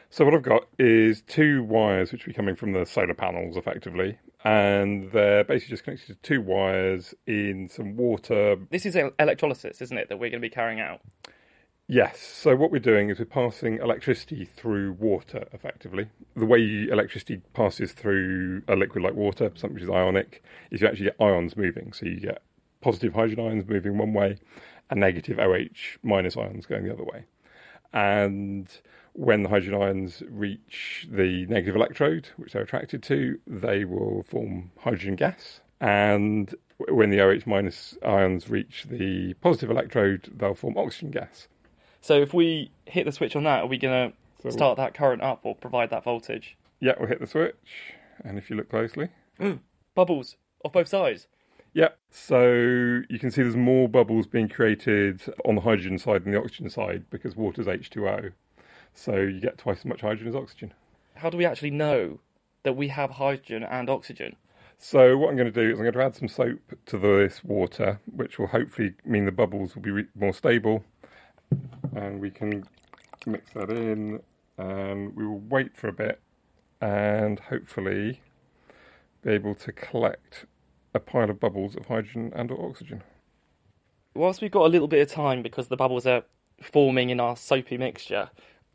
So 0.09 0.23
what 0.23 0.33
I've 0.33 0.43
got 0.43 0.67
is 0.77 1.21
two 1.21 1.63
wires 1.63 2.11
which 2.11 2.25
will 2.25 2.31
be 2.31 2.35
coming 2.35 2.55
from 2.55 2.73
the 2.73 2.85
solar 2.85 3.13
panels, 3.13 3.57
effectively, 3.57 4.17
and 4.43 5.11
they're 5.11 5.43
basically 5.43 5.73
just 5.73 5.83
connected 5.83 6.07
to 6.07 6.15
two 6.15 6.41
wires 6.41 7.13
in 7.25 7.67
some 7.69 7.97
water. 7.97 8.55
This 8.69 8.85
is 8.85 8.95
el- 8.95 9.11
electrolysis, 9.19 9.81
isn't 9.81 9.97
it, 9.97 10.09
that 10.09 10.17
we're 10.17 10.29
going 10.29 10.41
to 10.41 10.47
be 10.47 10.49
carrying 10.49 10.79
out? 10.79 11.01
Yes. 11.87 12.19
So 12.19 12.55
what 12.55 12.71
we're 12.71 12.79
doing 12.79 13.09
is 13.09 13.19
we're 13.19 13.25
passing 13.25 13.77
electricity 13.77 14.45
through 14.45 14.93
water, 14.93 15.47
effectively. 15.51 16.07
The 16.35 16.45
way 16.45 16.87
electricity 16.89 17.41
passes 17.53 17.91
through 17.91 18.63
a 18.67 18.75
liquid 18.75 19.03
like 19.03 19.13
water, 19.13 19.51
something 19.55 19.75
which 19.75 19.83
is 19.83 19.89
ionic, 19.89 20.43
is 20.71 20.81
you 20.81 20.87
actually 20.87 21.05
get 21.05 21.21
ions 21.21 21.55
moving. 21.55 21.93
So 21.93 22.05
you 22.05 22.19
get 22.19 22.41
positive 22.81 23.13
hydrogen 23.13 23.45
ions 23.45 23.67
moving 23.67 23.97
one 23.97 24.13
way, 24.13 24.37
and 24.89 24.99
negative 24.99 25.39
OH 25.39 25.97
minus 26.03 26.37
ions 26.37 26.65
going 26.65 26.83
the 26.83 26.93
other 26.93 27.03
way. 27.03 27.25
And 27.93 28.67
when 29.13 29.43
the 29.43 29.49
hydrogen 29.49 29.81
ions 29.81 30.21
reach 30.29 31.07
the 31.09 31.45
negative 31.47 31.75
electrode, 31.75 32.29
which 32.37 32.53
they're 32.53 32.61
attracted 32.63 33.01
to, 33.03 33.39
they 33.47 33.85
will 33.85 34.23
form 34.23 34.71
hydrogen 34.79 35.15
gas. 35.15 35.61
And 35.79 36.53
when 36.89 37.09
the 37.09 37.21
OH 37.21 37.43
minus 37.45 37.97
ions 38.05 38.49
reach 38.49 38.85
the 38.89 39.33
positive 39.35 39.69
electrode, 39.71 40.29
they'll 40.35 40.55
form 40.55 40.77
oxygen 40.77 41.11
gas. 41.11 41.47
So, 42.01 42.21
if 42.21 42.33
we 42.33 42.71
hit 42.85 43.05
the 43.05 43.11
switch 43.11 43.35
on 43.35 43.43
that, 43.45 43.63
are 43.63 43.67
we 43.67 43.77
going 43.77 44.13
So- 44.39 44.49
to 44.49 44.51
start 44.51 44.77
that 44.77 44.93
current 44.93 45.21
up 45.21 45.39
or 45.43 45.55
provide 45.55 45.89
that 45.89 46.03
voltage? 46.03 46.57
Yeah, 46.79 46.93
we'll 46.99 47.07
hit 47.07 47.19
the 47.19 47.27
switch, 47.27 47.93
and 48.23 48.37
if 48.37 48.49
you 48.49 48.57
look 48.57 48.69
closely, 48.69 49.09
mm. 49.39 49.59
Bubbles 49.95 50.35
off 50.63 50.73
both 50.73 50.89
sides. 50.89 51.27
Yeah, 51.75 51.89
so 52.09 53.01
you 53.09 53.19
can 53.19 53.29
see 53.29 53.41
there's 53.41 53.57
more 53.57 53.89
bubbles 53.89 54.27
being 54.27 54.47
created 54.47 55.21
on 55.43 55.55
the 55.55 55.61
hydrogen 55.61 55.99
side 55.99 56.23
than 56.23 56.31
the 56.31 56.39
oxygen 56.39 56.69
side 56.69 57.03
because 57.09 57.35
water's 57.35 57.67
H2O. 57.67 58.31
So 58.93 59.17
you 59.17 59.41
get 59.41 59.57
twice 59.57 59.79
as 59.79 59.85
much 59.85 59.99
hydrogen 59.99 60.29
as 60.29 60.35
oxygen. 60.35 60.73
How 61.15 61.29
do 61.29 61.37
we 61.37 61.45
actually 61.45 61.71
know 61.71 62.21
that 62.63 62.77
we 62.77 62.87
have 62.87 63.11
hydrogen 63.11 63.61
and 63.63 63.89
oxygen? 63.89 64.37
So 64.77 65.17
what 65.17 65.29
I'm 65.29 65.35
going 65.35 65.51
to 65.51 65.63
do 65.63 65.69
is 65.69 65.77
I'm 65.77 65.83
going 65.83 65.93
to 65.93 66.01
add 66.01 66.15
some 66.15 66.29
soap 66.29 66.61
to 66.85 66.97
this 66.97 67.43
water, 67.43 67.99
which 68.05 68.39
will 68.39 68.47
hopefully 68.47 68.93
mean 69.03 69.25
the 69.25 69.33
bubbles 69.33 69.75
will 69.75 69.81
be 69.81 69.91
re- 69.91 70.07
more 70.15 70.33
stable, 70.33 70.85
and 71.93 72.21
we 72.21 72.31
can 72.31 72.63
mix 73.25 73.51
that 73.51 73.69
in, 73.69 74.21
and 74.57 75.13
we 75.13 75.27
will 75.27 75.39
wait 75.49 75.75
for 75.75 75.89
a 75.89 75.93
bit, 75.93 76.21
and 76.79 77.37
hopefully 77.41 78.21
be 79.21 79.31
able 79.31 79.55
to 79.55 79.73
collect 79.73 80.45
a 80.95 80.99
pile 80.99 81.29
of 81.29 81.39
bubbles 81.39 81.75
of 81.75 81.85
hydrogen 81.85 82.31
and 82.33 82.49
or 82.49 82.69
oxygen. 82.69 83.03
Whilst 84.15 84.41
we've 84.41 84.49
got 84.49 84.65
a 84.65 84.69
little 84.69 84.87
bit 84.87 85.01
of 85.01 85.13
time 85.13 85.43
because 85.43 85.67
the 85.67 85.75
bubbles 85.75 86.07
are 86.07 86.23
forming 86.61 87.09
in 87.09 87.19
our 87.19 87.35
soapy 87.35 87.77
mixture, 87.77 88.29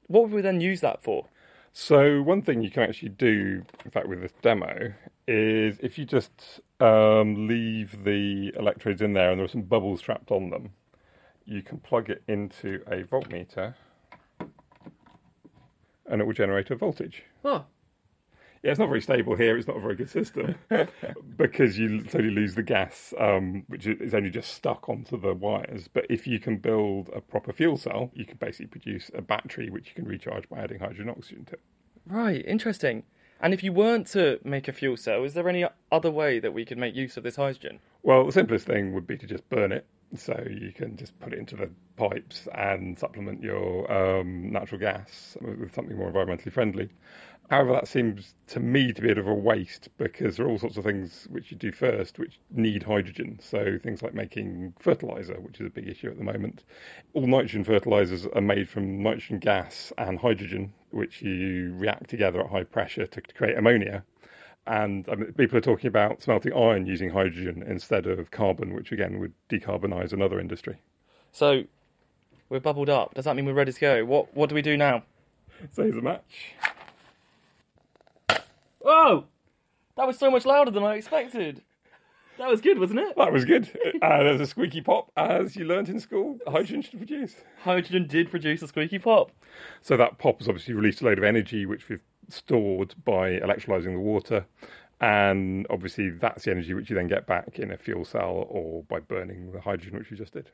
what 0.06 0.24
would 0.24 0.32
we 0.32 0.42
then 0.42 0.60
use 0.60 0.82
that 0.82 1.02
for? 1.02 1.26
So 1.72 2.20
one 2.20 2.42
thing 2.42 2.62
you 2.62 2.70
can 2.70 2.82
actually 2.82 3.10
do, 3.10 3.62
in 3.84 3.90
fact, 3.90 4.06
with 4.06 4.20
this 4.20 4.32
demo, 4.42 4.92
is 5.26 5.78
if 5.80 5.98
you 5.98 6.04
just 6.04 6.60
um, 6.80 7.48
leave 7.48 8.04
the 8.04 8.52
electrodes 8.58 9.00
in 9.00 9.14
there 9.14 9.30
and 9.30 9.38
there 9.38 9.44
are 9.44 9.48
some 9.48 9.62
bubbles 9.62 10.02
trapped 10.02 10.30
on 10.30 10.50
them, 10.50 10.72
you 11.46 11.62
can 11.62 11.78
plug 11.78 12.10
it 12.10 12.22
into 12.28 12.82
a 12.86 13.04
voltmeter, 13.04 13.74
and 16.06 16.20
it 16.20 16.24
will 16.24 16.34
generate 16.34 16.70
a 16.70 16.76
voltage. 16.76 17.22
Oh, 17.44 17.64
Yeah, 18.62 18.72
it's 18.72 18.78
not 18.78 18.88
very 18.88 19.00
stable 19.00 19.36
here. 19.36 19.56
It's 19.56 19.66
not 19.66 19.78
a 19.78 19.80
very 19.80 19.96
good 19.96 20.10
system 20.10 20.54
because 21.36 21.78
you 21.78 22.02
totally 22.02 22.30
lose 22.30 22.54
the 22.54 22.62
gas, 22.62 23.14
um, 23.18 23.64
which 23.68 23.86
is 23.86 24.12
only 24.12 24.28
just 24.28 24.52
stuck 24.52 24.88
onto 24.88 25.18
the 25.18 25.32
wires. 25.32 25.88
But 25.88 26.06
if 26.10 26.26
you 26.26 26.38
can 26.38 26.58
build 26.58 27.08
a 27.14 27.22
proper 27.22 27.54
fuel 27.54 27.78
cell, 27.78 28.10
you 28.12 28.26
can 28.26 28.36
basically 28.36 28.66
produce 28.66 29.10
a 29.14 29.22
battery 29.22 29.70
which 29.70 29.88
you 29.88 29.94
can 29.94 30.04
recharge 30.04 30.46
by 30.50 30.58
adding 30.58 30.78
hydrogen 30.78 31.08
and 31.08 31.16
oxygen 31.16 31.44
to 31.46 31.52
it. 31.54 31.60
right, 32.06 32.44
interesting. 32.46 33.04
And 33.40 33.54
if 33.54 33.62
you 33.62 33.72
weren't 33.72 34.06
to 34.08 34.38
make 34.44 34.68
a 34.68 34.72
fuel 34.72 34.98
cell, 34.98 35.24
is 35.24 35.32
there 35.32 35.48
any 35.48 35.64
other 35.90 36.10
way 36.10 36.38
that 36.40 36.52
we 36.52 36.66
could 36.66 36.76
make 36.76 36.94
use 36.94 37.16
of 37.16 37.22
this 37.22 37.36
hydrogen? 37.36 37.80
Well, 38.02 38.26
the 38.26 38.32
simplest 38.32 38.66
thing 38.66 38.92
would 38.92 39.06
be 39.06 39.16
to 39.16 39.26
just 39.26 39.48
burn 39.48 39.72
it. 39.72 39.86
So 40.16 40.44
you 40.50 40.72
can 40.72 40.96
just 40.96 41.18
put 41.20 41.32
it 41.32 41.38
into 41.38 41.54
the 41.54 41.70
pipes 41.96 42.48
and 42.52 42.98
supplement 42.98 43.42
your 43.42 43.90
um, 43.90 44.50
natural 44.50 44.80
gas 44.80 45.36
with 45.40 45.72
something 45.72 45.96
more 45.96 46.10
environmentally 46.10 46.52
friendly. 46.52 46.90
However, 47.50 47.72
that 47.72 47.88
seems 47.88 48.36
to 48.46 48.60
me 48.60 48.92
to 48.92 49.02
be 49.02 49.08
a 49.08 49.10
bit 49.10 49.18
of 49.18 49.26
a 49.26 49.34
waste 49.34 49.88
because 49.98 50.36
there 50.36 50.46
are 50.46 50.48
all 50.48 50.58
sorts 50.58 50.76
of 50.76 50.84
things 50.84 51.26
which 51.30 51.50
you 51.50 51.56
do 51.56 51.72
first 51.72 52.16
which 52.16 52.38
need 52.52 52.84
hydrogen. 52.84 53.40
So 53.42 53.76
things 53.76 54.02
like 54.02 54.14
making 54.14 54.74
fertilizer, 54.78 55.34
which 55.34 55.58
is 55.58 55.66
a 55.66 55.70
big 55.70 55.88
issue 55.88 56.08
at 56.08 56.16
the 56.16 56.22
moment. 56.22 56.62
All 57.12 57.26
nitrogen 57.26 57.64
fertilizers 57.64 58.24
are 58.24 58.40
made 58.40 58.68
from 58.68 59.02
nitrogen 59.02 59.40
gas 59.40 59.92
and 59.98 60.20
hydrogen, 60.20 60.72
which 60.90 61.22
you 61.22 61.74
react 61.76 62.08
together 62.08 62.40
at 62.40 62.50
high 62.50 62.62
pressure 62.62 63.08
to 63.08 63.20
create 63.20 63.58
ammonia. 63.58 64.04
And 64.68 65.08
I 65.08 65.16
mean, 65.16 65.32
people 65.32 65.58
are 65.58 65.62
talking 65.62 65.88
about 65.88 66.22
smelting 66.22 66.52
iron 66.52 66.86
using 66.86 67.10
hydrogen 67.10 67.64
instead 67.66 68.06
of 68.06 68.30
carbon, 68.30 68.74
which 68.74 68.92
again 68.92 69.18
would 69.18 69.32
decarbonize 69.48 70.12
another 70.12 70.38
industry. 70.38 70.76
So, 71.32 71.64
we're 72.48 72.60
bubbled 72.60 72.90
up. 72.90 73.14
Does 73.14 73.24
that 73.24 73.34
mean 73.34 73.44
we're 73.44 73.54
ready 73.54 73.72
to 73.72 73.80
go? 73.80 74.04
What 74.04 74.36
What 74.36 74.50
do 74.50 74.54
we 74.54 74.62
do 74.62 74.76
now? 74.76 75.02
So 75.72 75.82
here's 75.82 75.96
a 75.96 76.00
match. 76.00 76.54
Whoa! 78.90 79.26
That 79.96 80.08
was 80.08 80.18
so 80.18 80.32
much 80.32 80.44
louder 80.44 80.72
than 80.72 80.82
I 80.82 80.96
expected. 80.96 81.62
That 82.38 82.50
was 82.50 82.60
good, 82.60 82.80
wasn't 82.80 82.98
it? 82.98 83.16
That 83.16 83.32
was 83.32 83.44
good. 83.44 83.70
uh, 84.02 84.24
there's 84.24 84.40
a 84.40 84.46
squeaky 84.46 84.80
pop, 84.80 85.12
as 85.16 85.54
you 85.54 85.64
learnt 85.64 85.88
in 85.88 86.00
school. 86.00 86.40
Hydrogen 86.44 86.82
should 86.82 86.98
produce. 86.98 87.36
Hydrogen 87.62 88.08
did 88.08 88.30
produce 88.30 88.62
a 88.62 88.66
squeaky 88.66 88.98
pop. 88.98 89.30
So 89.80 89.96
that 89.96 90.18
pop 90.18 90.40
has 90.40 90.48
obviously 90.48 90.74
released 90.74 91.02
a 91.02 91.04
load 91.04 91.18
of 91.18 91.24
energy, 91.24 91.66
which 91.66 91.88
we've 91.88 92.02
stored 92.28 92.96
by 93.04 93.38
electrolyzing 93.38 93.92
the 93.92 94.00
water. 94.00 94.44
And 95.00 95.68
obviously, 95.70 96.10
that's 96.10 96.42
the 96.42 96.50
energy 96.50 96.74
which 96.74 96.90
you 96.90 96.96
then 96.96 97.06
get 97.06 97.28
back 97.28 97.60
in 97.60 97.70
a 97.70 97.76
fuel 97.76 98.04
cell 98.04 98.46
or 98.48 98.82
by 98.82 98.98
burning 98.98 99.52
the 99.52 99.60
hydrogen, 99.60 99.96
which 99.96 100.10
we 100.10 100.16
just 100.16 100.32
did. 100.32 100.50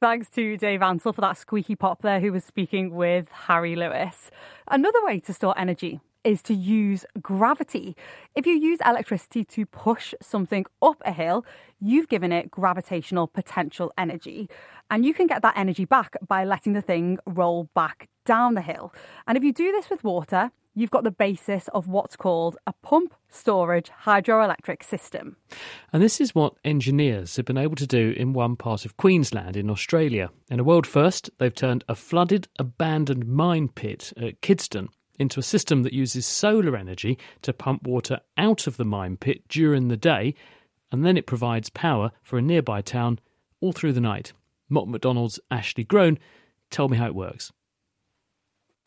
Thanks 0.00 0.28
to 0.30 0.56
Dave 0.56 0.82
Ansell 0.82 1.12
for 1.12 1.20
that 1.20 1.38
squeaky 1.38 1.76
pop 1.76 2.02
there, 2.02 2.18
who 2.18 2.32
was 2.32 2.42
speaking 2.42 2.96
with 2.96 3.30
Harry 3.30 3.76
Lewis. 3.76 4.32
Another 4.66 4.98
way 5.04 5.20
to 5.20 5.32
store 5.32 5.56
energy 5.56 6.00
is 6.26 6.42
to 6.42 6.54
use 6.54 7.06
gravity. 7.22 7.96
If 8.34 8.46
you 8.46 8.54
use 8.54 8.80
electricity 8.84 9.44
to 9.44 9.64
push 9.64 10.12
something 10.20 10.66
up 10.82 11.00
a 11.06 11.12
hill, 11.12 11.46
you've 11.80 12.08
given 12.08 12.32
it 12.32 12.50
gravitational 12.50 13.28
potential 13.28 13.92
energy. 13.96 14.50
And 14.90 15.04
you 15.04 15.14
can 15.14 15.28
get 15.28 15.42
that 15.42 15.56
energy 15.56 15.84
back 15.84 16.16
by 16.26 16.44
letting 16.44 16.72
the 16.72 16.82
thing 16.82 17.18
roll 17.26 17.70
back 17.74 18.08
down 18.24 18.54
the 18.54 18.60
hill. 18.60 18.92
And 19.28 19.38
if 19.38 19.44
you 19.44 19.52
do 19.52 19.70
this 19.70 19.88
with 19.88 20.02
water, 20.02 20.50
you've 20.74 20.90
got 20.90 21.04
the 21.04 21.12
basis 21.12 21.68
of 21.68 21.86
what's 21.86 22.16
called 22.16 22.56
a 22.66 22.72
pump 22.82 23.14
storage 23.28 23.90
hydroelectric 24.04 24.82
system. 24.82 25.36
And 25.92 26.02
this 26.02 26.20
is 26.20 26.34
what 26.34 26.54
engineers 26.64 27.36
have 27.36 27.46
been 27.46 27.56
able 27.56 27.76
to 27.76 27.86
do 27.86 28.14
in 28.16 28.32
one 28.32 28.56
part 28.56 28.84
of 28.84 28.96
Queensland 28.96 29.56
in 29.56 29.70
Australia. 29.70 30.30
In 30.50 30.58
a 30.58 30.64
world 30.64 30.88
first, 30.88 31.30
they've 31.38 31.54
turned 31.54 31.84
a 31.88 31.94
flooded, 31.94 32.48
abandoned 32.58 33.28
mine 33.28 33.68
pit 33.68 34.12
at 34.16 34.40
Kidston 34.40 34.88
into 35.18 35.40
a 35.40 35.42
system 35.42 35.82
that 35.82 35.92
uses 35.92 36.26
solar 36.26 36.76
energy 36.76 37.18
to 37.42 37.52
pump 37.52 37.82
water 37.84 38.20
out 38.36 38.66
of 38.66 38.76
the 38.76 38.84
mine 38.84 39.16
pit 39.16 39.42
during 39.48 39.88
the 39.88 39.96
day, 39.96 40.34
and 40.92 41.04
then 41.04 41.16
it 41.16 41.26
provides 41.26 41.70
power 41.70 42.12
for 42.22 42.38
a 42.38 42.42
nearby 42.42 42.80
town 42.80 43.18
all 43.60 43.72
through 43.72 43.92
the 43.92 44.00
night. 44.00 44.32
Mott 44.68 44.88
MacDonald's 44.88 45.40
Ashley 45.50 45.84
Groan 45.84 46.18
tell 46.70 46.88
me 46.88 46.96
how 46.96 47.06
it 47.06 47.14
works. 47.14 47.52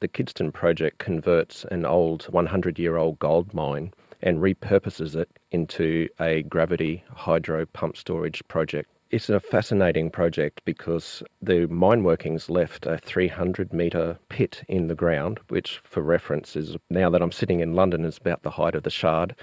The 0.01 0.07
Kidston 0.07 0.53
project 0.53 0.99
converts 0.99 1.65
an 1.71 1.85
old 1.85 2.23
100 2.23 2.79
year 2.79 2.95
old 2.95 3.19
gold 3.19 3.53
mine 3.53 3.93
and 4.21 4.39
repurposes 4.39 5.15
it 5.15 5.29
into 5.51 6.07
a 6.19 6.43
gravity 6.43 7.03
hydro 7.13 7.65
pump 7.65 7.97
storage 7.97 8.45
project. 8.47 8.89
It's 9.11 9.27
a 9.27 9.39
fascinating 9.39 10.11
project 10.11 10.61
because 10.65 11.23
the 11.41 11.65
mine 11.65 12.03
workings 12.03 12.47
left 12.47 12.85
a 12.85 12.99
300 12.99 13.73
metre 13.73 14.19
pit 14.29 14.63
in 14.67 14.85
the 14.85 14.93
ground, 14.93 15.39
which, 15.47 15.79
for 15.83 16.03
reference, 16.03 16.55
is 16.55 16.77
now 16.91 17.09
that 17.09 17.23
I'm 17.23 17.31
sitting 17.31 17.61
in 17.61 17.73
London, 17.73 18.05
is 18.05 18.19
about 18.19 18.43
the 18.43 18.51
height 18.51 18.75
of 18.75 18.83
the 18.83 18.91
Shard. 18.91 19.33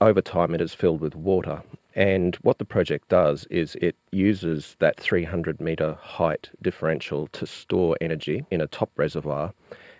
Over 0.00 0.20
time, 0.20 0.54
it 0.54 0.60
is 0.60 0.72
filled 0.72 1.00
with 1.00 1.16
water. 1.16 1.64
And 1.96 2.36
what 2.42 2.58
the 2.58 2.64
project 2.64 3.08
does 3.08 3.44
is 3.46 3.74
it 3.80 3.96
uses 4.12 4.76
that 4.78 5.00
300 5.00 5.60
metre 5.60 5.94
height 5.94 6.50
differential 6.62 7.26
to 7.32 7.44
store 7.44 7.96
energy 8.00 8.46
in 8.52 8.60
a 8.60 8.68
top 8.68 8.92
reservoir 8.96 9.52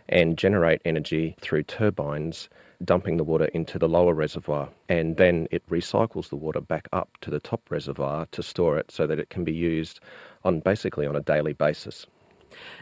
and 0.08 0.38
generate 0.38 0.80
energy 0.84 1.36
through 1.40 1.62
turbines 1.62 2.48
dumping 2.84 3.16
the 3.16 3.24
water 3.24 3.44
into 3.46 3.78
the 3.78 3.88
lower 3.88 4.14
reservoir 4.14 4.68
and 4.88 5.16
then 5.16 5.46
it 5.50 5.66
recycles 5.68 6.28
the 6.28 6.36
water 6.36 6.60
back 6.60 6.88
up 6.92 7.08
to 7.20 7.30
the 7.30 7.40
top 7.40 7.60
reservoir 7.70 8.26
to 8.32 8.42
store 8.42 8.78
it 8.78 8.90
so 8.90 9.06
that 9.06 9.18
it 9.18 9.30
can 9.30 9.44
be 9.44 9.52
used 9.52 10.00
on 10.44 10.60
basically 10.60 11.06
on 11.06 11.14
a 11.14 11.20
daily 11.20 11.52
basis. 11.52 12.06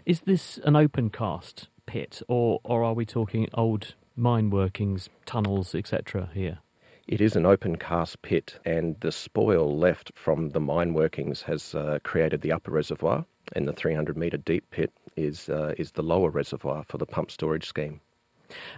Is 0.06 0.20
this 0.20 0.58
an 0.64 0.74
open 0.76 1.10
cast 1.10 1.68
pit 1.86 2.22
or 2.28 2.60
or 2.64 2.82
are 2.82 2.94
we 2.94 3.04
talking 3.04 3.48
old 3.54 3.94
mine 4.16 4.50
workings, 4.50 5.08
tunnels, 5.26 5.74
etc. 5.74 6.30
here? 6.34 6.58
It 7.06 7.20
is 7.20 7.34
an 7.34 7.46
open 7.46 7.76
cast 7.76 8.22
pit, 8.22 8.56
and 8.64 8.94
the 9.00 9.10
spoil 9.10 9.76
left 9.76 10.12
from 10.14 10.50
the 10.50 10.60
mine 10.60 10.94
workings 10.94 11.42
has 11.42 11.74
uh, 11.74 11.98
created 12.04 12.40
the 12.40 12.52
upper 12.52 12.70
reservoir, 12.70 13.24
and 13.56 13.66
the 13.66 13.72
300 13.72 14.16
metre 14.16 14.36
deep 14.36 14.70
pit 14.70 14.92
is 15.16 15.48
uh, 15.48 15.74
is 15.78 15.92
the 15.92 16.02
lower 16.02 16.30
reservoir 16.30 16.84
for 16.88 16.98
the 16.98 17.06
pump 17.06 17.30
storage 17.30 17.66
scheme. 17.66 18.00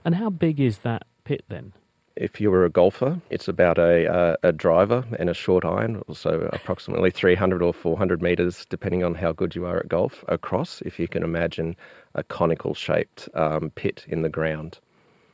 And 0.05 0.15
how 0.15 0.31
big 0.31 0.61
is 0.61 0.79
that 0.79 1.07
pit 1.25 1.45
then? 1.49 1.73
If 2.15 2.41
you 2.41 2.51
were 2.51 2.67
a 2.67 2.71
golfer, 2.71 3.19
it's 3.31 3.49
about 3.49 3.79
a, 3.79 4.07
uh, 4.07 4.37
a 4.43 4.53
driver 4.53 5.03
and 5.19 5.31
a 5.31 5.35
short 5.35 5.65
iron, 5.65 6.03
so 6.13 6.47
approximately 6.53 7.11
300 7.11 7.63
or 7.63 7.73
400 7.73 8.21
metres, 8.21 8.67
depending 8.69 9.03
on 9.03 9.15
how 9.15 9.33
good 9.33 9.55
you 9.55 9.65
are 9.65 9.79
at 9.79 9.89
golf, 9.89 10.23
across, 10.29 10.83
if 10.83 10.99
you 10.99 11.09
can 11.09 11.23
imagine 11.23 11.75
a 12.15 12.23
conical 12.23 12.75
shaped 12.75 13.31
um, 13.35 13.71
pit 13.71 14.05
in 14.09 14.21
the 14.21 14.29
ground. 14.29 14.79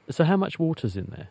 So, 0.08 0.22
how 0.22 0.36
much 0.36 0.60
water's 0.60 0.96
in 0.96 1.06
there? 1.06 1.28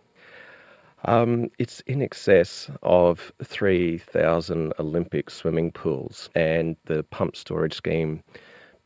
Um, 1.06 1.50
it's 1.58 1.80
in 1.82 2.02
excess 2.02 2.70
of 2.84 3.32
3,000 3.44 4.74
Olympic 4.80 5.30
swimming 5.30 5.72
pools, 5.72 6.30
and 6.36 6.76
the 6.86 7.04
pump 7.04 7.38
storage 7.38 7.76
scheme 7.76 8.24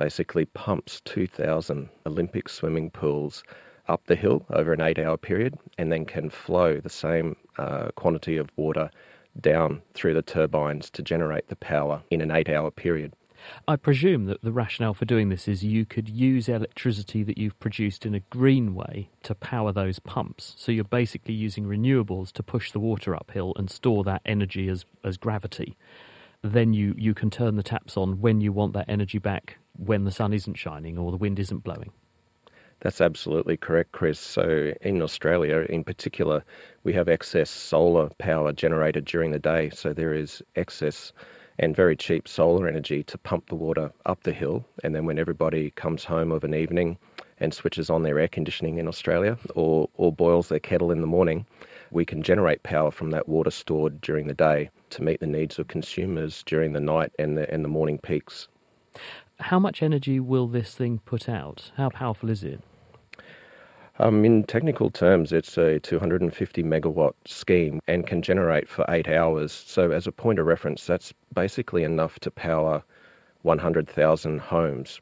basically 0.02 0.46
pumps 0.46 1.00
2,000 1.06 1.88
Olympic 2.08 2.50
swimming 2.50 2.90
pools 2.90 3.44
up 3.88 4.02
the 4.08 4.16
hill 4.16 4.44
over 4.50 4.74
an 4.74 4.82
eight 4.82 4.98
hour 4.98 5.16
period 5.16 5.54
and 5.78 5.92
then 5.92 6.06
can 6.06 6.28
flow 6.28 6.80
the 6.80 6.90
same 6.90 7.36
uh, 7.60 7.90
quantity 7.96 8.38
of 8.38 8.50
water 8.56 8.90
down 9.40 9.80
through 9.94 10.16
the 10.16 10.24
turbines 10.24 10.90
to 10.90 11.04
generate 11.04 11.48
the 11.50 11.56
power 11.56 12.02
in 12.10 12.20
an 12.20 12.32
eight 12.32 12.50
hour 12.50 12.72
period. 12.72 13.14
I 13.68 13.76
presume 13.76 14.26
that 14.26 14.42
the 14.42 14.52
rationale 14.52 14.96
for 14.96 15.06
doing 15.06 15.30
this 15.30 15.48
is 15.48 15.64
you 15.64 15.86
could 15.86 16.10
use 16.10 16.50
electricity 16.50 17.22
that 17.22 17.38
you've 17.38 17.60
produced 17.60 18.04
in 18.04 18.16
a 18.16 18.22
green 18.32 18.74
way 18.74 19.08
to 19.22 19.36
power 19.36 19.72
those 19.72 20.00
pumps. 20.00 20.56
So 20.58 20.72
you're 20.72 20.84
basically 20.84 21.36
using 21.36 21.66
renewables 21.66 22.32
to 22.34 22.44
push 22.44 22.72
the 22.72 22.80
water 22.80 23.16
uphill 23.16 23.54
and 23.56 23.70
store 23.70 24.04
that 24.06 24.24
energy 24.26 24.68
as, 24.68 24.84
as 25.04 25.18
gravity. 25.18 25.78
Then 26.42 26.74
you, 26.74 26.96
you 26.98 27.14
can 27.14 27.30
turn 27.30 27.56
the 27.56 27.62
taps 27.62 27.98
on 27.98 28.20
when 28.20 28.42
you 28.42 28.52
want 28.52 28.74
that 28.74 28.90
energy 28.90 29.20
back 29.20 29.60
when 29.78 30.04
the 30.04 30.12
sun 30.12 30.34
isn't 30.34 30.56
shining 30.56 30.98
or 30.98 31.12
the 31.12 31.18
wind 31.18 31.40
isn't 31.40 31.64
blowing. 31.64 31.92
That's 32.82 33.00
absolutely 33.00 33.58
correct, 33.58 33.92
Chris. 33.92 34.20
So, 34.20 34.74
in 34.82 35.04
Australia 35.04 35.68
in 35.70 35.84
particular, 35.84 36.44
we 36.84 36.94
have 36.94 37.10
excess 37.10 37.52
solar 37.52 38.10
power 38.18 38.54
generated 38.54 39.06
during 39.06 39.30
the 39.30 39.38
day. 39.38 39.70
So, 39.70 39.94
there 39.94 40.16
is 40.16 40.42
excess 40.56 41.14
and 41.60 41.76
very 41.76 41.96
cheap 41.96 42.28
solar 42.28 42.68
energy 42.68 43.04
to 43.04 43.20
pump 43.20 43.50
the 43.50 43.56
water 43.56 43.92
up 44.08 44.24
the 44.24 44.34
hill. 44.34 44.66
And 44.84 44.96
then, 44.96 45.06
when 45.06 45.20
everybody 45.20 45.70
comes 45.70 46.04
home 46.04 46.32
of 46.32 46.44
an 46.44 46.56
evening 46.56 46.98
and 47.38 47.54
switches 47.54 47.92
on 47.92 48.02
their 48.02 48.18
air 48.18 48.28
conditioning 48.28 48.80
in 48.80 48.88
Australia 48.88 49.38
or, 49.54 49.88
or 49.94 50.12
boils 50.12 50.50
their 50.50 50.60
kettle 50.60 50.90
in 50.90 51.02
the 51.02 51.08
morning, 51.08 51.46
we 51.92 52.04
can 52.04 52.24
generate 52.24 52.64
power 52.64 52.90
from 52.90 53.12
that 53.12 53.30
water 53.30 53.52
stored 53.52 54.02
during 54.02 54.26
the 54.26 54.34
day 54.34 54.72
to 54.90 55.04
meet 55.04 55.20
the 55.20 55.28
needs 55.28 55.60
of 55.60 55.68
consumers 55.68 56.42
during 56.48 56.74
the 56.74 56.80
night 56.80 57.12
and 57.20 57.38
the, 57.38 57.54
and 57.54 57.64
the 57.64 57.70
morning 57.70 58.00
peaks. 58.00 58.48
How 59.42 59.60
much 59.60 59.82
energy 59.82 60.20
will 60.20 60.48
this 60.48 60.76
thing 60.76 61.00
put 61.06 61.28
out? 61.28 61.72
How 61.76 61.90
powerful 61.90 62.30
is 62.30 62.44
it? 62.44 62.62
Um, 64.00 64.24
in 64.24 64.44
technical 64.44 64.90
terms, 64.90 65.32
it's 65.32 65.58
a 65.58 65.80
250 65.80 66.64
megawatt 66.64 67.14
scheme 67.26 67.82
and 67.88 68.08
can 68.08 68.22
generate 68.22 68.70
for 68.70 68.86
eight 68.90 69.10
hours. 69.10 69.52
So, 69.52 69.92
as 69.92 70.08
a 70.08 70.12
point 70.12 70.40
of 70.40 70.46
reference, 70.46 70.86
that's 70.86 71.14
basically 71.34 71.84
enough 71.84 72.20
to 72.22 72.32
power 72.32 72.84
100,000 73.42 74.40
homes. 74.40 75.02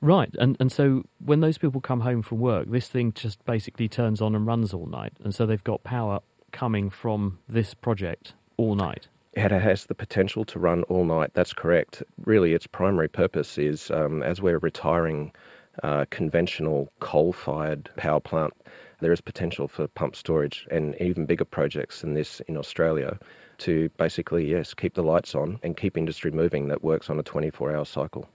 Right, 0.00 0.34
and 0.38 0.56
and 0.60 0.70
so 0.70 1.04
when 1.24 1.40
those 1.40 1.58
people 1.58 1.80
come 1.80 2.00
home 2.00 2.22
from 2.22 2.38
work, 2.38 2.70
this 2.70 2.88
thing 2.88 3.12
just 3.12 3.44
basically 3.44 3.88
turns 3.88 4.20
on 4.20 4.34
and 4.34 4.46
runs 4.46 4.72
all 4.72 4.86
night, 4.86 5.14
and 5.24 5.34
so 5.34 5.46
they've 5.46 5.64
got 5.64 5.82
power 5.82 6.20
coming 6.52 6.90
from 6.90 7.38
this 7.48 7.74
project 7.74 8.34
all 8.56 8.74
night. 8.74 9.08
It 9.36 9.50
has 9.50 9.84
the 9.84 9.94
potential 9.94 10.46
to 10.46 10.58
run 10.58 10.82
all 10.84 11.04
night. 11.04 11.32
That's 11.34 11.52
correct. 11.52 12.02
Really, 12.24 12.54
its 12.54 12.66
primary 12.66 13.06
purpose 13.08 13.58
is 13.58 13.90
um, 13.90 14.22
as 14.22 14.40
we're 14.40 14.58
retiring 14.58 15.30
uh, 15.82 16.06
conventional 16.08 16.90
coal 17.00 17.34
fired 17.34 17.90
power 17.98 18.18
plant, 18.18 18.54
there 19.00 19.12
is 19.12 19.20
potential 19.20 19.68
for 19.68 19.88
pump 19.88 20.16
storage 20.16 20.66
and 20.70 20.96
even 21.02 21.26
bigger 21.26 21.44
projects 21.44 22.00
than 22.00 22.14
this 22.14 22.40
in 22.48 22.56
Australia 22.56 23.18
to 23.58 23.90
basically, 23.98 24.50
yes, 24.50 24.72
keep 24.72 24.94
the 24.94 25.02
lights 25.02 25.34
on 25.34 25.58
and 25.62 25.76
keep 25.76 25.98
industry 25.98 26.30
moving 26.30 26.68
that 26.68 26.82
works 26.82 27.10
on 27.10 27.18
a 27.18 27.22
24 27.22 27.76
hour 27.76 27.84
cycle. 27.84 28.26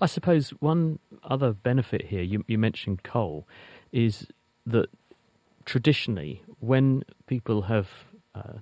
I 0.00 0.06
suppose 0.06 0.50
one 0.58 0.98
other 1.22 1.52
benefit 1.52 2.06
here, 2.06 2.22
you, 2.22 2.44
you 2.48 2.58
mentioned 2.58 3.04
coal, 3.04 3.46
is 3.92 4.26
that 4.66 4.88
traditionally, 5.64 6.42
when 6.58 7.04
people 7.28 7.62
have 7.62 7.88
uh, 8.34 8.58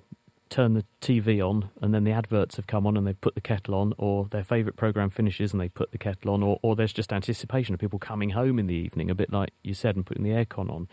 turn 0.53 0.73
the 0.73 0.85
TV 1.01 1.41
on 1.41 1.69
and 1.81 1.93
then 1.93 2.03
the 2.03 2.11
adverts 2.11 2.57
have 2.57 2.67
come 2.67 2.85
on 2.85 2.95
and 2.95 3.07
they've 3.07 3.19
put 3.19 3.33
the 3.33 3.41
kettle 3.41 3.73
on, 3.73 3.93
or 3.97 4.25
their 4.25 4.43
favourite 4.43 4.75
programme 4.75 5.09
finishes 5.09 5.51
and 5.51 5.59
they 5.59 5.69
put 5.69 5.91
the 5.91 5.97
kettle 5.97 6.31
on, 6.31 6.43
or, 6.43 6.59
or 6.61 6.75
there's 6.75 6.93
just 6.93 7.11
anticipation 7.11 7.73
of 7.73 7.79
people 7.79 7.97
coming 7.97 8.29
home 8.29 8.59
in 8.59 8.67
the 8.67 8.75
evening, 8.75 9.09
a 9.09 9.15
bit 9.15 9.33
like 9.33 9.49
you 9.63 9.73
said, 9.73 9.95
and 9.95 10.05
putting 10.05 10.23
the 10.23 10.29
aircon 10.29 10.69
on. 10.69 10.87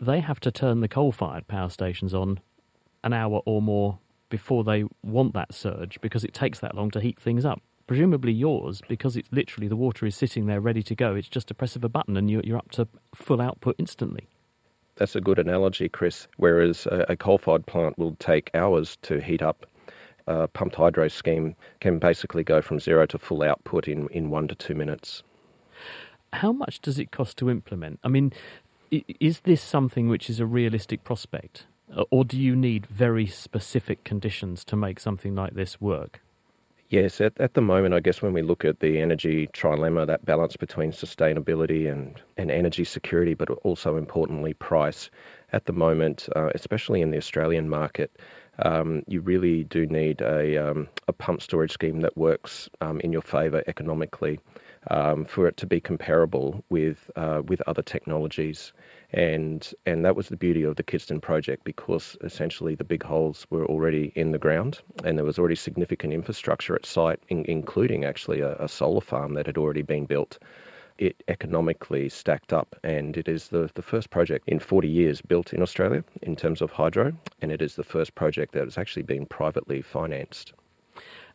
They 0.00 0.20
have 0.20 0.38
to 0.40 0.52
turn 0.52 0.80
the 0.80 0.88
coal 0.88 1.10
fired 1.10 1.48
power 1.48 1.68
stations 1.68 2.14
on 2.14 2.40
an 3.02 3.12
hour 3.12 3.42
or 3.44 3.60
more 3.60 3.98
before 4.28 4.62
they 4.62 4.84
want 5.02 5.34
that 5.34 5.52
surge 5.52 6.00
because 6.00 6.22
it 6.24 6.32
takes 6.32 6.60
that 6.60 6.76
long 6.76 6.90
to 6.92 7.00
heat 7.00 7.18
things 7.18 7.44
up. 7.44 7.60
Presumably 7.88 8.32
yours, 8.32 8.82
because 8.88 9.16
it's 9.16 9.28
literally 9.32 9.66
the 9.66 9.76
water 9.76 10.06
is 10.06 10.14
sitting 10.14 10.46
there 10.46 10.60
ready 10.60 10.82
to 10.84 10.94
go, 10.94 11.16
it's 11.16 11.28
just 11.28 11.50
a 11.50 11.54
press 11.54 11.74
of 11.74 11.82
a 11.82 11.88
button 11.88 12.16
and 12.16 12.30
you're, 12.30 12.42
you're 12.44 12.56
up 12.56 12.70
to 12.70 12.86
full 13.14 13.40
output 13.40 13.74
instantly. 13.78 14.28
That's 14.96 15.16
a 15.16 15.20
good 15.20 15.38
analogy, 15.38 15.88
Chris. 15.88 16.28
Whereas 16.36 16.86
a, 16.86 17.06
a 17.10 17.16
coal-fired 17.16 17.66
plant 17.66 17.98
will 17.98 18.14
take 18.16 18.50
hours 18.54 18.98
to 19.02 19.20
heat 19.20 19.42
up, 19.42 19.66
a 20.26 20.48
pumped 20.48 20.76
hydro 20.76 21.08
scheme 21.08 21.56
can 21.80 21.98
basically 21.98 22.44
go 22.44 22.62
from 22.62 22.78
zero 22.78 23.06
to 23.06 23.18
full 23.18 23.42
output 23.42 23.88
in, 23.88 24.08
in 24.08 24.30
one 24.30 24.48
to 24.48 24.54
two 24.54 24.74
minutes. 24.74 25.22
How 26.32 26.52
much 26.52 26.80
does 26.80 26.98
it 26.98 27.10
cost 27.10 27.36
to 27.38 27.50
implement? 27.50 28.00
I 28.04 28.08
mean, 28.08 28.32
is 28.90 29.40
this 29.40 29.62
something 29.62 30.08
which 30.08 30.30
is 30.30 30.40
a 30.40 30.46
realistic 30.46 31.04
prospect? 31.04 31.66
Or 32.10 32.24
do 32.24 32.38
you 32.38 32.56
need 32.56 32.86
very 32.86 33.26
specific 33.26 34.04
conditions 34.04 34.64
to 34.66 34.76
make 34.76 34.98
something 34.98 35.34
like 35.34 35.54
this 35.54 35.80
work? 35.80 36.20
Yes, 36.92 37.22
at, 37.22 37.40
at 37.40 37.54
the 37.54 37.62
moment, 37.62 37.94
I 37.94 38.00
guess 38.00 38.20
when 38.20 38.34
we 38.34 38.42
look 38.42 38.66
at 38.66 38.80
the 38.80 39.00
energy 39.00 39.46
trilemma, 39.46 40.06
that 40.08 40.26
balance 40.26 40.58
between 40.58 40.92
sustainability 40.92 41.90
and, 41.90 42.20
and 42.36 42.50
energy 42.50 42.84
security, 42.84 43.32
but 43.32 43.48
also 43.48 43.96
importantly, 43.96 44.52
price, 44.52 45.08
at 45.54 45.64
the 45.64 45.72
moment, 45.72 46.28
uh, 46.36 46.50
especially 46.54 47.00
in 47.00 47.10
the 47.10 47.16
Australian 47.16 47.66
market, 47.66 48.10
um, 48.58 49.04
you 49.06 49.22
really 49.22 49.64
do 49.64 49.86
need 49.86 50.20
a, 50.20 50.58
um, 50.58 50.86
a 51.08 51.14
pump 51.14 51.40
storage 51.40 51.72
scheme 51.72 52.02
that 52.02 52.14
works 52.14 52.68
um, 52.82 53.00
in 53.00 53.10
your 53.10 53.22
favour 53.22 53.64
economically 53.66 54.38
um, 54.90 55.24
for 55.24 55.48
it 55.48 55.56
to 55.56 55.66
be 55.66 55.80
comparable 55.80 56.62
with 56.68 57.10
uh, 57.16 57.40
with 57.46 57.62
other 57.66 57.82
technologies 57.82 58.74
and 59.12 59.74
and 59.84 60.04
that 60.04 60.16
was 60.16 60.28
the 60.28 60.36
beauty 60.36 60.62
of 60.62 60.76
the 60.76 60.82
Kidston 60.82 61.20
project 61.20 61.64
because 61.64 62.16
essentially 62.22 62.74
the 62.74 62.84
big 62.84 63.02
holes 63.02 63.46
were 63.50 63.66
already 63.66 64.12
in 64.14 64.32
the 64.32 64.38
ground 64.38 64.80
and 65.04 65.18
there 65.18 65.24
was 65.24 65.38
already 65.38 65.54
significant 65.54 66.12
infrastructure 66.12 66.74
at 66.74 66.86
site, 66.86 67.20
in, 67.28 67.44
including 67.46 68.04
actually 68.04 68.40
a, 68.40 68.56
a, 68.56 68.68
solar 68.68 69.00
farm 69.00 69.34
that 69.34 69.46
had 69.46 69.58
already 69.58 69.82
been 69.82 70.06
built. 70.06 70.38
It 70.98 71.22
economically 71.26 72.08
stacked 72.08 72.52
up, 72.52 72.76
and 72.84 73.16
it 73.16 73.26
is 73.26 73.48
the, 73.48 73.70
the 73.74 73.82
first 73.82 74.10
project 74.10 74.48
in 74.48 74.60
40 74.60 74.88
years 74.88 75.20
built 75.20 75.52
in 75.52 75.62
Australia 75.62 76.04
in 76.20 76.36
terms 76.36 76.60
of 76.60 76.70
hydro, 76.70 77.12
and 77.40 77.50
it 77.50 77.60
is 77.60 77.74
the 77.74 77.82
first 77.82 78.14
project 78.14 78.52
that 78.52 78.64
has 78.64 78.78
actually 78.78 79.02
been 79.02 79.26
privately 79.26 79.82
financed. 79.82 80.52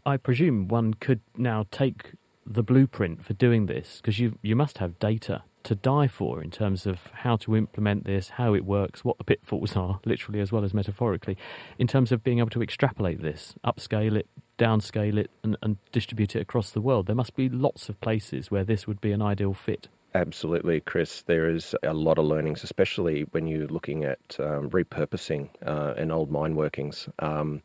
I 0.05 0.17
presume 0.17 0.67
one 0.67 0.93
could 0.93 1.21
now 1.35 1.65
take 1.71 2.13
the 2.45 2.63
blueprint 2.63 3.25
for 3.25 3.33
doing 3.33 3.65
this 3.65 3.97
because 3.97 4.19
you 4.19 4.37
you 4.41 4.55
must 4.55 4.77
have 4.77 4.97
data 4.99 5.43
to 5.67 5.75
die 5.75 6.07
for 6.07 6.41
in 6.41 6.49
terms 6.49 6.85
of 6.85 7.11
how 7.13 7.35
to 7.35 7.55
implement 7.55 8.05
this, 8.05 8.29
how 8.29 8.53
it 8.53 8.63
works, 8.63 9.03
what 9.03 9.17
the 9.17 9.23
pitfalls 9.25 9.75
are, 9.75 9.99
literally 10.05 10.39
as 10.39 10.49
well 10.49 10.63
as 10.63 10.73
metaphorically, 10.73 11.37
in 11.77 11.87
terms 11.87 12.13
of 12.13 12.23
being 12.23 12.39
able 12.39 12.49
to 12.49 12.63
extrapolate 12.63 13.21
this, 13.21 13.53
upscale 13.65 14.15
it, 14.15 14.27
downscale 14.57 15.17
it, 15.17 15.29
and, 15.43 15.57
and 15.61 15.77
distribute 15.91 16.35
it 16.37 16.41
across 16.41 16.71
the 16.71 16.79
world. 16.79 17.05
There 17.05 17.15
must 17.15 17.35
be 17.35 17.49
lots 17.49 17.89
of 17.89 17.99
places 17.99 18.49
where 18.49 18.63
this 18.63 18.87
would 18.87 19.01
be 19.01 19.11
an 19.11 19.21
ideal 19.21 19.53
fit. 19.53 19.89
Absolutely, 20.15 20.79
Chris. 20.79 21.23
There 21.23 21.49
is 21.49 21.75
a 21.83 21.93
lot 21.93 22.17
of 22.17 22.25
learnings, 22.25 22.63
especially 22.63 23.23
when 23.31 23.45
you're 23.45 23.67
looking 23.67 24.05
at 24.05 24.19
um, 24.39 24.69
repurposing 24.69 25.49
uh, 25.65 25.95
an 25.97 26.11
old 26.11 26.31
mine 26.31 26.55
workings. 26.55 27.09
Um, 27.19 27.61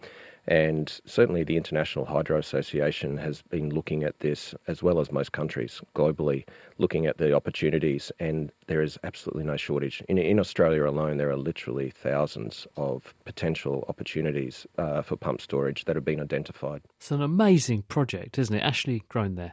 And 0.49 1.01
certainly 1.07 1.45
the 1.45 1.57
International 1.57 2.05
Hydro 2.05 2.39
Association 2.39 3.17
has 3.19 3.43
been 3.43 3.71
looking 3.71 4.03
at 4.03 4.19
this, 4.21 4.55
as 4.67 4.83
well 4.83 4.99
as 4.99 5.13
most 5.13 5.33
countries 5.33 5.81
globally, 5.95 6.45
looking 6.79 7.07
at 7.07 7.19
the 7.19 7.33
opportunities, 7.33 8.11
and 8.19 8.51
there 8.67 8.83
is 8.83 8.99
absolutely 9.05 9.45
no 9.45 9.57
shortage. 9.57 10.03
In, 10.09 10.19
in 10.19 10.41
Australia 10.41 10.85
alone, 10.85 11.17
there 11.17 11.31
are 11.31 11.37
literally 11.37 11.91
thousands 11.91 12.67
of 12.77 13.15
potential 13.25 13.85
opportunities 13.89 14.67
uh, 14.79 15.03
for 15.03 15.17
pump 15.17 15.41
storage 15.41 15.85
that 15.85 15.97
have 15.97 16.05
been 16.05 16.21
identified. 16.21 16.83
It's 16.97 17.11
an 17.11 17.23
amazing 17.23 17.83
project, 17.83 18.39
isn't 18.39 18.55
it? 18.55 18.63
Ashley 18.63 19.05
Grown 19.09 19.37
there. 19.37 19.53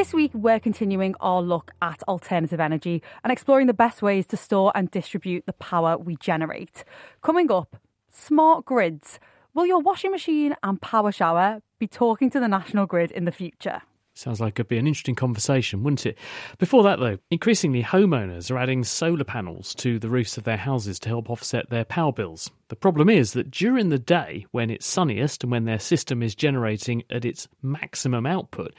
This 0.00 0.14
week, 0.14 0.32
we're 0.32 0.58
continuing 0.58 1.14
our 1.20 1.42
look 1.42 1.72
at 1.82 2.02
alternative 2.04 2.58
energy 2.58 3.02
and 3.22 3.30
exploring 3.30 3.66
the 3.66 3.74
best 3.74 4.00
ways 4.00 4.26
to 4.28 4.36
store 4.38 4.72
and 4.74 4.90
distribute 4.90 5.44
the 5.44 5.52
power 5.52 5.98
we 5.98 6.16
generate. 6.16 6.84
Coming 7.20 7.52
up, 7.52 7.76
smart 8.08 8.64
grids. 8.64 9.20
Will 9.52 9.66
your 9.66 9.80
washing 9.80 10.10
machine 10.10 10.56
and 10.62 10.80
power 10.80 11.12
shower 11.12 11.60
be 11.78 11.86
talking 11.86 12.30
to 12.30 12.40
the 12.40 12.48
national 12.48 12.86
grid 12.86 13.10
in 13.10 13.26
the 13.26 13.30
future? 13.30 13.82
Sounds 14.14 14.40
like 14.40 14.54
it'd 14.54 14.68
be 14.68 14.78
an 14.78 14.86
interesting 14.86 15.16
conversation, 15.16 15.82
wouldn't 15.82 16.06
it? 16.06 16.16
Before 16.56 16.82
that, 16.84 16.98
though, 16.98 17.18
increasingly 17.30 17.82
homeowners 17.82 18.50
are 18.50 18.56
adding 18.56 18.84
solar 18.84 19.24
panels 19.24 19.74
to 19.74 19.98
the 19.98 20.08
roofs 20.08 20.38
of 20.38 20.44
their 20.44 20.56
houses 20.56 20.98
to 21.00 21.10
help 21.10 21.28
offset 21.28 21.68
their 21.68 21.84
power 21.84 22.10
bills. 22.10 22.50
The 22.68 22.76
problem 22.76 23.10
is 23.10 23.34
that 23.34 23.50
during 23.50 23.90
the 23.90 23.98
day, 23.98 24.46
when 24.50 24.70
it's 24.70 24.86
sunniest 24.86 25.42
and 25.42 25.52
when 25.52 25.66
their 25.66 25.78
system 25.78 26.22
is 26.22 26.34
generating 26.34 27.02
at 27.10 27.26
its 27.26 27.48
maximum 27.60 28.24
output, 28.24 28.72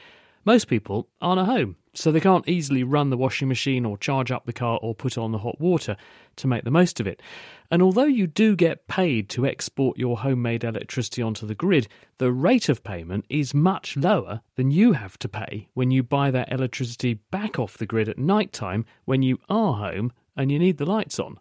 most 0.45 0.67
people 0.67 1.07
aren't 1.21 1.41
at 1.41 1.45
home, 1.45 1.75
so 1.93 2.11
they 2.11 2.19
can't 2.19 2.47
easily 2.47 2.83
run 2.83 3.09
the 3.09 3.17
washing 3.17 3.47
machine 3.47 3.85
or 3.85 3.97
charge 3.97 4.31
up 4.31 4.45
the 4.45 4.53
car 4.53 4.79
or 4.81 4.95
put 4.95 5.17
on 5.17 5.31
the 5.31 5.39
hot 5.39 5.59
water 5.59 5.95
to 6.37 6.47
make 6.47 6.63
the 6.63 6.71
most 6.71 6.99
of 6.99 7.07
it. 7.07 7.21
And 7.69 7.81
although 7.81 8.05
you 8.05 8.27
do 8.27 8.55
get 8.55 8.87
paid 8.87 9.29
to 9.29 9.45
export 9.45 9.97
your 9.97 10.17
homemade 10.17 10.63
electricity 10.63 11.21
onto 11.21 11.45
the 11.45 11.55
grid, 11.55 11.87
the 12.17 12.31
rate 12.31 12.69
of 12.69 12.83
payment 12.83 13.25
is 13.29 13.53
much 13.53 13.95
lower 13.95 14.41
than 14.55 14.71
you 14.71 14.93
have 14.93 15.17
to 15.19 15.29
pay 15.29 15.67
when 15.73 15.91
you 15.91 16.01
buy 16.01 16.31
that 16.31 16.51
electricity 16.51 17.15
back 17.29 17.59
off 17.59 17.77
the 17.77 17.85
grid 17.85 18.09
at 18.09 18.17
night 18.17 18.51
time 18.51 18.85
when 19.05 19.21
you 19.21 19.39
are 19.49 19.73
home 19.73 20.11
and 20.35 20.51
you 20.51 20.59
need 20.59 20.77
the 20.77 20.85
lights 20.85 21.19
on. 21.19 21.39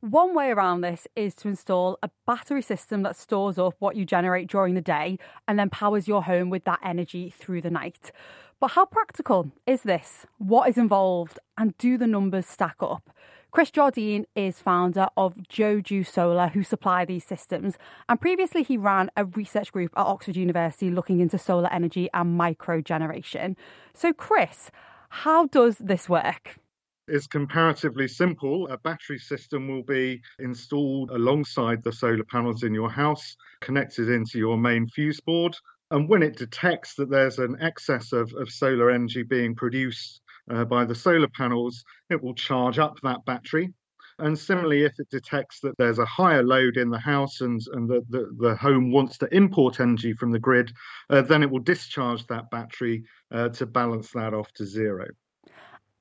One 0.00 0.32
way 0.32 0.50
around 0.50 0.82
this 0.82 1.08
is 1.16 1.34
to 1.36 1.48
install 1.48 1.98
a 2.04 2.10
battery 2.24 2.62
system 2.62 3.02
that 3.02 3.16
stores 3.16 3.58
up 3.58 3.74
what 3.80 3.96
you 3.96 4.04
generate 4.04 4.48
during 4.48 4.74
the 4.74 4.80
day 4.80 5.18
and 5.48 5.58
then 5.58 5.70
powers 5.70 6.06
your 6.06 6.22
home 6.22 6.50
with 6.50 6.62
that 6.64 6.78
energy 6.84 7.34
through 7.36 7.62
the 7.62 7.70
night. 7.70 8.12
But 8.60 8.72
how 8.72 8.84
practical 8.84 9.50
is 9.66 9.82
this? 9.82 10.24
What 10.38 10.68
is 10.68 10.78
involved? 10.78 11.40
And 11.56 11.76
do 11.78 11.98
the 11.98 12.06
numbers 12.06 12.46
stack 12.46 12.76
up? 12.80 13.10
Chris 13.50 13.72
Jardine 13.72 14.26
is 14.36 14.60
founder 14.60 15.08
of 15.16 15.34
Joju 15.50 16.06
Solar, 16.06 16.46
who 16.46 16.62
supply 16.62 17.04
these 17.04 17.24
systems. 17.24 17.76
And 18.08 18.20
previously, 18.20 18.62
he 18.62 18.76
ran 18.76 19.10
a 19.16 19.24
research 19.24 19.72
group 19.72 19.92
at 19.96 20.06
Oxford 20.06 20.36
University 20.36 20.90
looking 20.90 21.18
into 21.18 21.38
solar 21.38 21.72
energy 21.72 22.08
and 22.14 22.36
micro 22.36 22.80
generation. 22.80 23.56
So, 23.94 24.12
Chris, 24.12 24.70
how 25.08 25.46
does 25.46 25.78
this 25.78 26.08
work? 26.08 26.60
Is 27.08 27.26
comparatively 27.26 28.08
simple. 28.08 28.68
A 28.68 28.78
battery 28.78 29.18
system 29.18 29.68
will 29.68 29.82
be 29.82 30.20
installed 30.38 31.10
alongside 31.10 31.82
the 31.82 31.92
solar 31.92 32.24
panels 32.24 32.62
in 32.62 32.74
your 32.74 32.90
house, 32.90 33.36
connected 33.60 34.08
into 34.08 34.38
your 34.38 34.56
main 34.56 34.86
fuse 34.88 35.20
board. 35.20 35.56
And 35.90 36.08
when 36.08 36.22
it 36.22 36.36
detects 36.36 36.94
that 36.96 37.10
there's 37.10 37.38
an 37.38 37.56
excess 37.60 38.12
of, 38.12 38.32
of 38.34 38.50
solar 38.50 38.90
energy 38.90 39.22
being 39.22 39.54
produced 39.54 40.20
uh, 40.50 40.64
by 40.64 40.84
the 40.84 40.94
solar 40.94 41.28
panels, 41.28 41.84
it 42.10 42.22
will 42.22 42.34
charge 42.34 42.78
up 42.78 42.98
that 43.02 43.24
battery. 43.24 43.72
And 44.20 44.36
similarly, 44.36 44.82
if 44.82 44.98
it 44.98 45.08
detects 45.10 45.60
that 45.60 45.76
there's 45.78 46.00
a 46.00 46.04
higher 46.04 46.42
load 46.42 46.76
in 46.76 46.90
the 46.90 46.98
house 46.98 47.40
and, 47.40 47.60
and 47.72 47.88
the, 47.88 48.04
the, 48.10 48.30
the 48.38 48.56
home 48.56 48.90
wants 48.90 49.16
to 49.18 49.32
import 49.34 49.78
energy 49.78 50.12
from 50.12 50.32
the 50.32 50.40
grid, 50.40 50.72
uh, 51.08 51.22
then 51.22 51.42
it 51.42 51.50
will 51.50 51.60
discharge 51.60 52.26
that 52.26 52.50
battery 52.50 53.04
uh, 53.30 53.48
to 53.50 53.66
balance 53.66 54.10
that 54.12 54.34
off 54.34 54.52
to 54.54 54.66
zero. 54.66 55.06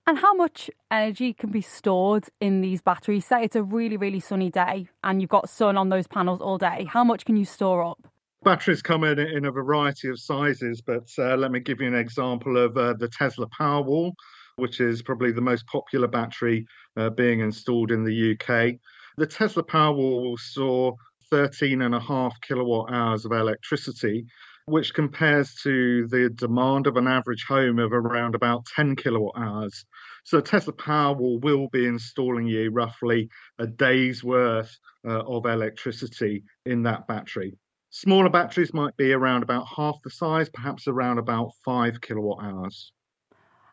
And 0.07 0.17
how 0.17 0.33
much 0.33 0.71
energy 0.89 1.33
can 1.33 1.51
be 1.51 1.59
stored 1.59 2.27
in 2.39 2.61
these 2.61 2.81
batteries? 2.81 3.25
Say 3.25 3.43
it's 3.43 3.57
a 3.57 3.61
really, 3.61 3.97
really 3.97 4.21
sunny 4.21 4.49
day 4.49 4.87
and 5.03 5.19
you've 5.19 5.29
got 5.29 5.49
sun 5.49 5.75
on 5.75 5.89
those 5.89 6.07
panels 6.07 6.39
all 6.39 6.57
day. 6.57 6.87
How 6.89 7.03
much 7.03 7.25
can 7.25 7.35
you 7.35 7.43
store 7.43 7.83
up? 7.83 8.07
Batteries 8.41 8.81
come 8.81 9.03
in 9.03 9.19
in 9.19 9.43
a 9.43 9.51
variety 9.51 10.07
of 10.07 10.17
sizes, 10.17 10.79
but 10.79 11.09
uh, 11.19 11.35
let 11.35 11.51
me 11.51 11.59
give 11.59 11.81
you 11.81 11.87
an 11.87 11.95
example 11.95 12.55
of 12.55 12.77
uh, 12.77 12.93
the 12.93 13.09
Tesla 13.09 13.47
Powerwall, 13.47 14.13
which 14.55 14.79
is 14.79 15.01
probably 15.01 15.33
the 15.33 15.41
most 15.41 15.67
popular 15.67 16.07
battery 16.07 16.65
uh, 16.95 17.09
being 17.09 17.41
installed 17.41 17.91
in 17.91 18.05
the 18.05 18.31
UK. 18.31 18.75
The 19.17 19.27
Tesla 19.27 19.63
Powerwall 19.63 20.21
will 20.21 20.37
store 20.37 20.95
13 21.31 21.81
and 21.81 21.93
a 21.93 21.99
half 21.99 22.33
kilowatt 22.39 22.93
hours 22.93 23.25
of 23.25 23.33
electricity, 23.33 24.25
which 24.67 24.93
compares 24.93 25.55
to 25.63 26.07
the 26.07 26.29
demand 26.29 26.87
of 26.87 26.97
an 26.97 27.07
average 27.07 27.45
home 27.47 27.79
of 27.79 27.93
around 27.93 28.35
about 28.35 28.65
10 28.75 28.97
kilowatt 28.97 29.33
hours. 29.37 29.85
So 30.27 30.41
Tesla 30.41 30.73
Powerwall 30.73 31.39
will 31.39 31.69
be 31.69 31.85
installing 31.85 32.47
you 32.47 32.69
roughly 32.69 33.29
a 33.59 33.65
day's 33.65 34.25
worth 34.25 34.77
uh, 35.07 35.21
of 35.21 35.45
electricity 35.45 36.43
in 36.65 36.83
that 36.83 37.07
battery. 37.07 37.57
Smaller 37.91 38.29
batteries 38.29 38.73
might 38.73 38.97
be 38.97 39.13
around 39.13 39.43
about 39.43 39.65
half 39.73 39.95
the 40.03 40.09
size, 40.09 40.49
perhaps 40.49 40.85
around 40.85 41.17
about 41.17 41.51
five 41.63 42.01
kilowatt 42.01 42.43
hours. 42.43 42.91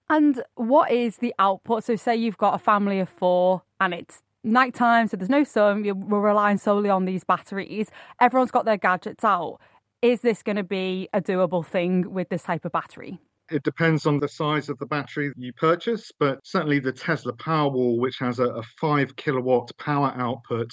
And 0.09 0.45
what 0.55 0.93
is 0.93 1.17
the 1.17 1.35
output? 1.41 1.83
So, 1.83 1.97
say 1.97 2.15
you've 2.15 2.39
got 2.39 2.55
a 2.55 2.59
family 2.59 3.01
of 3.01 3.09
four 3.09 3.63
and 3.81 3.93
it's 3.93 4.23
nighttime, 4.45 5.09
so 5.09 5.17
there's 5.17 5.29
no 5.29 5.43
sun, 5.43 5.83
we're 6.09 6.21
relying 6.21 6.59
solely 6.59 6.89
on 6.89 7.05
these 7.05 7.25
batteries. 7.25 7.91
Everyone's 8.21 8.53
got 8.53 8.65
their 8.65 8.77
gadgets 8.77 9.25
out 9.25 9.59
is 10.03 10.21
this 10.21 10.43
going 10.43 10.57
to 10.57 10.63
be 10.63 11.09
a 11.15 11.21
doable 11.21 11.65
thing 11.65 12.13
with 12.13 12.29
this 12.29 12.43
type 12.43 12.67
of 12.67 12.73
battery? 12.73 13.19
It 13.51 13.63
depends 13.63 14.07
on 14.07 14.21
the 14.21 14.29
size 14.29 14.71
of 14.71 14.79
the 14.79 14.87
battery 14.87 15.31
you 15.37 15.53
purchase, 15.53 16.11
but 16.19 16.41
certainly 16.45 16.79
the 16.79 16.93
Tesla 16.93 17.35
Powerwall, 17.35 17.99
which 17.99 18.19
has 18.19 18.39
a, 18.39 18.47
a 18.47 18.63
five 18.81 19.15
kilowatt 19.17 19.71
power 19.77 20.15
output, 20.17 20.71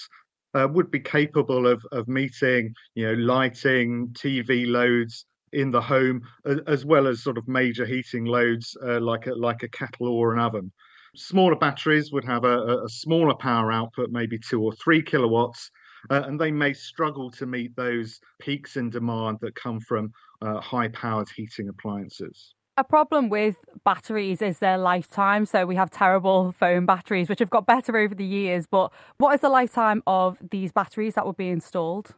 uh, 0.54 0.68
would 0.72 0.90
be 0.90 1.00
capable 1.00 1.68
of, 1.68 1.84
of 1.92 2.08
meeting, 2.08 2.74
you 2.96 3.08
know, 3.08 3.14
lighting, 3.14 4.08
TV 4.14 4.66
loads 4.68 5.26
in 5.52 5.70
the 5.70 5.82
home, 5.82 6.22
as 6.66 6.86
well 6.86 7.08
as 7.08 7.22
sort 7.24 7.38
of 7.38 7.46
major 7.48 7.86
heating 7.86 8.24
loads 8.24 8.78
uh, 8.86 9.02
like 9.02 9.28
a, 9.28 9.34
like 9.34 9.64
a 9.64 9.68
kettle 9.68 10.08
or 10.08 10.34
an 10.34 10.40
oven. 10.40 10.72
Smaller 11.14 11.58
batteries 11.58 12.14
would 12.14 12.24
have 12.24 12.46
a, 12.46 12.84
a 12.86 12.90
smaller 12.90 13.36
power 13.36 13.70
output, 13.70 14.12
maybe 14.12 14.40
two 14.40 14.62
or 14.62 14.72
three 14.72 15.02
kilowatts, 15.02 15.70
uh, 16.10 16.24
and 16.26 16.40
they 16.40 16.52
may 16.52 16.72
struggle 16.72 17.30
to 17.32 17.46
meet 17.46 17.76
those 17.76 18.20
peaks 18.40 18.78
in 18.78 18.90
demand 18.90 19.40
that 19.42 19.56
come 19.56 19.82
from 19.82 20.14
uh, 20.42 20.62
high 20.62 20.88
powered 20.88 21.28
heating 21.36 21.68
appliances. 21.68 22.56
A 22.78 22.84
problem 22.84 23.30
with 23.30 23.58
batteries 23.84 24.42
is 24.42 24.60
their 24.60 24.78
lifetime. 24.78 25.46
So 25.46 25.66
we 25.66 25.76
have 25.76 25.92
terrible 25.92 26.52
phone 26.54 26.86
batteries, 26.86 27.28
which 27.28 27.40
have 27.40 27.50
got 27.50 27.66
better 27.66 27.98
over 27.98 28.16
the 28.16 28.26
years. 28.26 28.66
But 28.66 28.94
what 29.18 29.36
is 29.36 29.42
the 29.42 29.50
lifetime 29.50 30.02
of 30.08 30.38
these 30.52 30.72
batteries 30.72 31.16
that 31.16 31.26
will 31.26 31.34
be 31.34 31.50
installed? 31.50 32.14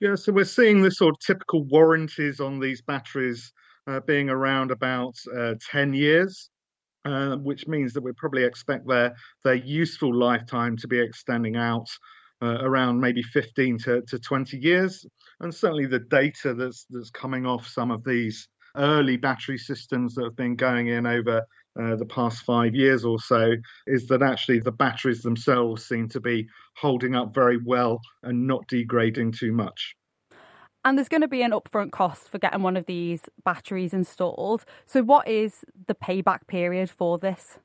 Yeah, 0.00 0.16
so 0.16 0.32
we're 0.32 0.44
seeing 0.44 0.82
the 0.82 0.90
sort 0.90 1.14
of 1.14 1.20
typical 1.20 1.64
warranties 1.64 2.40
on 2.40 2.58
these 2.58 2.82
batteries 2.82 3.52
uh, 3.86 4.00
being 4.00 4.28
around 4.28 4.70
about 4.70 5.14
uh, 5.36 5.54
10 5.70 5.94
years. 5.94 6.50
Uh, 7.06 7.36
which 7.36 7.66
means 7.66 7.94
that 7.94 8.02
we 8.02 8.12
probably 8.18 8.44
expect 8.44 8.86
their 8.86 9.14
their 9.42 9.54
useful 9.54 10.14
lifetime 10.14 10.76
to 10.76 10.86
be 10.86 11.00
extending 11.00 11.56
out 11.56 11.86
uh, 12.42 12.58
around 12.60 13.00
maybe 13.00 13.22
15 13.22 13.78
to, 13.78 14.02
to 14.02 14.18
20 14.18 14.58
years. 14.58 15.06
And 15.40 15.54
certainly 15.54 15.86
the 15.86 16.00
data 16.00 16.52
that's, 16.52 16.84
that's 16.90 17.08
coming 17.10 17.46
off 17.46 17.66
some 17.66 17.90
of 17.90 18.04
these 18.04 18.46
early 18.76 19.16
battery 19.16 19.58
systems 19.58 20.14
that 20.14 20.24
have 20.24 20.36
been 20.36 20.56
going 20.56 20.88
in 20.88 21.06
over 21.06 21.42
uh, 21.80 21.96
the 21.96 22.06
past 22.06 22.42
five 22.42 22.74
years 22.74 23.04
or 23.04 23.18
so 23.20 23.54
is 23.86 24.06
that 24.08 24.22
actually 24.22 24.58
the 24.60 24.72
batteries 24.72 25.22
themselves 25.22 25.84
seem 25.84 26.08
to 26.08 26.20
be 26.20 26.48
holding 26.76 27.14
up 27.14 27.32
very 27.34 27.58
well 27.64 28.00
and 28.22 28.46
not 28.46 28.66
degrading 28.66 29.32
too 29.32 29.52
much. 29.52 29.94
And 30.84 30.96
there's 30.96 31.08
going 31.08 31.20
to 31.20 31.28
be 31.28 31.42
an 31.42 31.52
upfront 31.52 31.92
cost 31.92 32.28
for 32.28 32.38
getting 32.38 32.62
one 32.62 32.76
of 32.76 32.86
these 32.86 33.28
batteries 33.44 33.92
installed. 33.92 34.64
So, 34.86 35.02
what 35.02 35.28
is 35.28 35.64
the 35.86 35.94
payback 35.94 36.46
period 36.46 36.88
for 36.88 37.18
this? 37.18 37.58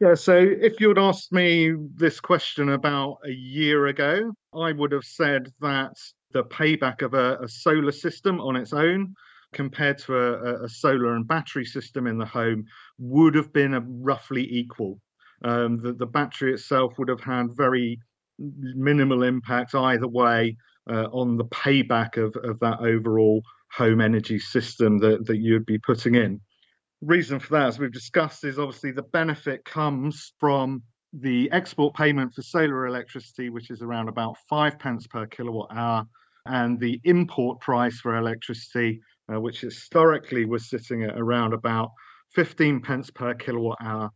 Yeah, 0.00 0.14
so 0.14 0.36
if 0.36 0.80
you'd 0.80 0.98
asked 0.98 1.32
me 1.32 1.74
this 1.94 2.20
question 2.20 2.70
about 2.70 3.18
a 3.24 3.30
year 3.30 3.86
ago, 3.86 4.32
I 4.54 4.72
would 4.72 4.92
have 4.92 5.04
said 5.04 5.52
that 5.60 5.94
the 6.32 6.44
payback 6.44 7.02
of 7.02 7.14
a, 7.14 7.38
a 7.42 7.48
solar 7.48 7.92
system 7.92 8.40
on 8.40 8.56
its 8.56 8.72
own 8.72 9.14
compared 9.52 9.98
to 9.98 10.16
a, 10.16 10.64
a, 10.64 10.68
solar 10.68 11.14
and 11.14 11.26
battery 11.26 11.64
system 11.64 12.06
in 12.06 12.18
the 12.18 12.26
home 12.26 12.64
would 12.98 13.34
have 13.34 13.52
been 13.52 13.74
roughly 14.02 14.46
equal. 14.50 15.00
Um, 15.44 15.80
the, 15.82 15.92
the, 15.92 16.06
battery 16.06 16.54
itself 16.54 16.98
would 16.98 17.08
have 17.08 17.20
had 17.20 17.56
very 17.56 17.98
minimal 18.38 19.22
impact 19.22 19.74
either 19.74 20.08
way 20.08 20.56
uh, 20.90 21.08
on 21.12 21.36
the 21.36 21.44
payback 21.46 22.16
of, 22.16 22.34
of 22.44 22.60
that 22.60 22.80
overall 22.80 23.42
home 23.72 24.00
energy 24.00 24.38
system 24.38 24.98
that, 24.98 25.26
that 25.26 25.38
you'd 25.38 25.66
be 25.66 25.78
putting 25.78 26.14
in 26.14 26.40
reason 27.02 27.40
for 27.40 27.54
that, 27.54 27.66
as 27.66 27.78
we've 27.78 27.92
discussed, 27.92 28.44
is 28.44 28.58
obviously 28.58 28.92
the 28.92 29.02
benefit 29.02 29.64
comes 29.64 30.32
from 30.38 30.82
the 31.12 31.50
export 31.52 31.94
payment 31.94 32.32
for 32.32 32.42
solar 32.42 32.86
electricity, 32.86 33.50
which 33.50 33.70
is 33.70 33.82
around 33.82 34.08
about 34.08 34.36
five 34.48 34.78
pence 34.78 35.06
per 35.06 35.26
kilowatt 35.26 35.68
hour, 35.76 36.06
and 36.46 36.80
the 36.80 37.00
import 37.04 37.60
price 37.60 37.98
for 38.00 38.16
electricity, 38.16 39.00
uh, 39.32 39.40
which 39.40 39.60
historically 39.60 40.44
was 40.44 40.68
sitting 40.68 41.04
at 41.04 41.18
around 41.18 41.52
about 41.52 41.90
15 42.34 42.80
pence 42.80 43.10
per 43.10 43.34
kilowatt 43.34 43.78
hour. 43.80 44.10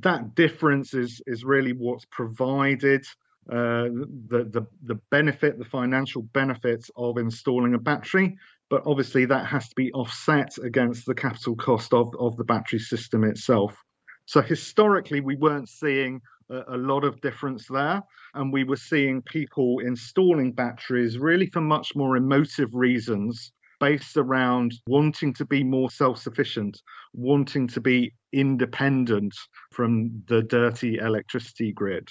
That 0.00 0.34
difference 0.34 0.94
is, 0.94 1.22
is 1.26 1.44
really 1.44 1.72
what's 1.72 2.04
provided 2.10 3.04
uh, 3.50 3.86
the, 4.28 4.48
the, 4.50 4.66
the 4.84 4.96
benefit, 5.10 5.58
the 5.58 5.64
financial 5.64 6.22
benefits 6.22 6.90
of 6.96 7.18
installing 7.18 7.74
a 7.74 7.78
battery. 7.78 8.36
But 8.68 8.82
obviously, 8.84 9.24
that 9.26 9.46
has 9.46 9.68
to 9.68 9.74
be 9.76 9.92
offset 9.92 10.58
against 10.58 11.06
the 11.06 11.14
capital 11.14 11.54
cost 11.54 11.94
of, 11.94 12.12
of 12.18 12.36
the 12.36 12.44
battery 12.44 12.80
system 12.80 13.22
itself. 13.22 13.76
So 14.24 14.42
historically, 14.42 15.20
we 15.20 15.36
weren't 15.36 15.68
seeing 15.68 16.20
a, 16.50 16.74
a, 16.74 16.76
lot 16.76 17.04
of 17.04 17.20
difference 17.20 17.66
there, 17.68 18.02
and 18.34 18.52
we 18.52 18.64
were 18.64 18.76
seeing 18.76 19.22
people 19.22 19.78
installing 19.78 20.52
batteries 20.52 21.16
really 21.16 21.46
for 21.46 21.60
much 21.60 21.94
more 21.94 22.16
emotive 22.16 22.74
reasons, 22.74 23.52
based 23.80 24.16
around 24.16 24.72
wanting 24.86 25.32
to 25.34 25.44
be 25.44 25.62
more 25.62 25.90
self-sufficient, 25.90 26.80
wanting 27.12 27.68
to 27.68 27.80
be 27.80 28.12
independent 28.32 29.34
from 29.72 30.22
the 30.28 30.42
dirty 30.42 30.98
electricity 30.98 31.72
grid. 31.72 32.08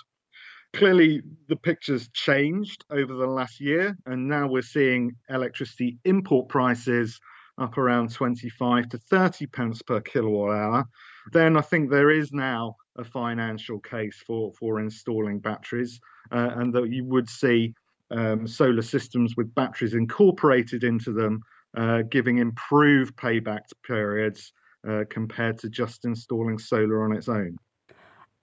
Clearly, 0.74 1.22
the 1.48 1.56
picture's 1.56 2.10
changed 2.10 2.84
over 2.90 3.14
the 3.14 3.28
last 3.28 3.62
year, 3.62 3.96
and 4.06 4.28
now 4.28 4.48
we're 4.48 4.62
seeing 4.62 5.14
electricity 5.30 5.98
import 6.04 6.50
prices 6.50 7.20
up 7.58 7.78
around 7.78 8.12
25 8.12 8.90
to 8.90 8.98
30 8.98 9.46
pence 9.48 9.82
per 9.82 10.02
kilowatt 10.02 10.56
hour, 10.56 10.86
then 11.32 11.58
I 11.58 11.62
think 11.62 11.90
there 11.90 12.12
is 12.12 12.32
now 12.32 12.76
a 12.98 13.04
financial 13.04 13.80
case 13.80 14.22
for, 14.26 14.52
for 14.60 14.80
installing 14.80 15.40
batteries, 15.40 16.00
uh, 16.32 16.52
and 16.56 16.74
that 16.74 16.90
you 16.92 17.06
would 17.06 17.30
see 17.30 17.74
um, 18.12 18.48
solar 18.48 18.82
systems 18.82 19.36
with 19.36 19.54
batteries 19.56 19.94
incorporated 19.94 20.84
into 20.84 21.12
them, 21.12 21.42
uh, 21.76 22.02
giving 22.10 22.38
improved 22.38 23.16
payback 23.16 23.62
periods 23.86 24.54
uh, 24.88 25.04
compared 25.10 25.58
to 25.60 25.70
just 25.70 26.06
installing 26.06 26.58
solar 26.58 27.04
on 27.04 27.16
its 27.16 27.28
own. 27.28 27.58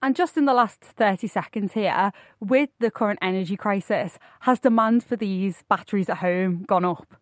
And 0.01 0.17
just 0.17 0.35
in 0.35 0.43
the 0.43 0.53
last 0.53 0.81
30 0.81 1.27
seconds 1.27 1.71
here, 1.71 2.11
with 2.41 2.69
the 2.79 2.91
current 2.91 3.19
energy 3.21 3.55
crisis, 3.55 4.19
has 4.41 4.59
demand 4.59 5.05
for 5.05 5.15
these 5.15 5.63
batteries 5.69 6.09
at 6.09 6.17
home 6.17 6.65
gone 6.67 6.83
up? 6.83 7.15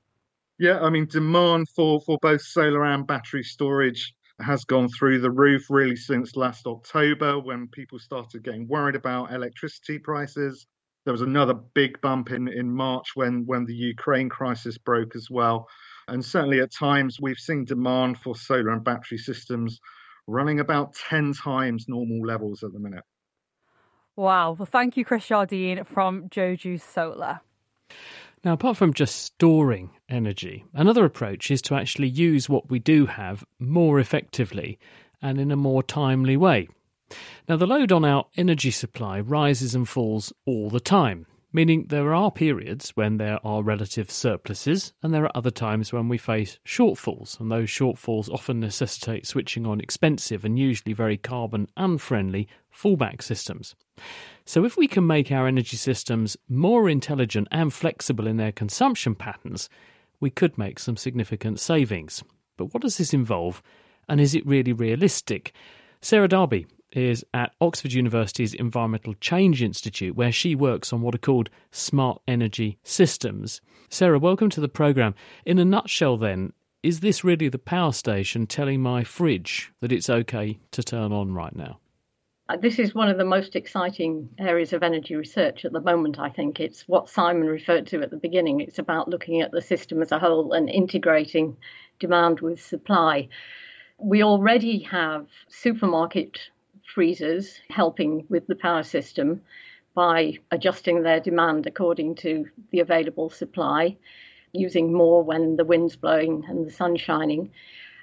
Yeah, 0.57 0.79
I 0.79 0.89
mean, 0.89 1.05
demand 1.05 1.69
for, 1.69 2.01
for 2.01 2.17
both 2.21 2.41
solar 2.41 2.83
and 2.85 3.05
battery 3.05 3.43
storage 3.43 4.13
has 4.39 4.65
gone 4.65 4.89
through 4.89 5.19
the 5.19 5.29
roof 5.29 5.69
really 5.69 5.95
since 5.95 6.35
last 6.35 6.65
October 6.65 7.39
when 7.39 7.67
people 7.67 7.99
started 7.99 8.43
getting 8.43 8.67
worried 8.67 8.95
about 8.95 9.31
electricity 9.31 9.99
prices. 9.99 10.65
There 11.05 11.13
was 11.13 11.21
another 11.21 11.53
big 11.53 11.99
bump 12.01 12.31
in, 12.31 12.47
in 12.47 12.71
March 12.71 13.11
when, 13.15 13.45
when 13.45 13.65
the 13.65 13.73
Ukraine 13.73 14.29
crisis 14.29 14.77
broke 14.77 15.15
as 15.15 15.29
well. 15.29 15.67
And 16.07 16.23
certainly 16.23 16.59
at 16.59 16.71
times 16.71 17.19
we've 17.19 17.37
seen 17.37 17.65
demand 17.65 18.19
for 18.19 18.35
solar 18.35 18.69
and 18.69 18.83
battery 18.83 19.17
systems 19.17 19.79
running 20.27 20.59
about 20.59 20.93
10 21.09 21.33
times 21.33 21.85
normal 21.87 22.21
levels 22.25 22.63
at 22.63 22.71
the 22.73 22.79
minute. 22.79 23.03
Wow. 24.15 24.51
Well, 24.51 24.65
thank 24.65 24.97
you, 24.97 25.05
Chris 25.05 25.27
Jardine 25.27 25.83
from 25.83 26.29
Joju 26.29 26.79
Solar. 26.79 27.41
Now, 28.43 28.53
apart 28.53 28.77
from 28.77 28.93
just 28.93 29.15
storing 29.17 29.91
energy, 30.09 30.65
another 30.73 31.05
approach 31.05 31.51
is 31.51 31.61
to 31.63 31.75
actually 31.75 32.07
use 32.09 32.49
what 32.49 32.69
we 32.69 32.79
do 32.79 33.05
have 33.05 33.43
more 33.59 33.99
effectively 33.99 34.79
and 35.21 35.39
in 35.39 35.51
a 35.51 35.55
more 35.55 35.83
timely 35.83 36.35
way. 36.35 36.67
Now, 37.47 37.55
the 37.55 37.67
load 37.67 37.91
on 37.91 38.05
our 38.05 38.25
energy 38.35 38.71
supply 38.71 39.19
rises 39.19 39.75
and 39.75 39.87
falls 39.87 40.31
all 40.45 40.69
the 40.69 40.79
time, 40.79 41.25
meaning 41.53 41.85
there 41.89 42.13
are 42.13 42.31
periods 42.31 42.91
when 42.91 43.17
there 43.17 43.39
are 43.45 43.63
relative 43.63 44.09
surpluses 44.09 44.93
and 45.03 45.13
there 45.13 45.25
are 45.25 45.37
other 45.37 45.51
times 45.51 45.91
when 45.91 46.07
we 46.07 46.17
face 46.17 46.59
shortfalls, 46.65 47.39
and 47.39 47.51
those 47.51 47.69
shortfalls 47.69 48.29
often 48.29 48.59
necessitate 48.59 49.27
switching 49.27 49.65
on 49.65 49.81
expensive 49.81 50.45
and 50.45 50.57
usually 50.57 50.93
very 50.93 51.17
carbon 51.17 51.67
unfriendly 51.77 52.47
fallback 52.73 53.21
systems. 53.21 53.75
So, 54.45 54.65
if 54.65 54.77
we 54.77 54.87
can 54.87 55.05
make 55.05 55.31
our 55.31 55.47
energy 55.47 55.77
systems 55.77 56.37
more 56.49 56.89
intelligent 56.89 57.47
and 57.51 57.73
flexible 57.73 58.27
in 58.27 58.37
their 58.37 58.51
consumption 58.51 59.15
patterns, 59.15 59.69
we 60.19 60.29
could 60.29 60.57
make 60.57 60.79
some 60.79 60.97
significant 60.97 61.59
savings. 61.59 62.23
But 62.57 62.73
what 62.73 62.81
does 62.81 62.97
this 62.97 63.13
involve, 63.13 63.61
and 64.07 64.21
is 64.21 64.35
it 64.35 64.45
really 64.45 64.73
realistic? 64.73 65.53
Sarah 66.01 66.27
Darby 66.27 66.67
is 66.91 67.25
at 67.33 67.53
Oxford 67.61 67.93
University's 67.93 68.53
Environmental 68.53 69.13
Change 69.15 69.61
Institute, 69.61 70.15
where 70.15 70.31
she 70.31 70.55
works 70.55 70.91
on 70.91 71.01
what 71.01 71.15
are 71.15 71.19
called 71.19 71.49
smart 71.71 72.21
energy 72.27 72.77
systems. 72.83 73.61
Sarah, 73.89 74.19
welcome 74.19 74.49
to 74.49 74.61
the 74.61 74.69
programme. 74.69 75.15
In 75.45 75.59
a 75.59 75.65
nutshell, 75.65 76.17
then, 76.17 76.53
is 76.83 77.01
this 77.01 77.23
really 77.23 77.49
the 77.49 77.59
power 77.59 77.91
station 77.91 78.47
telling 78.47 78.81
my 78.81 79.03
fridge 79.03 79.71
that 79.81 79.91
it's 79.91 80.09
okay 80.09 80.59
to 80.71 80.81
turn 80.81 81.11
on 81.11 81.33
right 81.33 81.55
now? 81.55 81.79
Uh, 82.49 82.57
this 82.57 82.79
is 82.79 82.93
one 82.93 83.07
of 83.07 83.17
the 83.17 83.23
most 83.23 83.55
exciting 83.55 84.27
areas 84.37 84.73
of 84.73 84.83
energy 84.83 85.15
research 85.15 85.63
at 85.63 85.71
the 85.71 85.79
moment, 85.79 86.19
I 86.19 86.29
think. 86.29 86.59
It's 86.59 86.81
what 86.87 87.07
Simon 87.07 87.47
referred 87.47 87.87
to 87.87 88.01
at 88.01 88.09
the 88.09 88.17
beginning. 88.17 88.59
It's 88.59 88.79
about 88.79 89.07
looking 89.07 89.39
at 89.41 89.51
the 89.51 89.61
system 89.61 90.01
as 90.01 90.11
a 90.11 90.19
whole 90.19 90.51
and 90.51 90.69
integrating 90.69 91.55
demand 91.99 92.41
with 92.41 92.61
supply. 92.61 93.29
We 93.97 94.23
already 94.23 94.79
have 94.79 95.27
supermarket 95.47 96.39
freezers 96.93 97.59
helping 97.69 98.25
with 98.29 98.47
the 98.47 98.55
power 98.55 98.83
system 98.83 99.41
by 99.93 100.37
adjusting 100.51 101.03
their 101.03 101.19
demand 101.19 101.67
according 101.67 102.15
to 102.15 102.45
the 102.71 102.79
available 102.79 103.29
supply, 103.29 103.97
using 104.53 104.93
more 104.93 105.23
when 105.23 105.55
the 105.55 105.65
wind's 105.65 105.95
blowing 105.95 106.43
and 106.47 106.65
the 106.65 106.71
sun's 106.71 107.01
shining. 107.01 107.51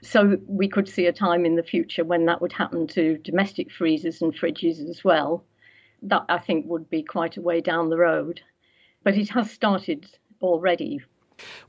So 0.02 0.38
we 0.46 0.68
could 0.68 0.88
see 0.88 1.06
a 1.06 1.12
time 1.12 1.44
in 1.44 1.56
the 1.56 1.62
future 1.62 2.04
when 2.04 2.26
that 2.26 2.40
would 2.40 2.52
happen 2.52 2.86
to 2.88 3.18
domestic 3.18 3.70
freezers 3.70 4.22
and 4.22 4.34
fridges 4.34 4.88
as 4.88 5.02
well. 5.02 5.44
That 6.02 6.24
I 6.28 6.38
think 6.38 6.66
would 6.66 6.88
be 6.88 7.02
quite 7.02 7.36
a 7.36 7.42
way 7.42 7.60
down 7.60 7.88
the 7.88 7.98
road. 7.98 8.40
But 9.02 9.16
it 9.16 9.30
has 9.30 9.50
started 9.50 10.06
already. 10.40 11.00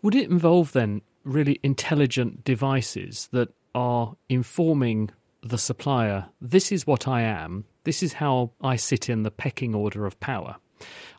Would 0.01 0.15
it 0.15 0.29
involve 0.29 0.73
then 0.73 1.01
really 1.23 1.59
intelligent 1.63 2.43
devices 2.43 3.29
that 3.31 3.49
are 3.73 4.15
informing 4.27 5.09
the 5.41 5.57
supplier 5.57 6.27
this 6.41 6.71
is 6.71 6.85
what 6.87 7.07
I 7.07 7.21
am, 7.21 7.65
this 7.83 8.03
is 8.03 8.13
how 8.13 8.51
I 8.61 8.75
sit 8.75 9.09
in 9.09 9.23
the 9.23 9.31
pecking 9.31 9.73
order 9.75 10.05
of 10.05 10.19
power? 10.19 10.57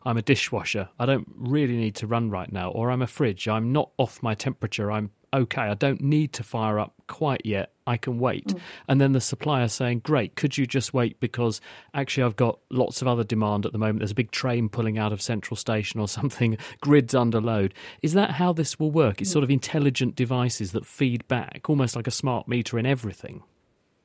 I'm 0.03 0.17
a 0.17 0.21
dishwasher. 0.21 0.89
I 0.97 1.05
don't 1.05 1.27
really 1.35 1.77
need 1.77 1.95
to 1.95 2.07
run 2.07 2.31
right 2.31 2.51
now. 2.51 2.71
Or 2.71 2.89
I'm 2.89 3.03
a 3.03 3.07
fridge. 3.07 3.47
I'm 3.47 3.71
not 3.71 3.91
off 3.97 4.23
my 4.23 4.33
temperature. 4.33 4.91
I'm 4.91 5.11
okay, 5.33 5.61
I 5.61 5.75
don't 5.75 6.01
need 6.01 6.33
to 6.33 6.43
fire 6.43 6.79
up 6.79 6.93
quite 7.07 7.45
yet. 7.45 7.71
I 7.87 7.97
can 7.97 8.19
wait. 8.19 8.47
Mm. 8.47 8.59
And 8.87 9.01
then 9.01 9.13
the 9.13 9.21
supplier 9.21 9.67
saying, 9.67 9.99
Great, 9.99 10.35
could 10.35 10.57
you 10.57 10.65
just 10.65 10.93
wait 10.93 11.19
because 11.19 11.61
actually 11.93 12.23
I've 12.23 12.35
got 12.35 12.59
lots 12.69 13.01
of 13.01 13.07
other 13.07 13.23
demand 13.23 13.65
at 13.65 13.71
the 13.71 13.77
moment. 13.77 13.99
There's 13.99 14.11
a 14.11 14.15
big 14.15 14.31
train 14.31 14.69
pulling 14.69 14.97
out 14.97 15.11
of 15.11 15.21
Central 15.21 15.55
Station 15.55 15.99
or 15.99 16.07
something, 16.07 16.57
grids 16.81 17.15
under 17.15 17.41
load. 17.41 17.73
Is 18.01 18.13
that 18.13 18.31
how 18.31 18.53
this 18.53 18.79
will 18.79 18.91
work? 18.91 19.21
It's 19.21 19.29
mm. 19.29 19.33
sort 19.33 19.43
of 19.43 19.49
intelligent 19.51 20.15
devices 20.15 20.73
that 20.73 20.85
feed 20.85 21.27
back, 21.27 21.69
almost 21.69 21.95
like 21.95 22.07
a 22.07 22.11
smart 22.11 22.47
meter 22.47 22.77
in 22.77 22.85
everything. 22.85 23.43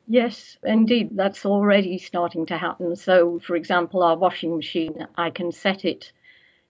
Yes, 0.09 0.57
indeed, 0.63 1.17
that's 1.17 1.45
already 1.45 1.99
starting 1.99 2.47
to 2.47 2.57
happen. 2.57 2.95
So, 2.95 3.41
for 3.41 3.57
example, 3.57 4.05
our 4.05 4.17
washing 4.17 4.55
machine, 4.55 5.07
I 5.17 5.31
can 5.31 5.51
set 5.51 5.85
it 5.85 6.13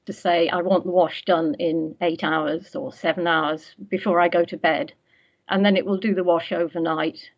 to 0.06 0.12
say 0.12 0.48
I 0.48 0.62
want 0.62 0.84
the 0.84 0.90
wash 0.90 1.24
done 1.24 1.54
in 1.58 1.96
eight 2.00 2.24
hours 2.24 2.74
or 2.74 2.92
seven 2.92 3.26
hours 3.26 3.74
before 3.88 4.20
I 4.20 4.28
go 4.28 4.44
to 4.44 4.56
bed. 4.56 4.94
And 5.48 5.64
then 5.64 5.76
it 5.76 5.84
will 5.84 5.98
do 5.98 6.14
the 6.14 6.24
wash 6.24 6.50
overnight. 6.50 7.30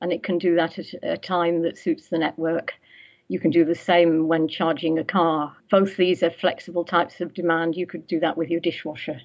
And 0.00 0.10
it 0.12 0.22
can 0.22 0.38
do 0.38 0.54
that 0.56 0.78
at 0.78 0.94
a 1.02 1.18
time 1.18 1.62
that 1.62 1.76
suits 1.76 2.08
the 2.08 2.18
network. 2.18 2.72
You 3.28 3.38
can 3.38 3.50
do 3.50 3.64
the 3.64 3.74
same 3.74 4.28
when 4.28 4.48
charging 4.48 4.98
a 4.98 5.04
car. 5.04 5.54
Both 5.70 5.96
these 5.96 6.22
are 6.22 6.30
flexible 6.30 6.84
types 6.84 7.20
of 7.20 7.34
demand. 7.34 7.76
You 7.76 7.86
could 7.86 8.06
do 8.06 8.20
that 8.20 8.38
with 8.38 8.48
your 8.48 8.60
dishwasher 8.60 9.20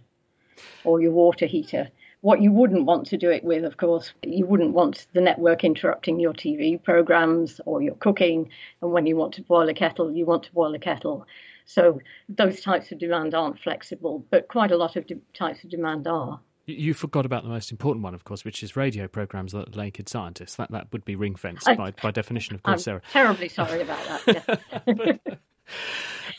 or 0.83 1.01
your 1.01 1.13
water 1.13 1.45
heater. 1.45 1.89
What 2.21 2.41
you 2.41 2.51
wouldn't 2.51 2.85
want 2.85 3.07
to 3.07 3.17
do 3.17 3.29
it 3.29 3.43
with, 3.43 3.63
of 3.63 3.77
course, 3.77 4.13
you 4.23 4.45
wouldn't 4.45 4.73
want 4.73 5.07
the 5.13 5.21
network 5.21 5.63
interrupting 5.63 6.19
your 6.19 6.33
TV 6.33 6.81
programs 6.81 7.61
or 7.65 7.81
your 7.81 7.95
cooking. 7.95 8.49
And 8.81 8.91
when 8.91 9.05
you 9.05 9.15
want 9.15 9.33
to 9.35 9.43
boil 9.43 9.69
a 9.69 9.73
kettle, 9.73 10.11
you 10.11 10.25
want 10.25 10.43
to 10.43 10.51
boil 10.51 10.73
a 10.73 10.79
kettle. 10.79 11.25
So 11.65 11.99
those 12.29 12.61
types 12.61 12.91
of 12.91 12.97
demand 12.97 13.35
aren't 13.35 13.59
flexible, 13.59 14.25
but 14.31 14.47
quite 14.47 14.71
a 14.71 14.77
lot 14.77 14.95
of 14.95 15.05
de- 15.05 15.19
types 15.33 15.63
of 15.63 15.69
demand 15.69 16.07
are. 16.07 16.39
You 16.65 16.93
forgot 16.93 17.25
about 17.25 17.43
the 17.43 17.49
most 17.49 17.71
important 17.71 18.03
one, 18.03 18.13
of 18.13 18.25
course, 18.25 18.43
which 18.43 18.61
is 18.61 18.75
radio 18.75 19.07
programs 19.07 19.53
that 19.53 19.73
naked 19.75 20.09
scientists. 20.09 20.55
That 20.55 20.71
that 20.71 20.91
would 20.91 21.05
be 21.05 21.15
ring 21.15 21.35
fenced 21.35 21.65
by, 21.65 21.91
by 21.91 22.11
definition, 22.11 22.55
of 22.55 22.63
course, 22.63 22.81
I'm 22.81 22.83
Sarah. 22.83 23.01
Terribly 23.11 23.47
sorry 23.47 23.81
about 23.81 24.25
that. 24.25 24.61
Yeah. 24.85 25.35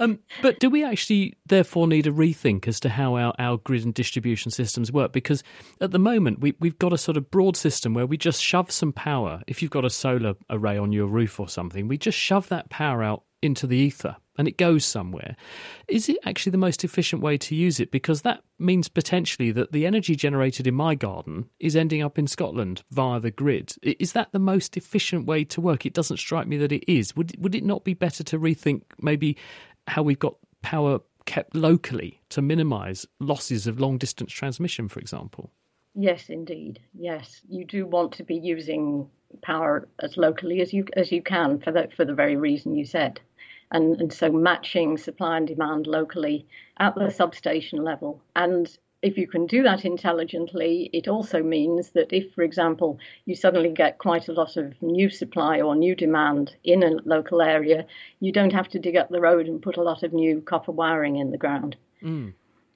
um, 0.01 0.19
but 0.43 0.59
do 0.61 0.71
we 0.71 0.85
actually 0.85 1.37
therefore 1.47 1.87
need 1.87 2.07
a 2.07 2.13
rethink 2.13 2.69
as 2.69 2.81
to 2.81 2.89
how 2.89 3.17
our, 3.17 3.35
our 3.39 3.57
grid 3.59 3.85
and 3.85 3.95
distribution 3.95 4.51
systems 4.51 4.93
work? 4.93 5.13
Because 5.13 5.43
at 5.81 5.91
the 5.91 5.99
moment 5.99 6.41
we, 6.41 6.55
we've 6.61 6.79
got 6.79 6.93
a 6.93 6.99
sort 6.99 7.17
of 7.17 7.31
broad 7.31 7.57
system 7.57 7.95
where 7.95 8.07
we 8.07 8.17
just 8.17 8.43
shove 8.43 8.71
some 8.71 8.93
power. 8.93 9.43
If 9.47 9.63
you've 9.63 9.71
got 9.71 9.85
a 9.85 9.91
solar 9.91 10.35
array 10.51 10.79
on 10.79 10.93
your 10.93 11.07
roof 11.07 11.41
or 11.41 11.49
something, 11.49 11.89
we 11.89 11.99
just 11.99 12.19
shove 12.19 12.49
that 12.49 12.71
power 12.71 13.03
out 13.03 13.25
into 13.43 13.67
the 13.67 13.77
ether 13.77 14.17
and 14.37 14.47
it 14.47 14.57
goes 14.57 14.85
somewhere. 14.85 15.37
Is 15.89 16.09
it 16.09 16.19
actually 16.25 16.51
the 16.51 16.59
most 16.59 16.85
efficient 16.85 17.23
way 17.23 17.37
to 17.39 17.55
use 17.55 17.81
it? 17.81 17.91
Because 17.91 18.23
that 18.23 18.43
means 18.59 18.89
potentially 18.89 19.51
that 19.53 19.73
the 19.73 19.85
energy 19.85 20.15
generated 20.15 20.67
in 20.67 20.75
my 20.75 20.95
garden 20.95 21.51
is 21.59 21.77
ending 21.77 22.03
up 22.03 22.19
in 22.19 22.27
Scotland 22.27 22.83
via 22.91 23.21
the 23.21 23.33
grid. 23.33 23.75
Is 23.83 24.13
that 24.13 24.33
the 24.33 24.39
most 24.39 24.77
efficient 24.77 25.27
way 25.27 25.45
to 25.45 25.61
work? 25.61 25.85
It 25.85 25.95
doesn't 25.95 26.19
strike 26.19 26.47
me 26.47 26.57
that 26.59 26.73
it 26.73 26.91
is. 26.91 27.17
Would 27.17 27.35
would 27.39 27.55
it 27.55 27.65
not 27.65 27.85
be 27.85 27.95
better 27.95 28.23
to 28.25 28.39
rethink 28.39 28.83
maybe 29.01 29.37
how 29.89 30.03
we've 30.03 30.19
got 30.19 30.37
power 30.63 31.01
kept 31.27 31.55
locally 31.55 32.21
to 32.31 32.41
minimise 32.41 33.07
losses 33.21 33.67
of 33.67 33.81
long 33.81 33.99
distance 33.99 34.33
transmission, 34.33 34.89
for 34.89 35.01
example? 35.01 35.51
Yes, 35.95 36.29
indeed. 36.29 36.81
Yes, 36.95 37.41
you 37.49 37.65
do 37.65 37.85
want 37.85 38.13
to 38.13 38.23
be 38.23 38.37
using 38.37 39.11
power 39.43 39.89
as 40.01 40.17
locally 40.17 40.61
as 40.61 40.73
you 40.73 40.85
as 40.95 41.13
you 41.13 41.23
can 41.23 41.59
for 41.61 41.71
the 41.71 41.89
for 41.97 42.05
the 42.05 42.15
very 42.15 42.37
reason 42.37 42.75
you 42.75 42.85
said 42.85 43.21
and, 43.71 44.01
and 44.01 44.13
so 44.13 44.31
matching 44.31 44.97
supply 44.97 45.37
and 45.37 45.47
demand 45.47 45.87
locally 45.87 46.47
at 46.79 46.95
the 46.95 47.11
substation 47.11 47.83
level. 47.83 48.23
And 48.35 48.69
if 49.03 49.17
you 49.17 49.29
can 49.29 49.47
do 49.47 49.63
that 49.63 49.85
intelligently, 49.85 50.91
it 50.93 51.07
also 51.07 51.43
means 51.43 51.91
that 51.91 52.13
if, 52.13 52.33
for 52.35 52.43
example, 52.43 52.99
you 53.27 53.37
suddenly 53.37 53.71
get 53.71 53.99
quite 53.99 54.29
a 54.29 54.33
lot 54.33 54.57
of 54.57 54.75
new 54.83 55.09
supply 55.09 55.61
or 55.61 55.77
new 55.77 55.95
demand 55.95 56.57
in 56.65 56.83
a 56.83 56.97
local 57.05 57.41
area, 57.41 57.87
you 58.21 58.33
don't 58.33 58.53
have 58.53 58.69
to 58.69 58.79
dig 58.79 58.97
up 58.97 59.09
the 59.09 59.21
road 59.21 59.47
and 59.47 59.63
put 59.63 59.77
a 59.77 59.83
lot 59.83 60.03
of 60.03 60.13
new 60.13 60.41
copper 60.41 60.73
wiring 60.73 61.17
in 61.17 61.31
the 61.31 61.39
ground. 61.39 61.77
Mm. 62.03 62.33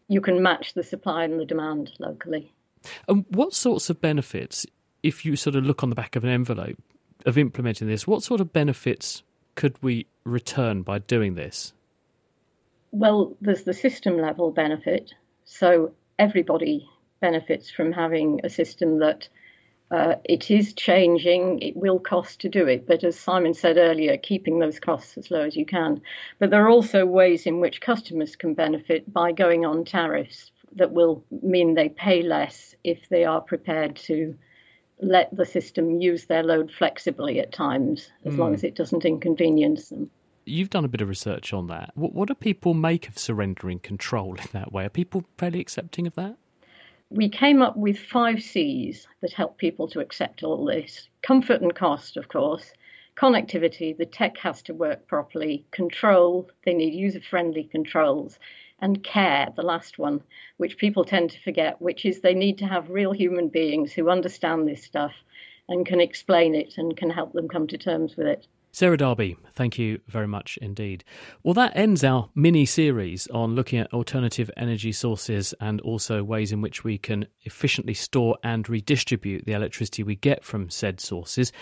You 0.08 0.20
can 0.20 0.42
match 0.42 0.74
the 0.74 0.84
supply 0.84 1.24
and 1.24 1.40
the 1.40 1.44
demand 1.44 1.92
locally. 1.98 2.52
And 3.08 3.24
what 3.30 3.54
sorts 3.54 3.90
of 3.90 4.00
benefits, 4.00 4.66
if 5.02 5.24
you 5.24 5.36
sort 5.36 5.56
of 5.56 5.64
look 5.64 5.82
on 5.82 5.90
the 5.90 5.96
back 5.96 6.16
of 6.16 6.24
an 6.24 6.30
envelope 6.30 6.78
of 7.26 7.38
implementing 7.38 7.88
this, 7.88 8.06
what 8.06 8.22
sort 8.22 8.40
of 8.40 8.52
benefits 8.52 9.22
could 9.54 9.80
we 9.82 10.06
return 10.24 10.82
by 10.82 10.98
doing 10.98 11.34
this? 11.34 11.72
Well, 12.90 13.36
there's 13.40 13.64
the 13.64 13.74
system 13.74 14.18
level 14.18 14.50
benefit. 14.50 15.14
So 15.44 15.92
everybody 16.18 16.88
benefits 17.20 17.70
from 17.70 17.92
having 17.92 18.40
a 18.44 18.50
system 18.50 18.98
that 18.98 19.28
uh, 19.90 20.14
it 20.24 20.50
is 20.50 20.72
changing. 20.72 21.60
It 21.60 21.76
will 21.76 21.98
cost 21.98 22.40
to 22.40 22.48
do 22.48 22.66
it, 22.66 22.86
but 22.86 23.04
as 23.04 23.18
Simon 23.18 23.54
said 23.54 23.76
earlier, 23.76 24.16
keeping 24.16 24.58
those 24.58 24.80
costs 24.80 25.18
as 25.18 25.30
low 25.30 25.42
as 25.42 25.56
you 25.56 25.66
can. 25.66 26.00
But 26.38 26.50
there 26.50 26.64
are 26.64 26.70
also 26.70 27.04
ways 27.04 27.46
in 27.46 27.60
which 27.60 27.80
customers 27.80 28.34
can 28.34 28.54
benefit 28.54 29.12
by 29.12 29.32
going 29.32 29.66
on 29.66 29.84
tariffs 29.84 30.50
that 30.76 30.92
will 30.92 31.22
mean 31.42 31.74
they 31.74 31.90
pay 31.90 32.22
less 32.22 32.74
if 32.84 33.08
they 33.10 33.24
are 33.24 33.42
prepared 33.42 33.96
to 33.96 34.34
let 35.02 35.34
the 35.36 35.44
system 35.44 36.00
use 36.00 36.26
their 36.26 36.42
load 36.42 36.70
flexibly 36.70 37.40
at 37.40 37.52
times, 37.52 38.10
as 38.24 38.34
mm. 38.34 38.38
long 38.38 38.48
hmm. 38.50 38.54
as 38.54 38.64
it 38.64 38.76
doesn't 38.76 39.04
inconvenience 39.04 39.88
them. 39.88 40.10
You've 40.44 40.70
done 40.70 40.84
a 40.84 40.88
bit 40.88 41.00
of 41.00 41.08
research 41.08 41.52
on 41.52 41.66
that. 41.68 41.90
What, 41.94 42.14
what 42.14 42.28
do 42.28 42.34
people 42.34 42.74
make 42.74 43.08
of 43.08 43.18
surrendering 43.18 43.80
control 43.80 44.36
in 44.36 44.46
that 44.52 44.72
way? 44.72 44.84
Are 44.84 44.90
people 44.90 45.24
fairly 45.38 45.60
accepting 45.60 46.06
of 46.06 46.14
that? 46.14 46.36
We 47.10 47.28
came 47.28 47.60
up 47.60 47.76
with 47.76 47.98
five 47.98 48.42
C's 48.42 49.06
that 49.20 49.32
help 49.34 49.58
people 49.58 49.86
to 49.88 50.00
accept 50.00 50.42
all 50.42 50.64
this 50.64 51.08
comfort 51.20 51.60
and 51.60 51.74
cost, 51.74 52.16
of 52.16 52.28
course. 52.28 52.72
Connectivity, 53.16 53.96
the 53.96 54.06
tech 54.06 54.38
has 54.38 54.62
to 54.62 54.74
work 54.74 55.06
properly. 55.06 55.66
Control, 55.70 56.48
they 56.64 56.72
need 56.72 56.94
user 56.94 57.20
friendly 57.20 57.64
controls 57.64 58.38
and 58.82 59.02
care, 59.02 59.48
the 59.56 59.62
last 59.62 59.98
one, 59.98 60.20
which 60.58 60.76
people 60.76 61.04
tend 61.04 61.30
to 61.30 61.40
forget, 61.40 61.80
which 61.80 62.04
is 62.04 62.20
they 62.20 62.34
need 62.34 62.58
to 62.58 62.66
have 62.66 62.90
real 62.90 63.12
human 63.12 63.48
beings 63.48 63.92
who 63.92 64.10
understand 64.10 64.68
this 64.68 64.82
stuff 64.82 65.12
and 65.68 65.86
can 65.86 66.00
explain 66.00 66.54
it 66.54 66.74
and 66.76 66.96
can 66.96 67.08
help 67.08 67.32
them 67.32 67.48
come 67.48 67.66
to 67.68 67.78
terms 67.78 68.16
with 68.16 68.26
it. 68.26 68.46
Sarah 68.74 68.96
Darby, 68.96 69.36
thank 69.52 69.78
you 69.78 70.00
very 70.06 70.26
much 70.26 70.58
indeed. 70.62 71.04
Well, 71.42 71.52
that 71.54 71.76
ends 71.76 72.02
our 72.02 72.30
mini 72.34 72.64
series 72.64 73.26
on 73.26 73.54
looking 73.54 73.78
at 73.78 73.92
alternative 73.92 74.50
energy 74.56 74.92
sources 74.92 75.52
and 75.60 75.78
also 75.82 76.24
ways 76.24 76.52
in 76.52 76.62
which 76.62 76.82
we 76.82 76.96
can 76.96 77.26
efficiently 77.42 77.92
store 77.92 78.38
and 78.42 78.66
redistribute 78.70 79.44
the 79.44 79.52
electricity 79.52 80.02
we 80.02 80.16
get 80.16 80.42
from 80.42 80.70
said 80.70 81.00
sources. 81.00 81.52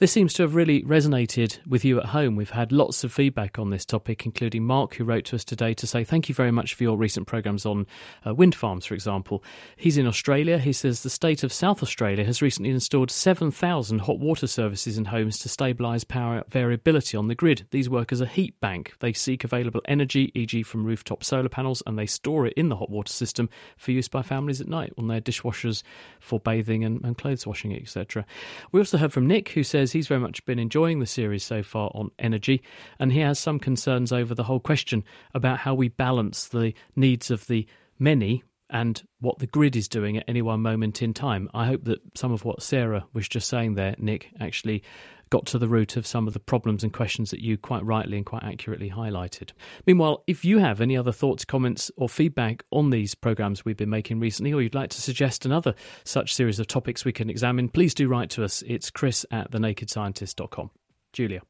This 0.00 0.12
seems 0.12 0.32
to 0.34 0.42
have 0.42 0.54
really 0.54 0.84
resonated 0.84 1.58
with 1.66 1.84
you 1.84 1.98
at 1.98 2.06
home. 2.06 2.36
We've 2.36 2.50
had 2.50 2.70
lots 2.70 3.02
of 3.02 3.12
feedback 3.12 3.58
on 3.58 3.70
this 3.70 3.84
topic, 3.84 4.24
including 4.24 4.64
Mark, 4.64 4.94
who 4.94 5.02
wrote 5.02 5.24
to 5.24 5.34
us 5.34 5.44
today 5.44 5.74
to 5.74 5.88
say 5.88 6.04
thank 6.04 6.28
you 6.28 6.36
very 6.36 6.52
much 6.52 6.74
for 6.74 6.84
your 6.84 6.96
recent 6.96 7.26
programmes 7.26 7.66
on 7.66 7.84
uh, 8.24 8.32
wind 8.32 8.54
farms, 8.54 8.86
for 8.86 8.94
example. 8.94 9.42
He's 9.76 9.98
in 9.98 10.06
Australia. 10.06 10.58
He 10.58 10.72
says 10.72 11.02
the 11.02 11.10
state 11.10 11.42
of 11.42 11.52
South 11.52 11.82
Australia 11.82 12.24
has 12.24 12.40
recently 12.40 12.70
installed 12.70 13.10
7,000 13.10 13.98
hot 13.98 14.20
water 14.20 14.46
services 14.46 14.96
in 14.96 15.06
homes 15.06 15.36
to 15.40 15.48
stabilise 15.48 16.06
power 16.06 16.44
variability 16.48 17.16
on 17.16 17.26
the 17.26 17.34
grid. 17.34 17.66
These 17.72 17.90
work 17.90 18.12
as 18.12 18.20
a 18.20 18.26
heat 18.26 18.54
bank. 18.60 18.94
They 19.00 19.12
seek 19.12 19.42
available 19.42 19.82
energy, 19.86 20.30
e.g., 20.36 20.62
from 20.62 20.84
rooftop 20.84 21.24
solar 21.24 21.48
panels, 21.48 21.82
and 21.86 21.98
they 21.98 22.06
store 22.06 22.46
it 22.46 22.52
in 22.52 22.68
the 22.68 22.76
hot 22.76 22.88
water 22.88 23.12
system 23.12 23.50
for 23.76 23.90
use 23.90 24.06
by 24.06 24.22
families 24.22 24.60
at 24.60 24.68
night 24.68 24.92
on 24.96 25.08
their 25.08 25.20
dishwashers 25.20 25.82
for 26.20 26.38
bathing 26.38 26.84
and, 26.84 27.04
and 27.04 27.18
clothes 27.18 27.48
washing, 27.48 27.74
etc. 27.74 28.24
We 28.70 28.78
also 28.78 28.98
heard 28.98 29.12
from 29.12 29.26
Nick, 29.26 29.48
who 29.48 29.64
says 29.64 29.87
he's 29.92 30.08
very 30.08 30.20
much 30.20 30.44
been 30.44 30.58
enjoying 30.58 31.00
the 31.00 31.06
series 31.06 31.44
so 31.44 31.62
far 31.62 31.90
on 31.94 32.10
energy, 32.18 32.62
and 32.98 33.12
he 33.12 33.20
has 33.20 33.38
some 33.38 33.58
concerns 33.58 34.12
over 34.12 34.34
the 34.34 34.44
whole 34.44 34.60
question 34.60 35.04
about 35.34 35.58
how 35.58 35.74
we 35.74 35.88
balance 35.88 36.48
the 36.48 36.74
needs 36.96 37.30
of 37.30 37.46
the 37.46 37.66
many 37.98 38.42
and 38.70 39.02
what 39.20 39.38
the 39.38 39.46
grid 39.46 39.76
is 39.76 39.88
doing 39.88 40.18
at 40.18 40.24
any 40.28 40.42
one 40.42 40.60
moment 40.60 41.00
in 41.02 41.14
time. 41.14 41.48
I 41.54 41.66
hope 41.66 41.84
that 41.84 42.00
some 42.16 42.32
of 42.32 42.44
what 42.44 42.62
Sarah 42.62 43.06
was 43.12 43.28
just 43.28 43.48
saying 43.48 43.74
there, 43.74 43.94
Nick, 43.98 44.30
actually 44.40 44.82
got 45.30 45.46
to 45.46 45.58
the 45.58 45.68
root 45.68 45.96
of 45.96 46.06
some 46.06 46.26
of 46.26 46.34
the 46.34 46.40
problems 46.40 46.82
and 46.82 46.92
questions 46.92 47.30
that 47.30 47.40
you 47.40 47.56
quite 47.56 47.84
rightly 47.84 48.16
and 48.16 48.26
quite 48.26 48.42
accurately 48.42 48.90
highlighted. 48.90 49.52
Meanwhile, 49.86 50.22
if 50.26 50.44
you 50.44 50.58
have 50.58 50.80
any 50.80 50.96
other 50.96 51.12
thoughts, 51.12 51.44
comments, 51.44 51.90
or 51.96 52.08
feedback 52.08 52.64
on 52.70 52.90
these 52.90 53.14
programs 53.14 53.64
we've 53.64 53.76
been 53.76 53.90
making 53.90 54.20
recently, 54.20 54.52
or 54.52 54.62
you'd 54.62 54.74
like 54.74 54.90
to 54.90 55.00
suggest 55.00 55.44
another 55.44 55.74
such 56.04 56.34
series 56.34 56.58
of 56.58 56.66
topics 56.66 57.04
we 57.04 57.12
can 57.12 57.30
examine, 57.30 57.68
please 57.68 57.94
do 57.94 58.08
write 58.08 58.30
to 58.30 58.44
us. 58.44 58.62
It's 58.66 58.90
chris 58.90 59.24
at 59.30 59.50
thenakedscientist.com. 59.50 60.70
Julia. 61.12 61.42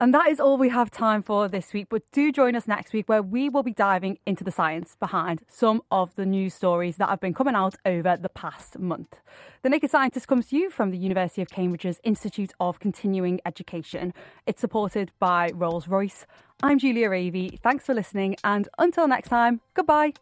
And 0.00 0.14
that 0.14 0.28
is 0.28 0.38
all 0.38 0.56
we 0.56 0.68
have 0.68 0.92
time 0.92 1.22
for 1.22 1.48
this 1.48 1.72
week. 1.72 1.88
But 1.90 2.02
do 2.12 2.30
join 2.30 2.54
us 2.54 2.68
next 2.68 2.92
week 2.92 3.08
where 3.08 3.22
we 3.22 3.48
will 3.48 3.64
be 3.64 3.72
diving 3.72 4.18
into 4.26 4.44
the 4.44 4.52
science 4.52 4.96
behind 4.98 5.42
some 5.48 5.82
of 5.90 6.14
the 6.14 6.24
news 6.24 6.54
stories 6.54 6.98
that 6.98 7.08
have 7.08 7.20
been 7.20 7.34
coming 7.34 7.56
out 7.56 7.74
over 7.84 8.16
the 8.16 8.28
past 8.28 8.78
month. 8.78 9.16
The 9.62 9.68
Naked 9.68 9.90
Scientist 9.90 10.28
comes 10.28 10.46
to 10.48 10.56
you 10.56 10.70
from 10.70 10.92
the 10.92 10.98
University 10.98 11.42
of 11.42 11.48
Cambridge's 11.48 12.00
Institute 12.04 12.52
of 12.60 12.78
Continuing 12.78 13.40
Education. 13.44 14.14
It's 14.46 14.60
supported 14.60 15.10
by 15.18 15.50
Rolls 15.52 15.88
Royce. 15.88 16.26
I'm 16.62 16.78
Julia 16.78 17.08
Ravey. 17.08 17.58
Thanks 17.58 17.84
for 17.84 17.94
listening. 17.94 18.36
And 18.44 18.68
until 18.78 19.08
next 19.08 19.30
time, 19.30 19.60
goodbye. 19.74 20.12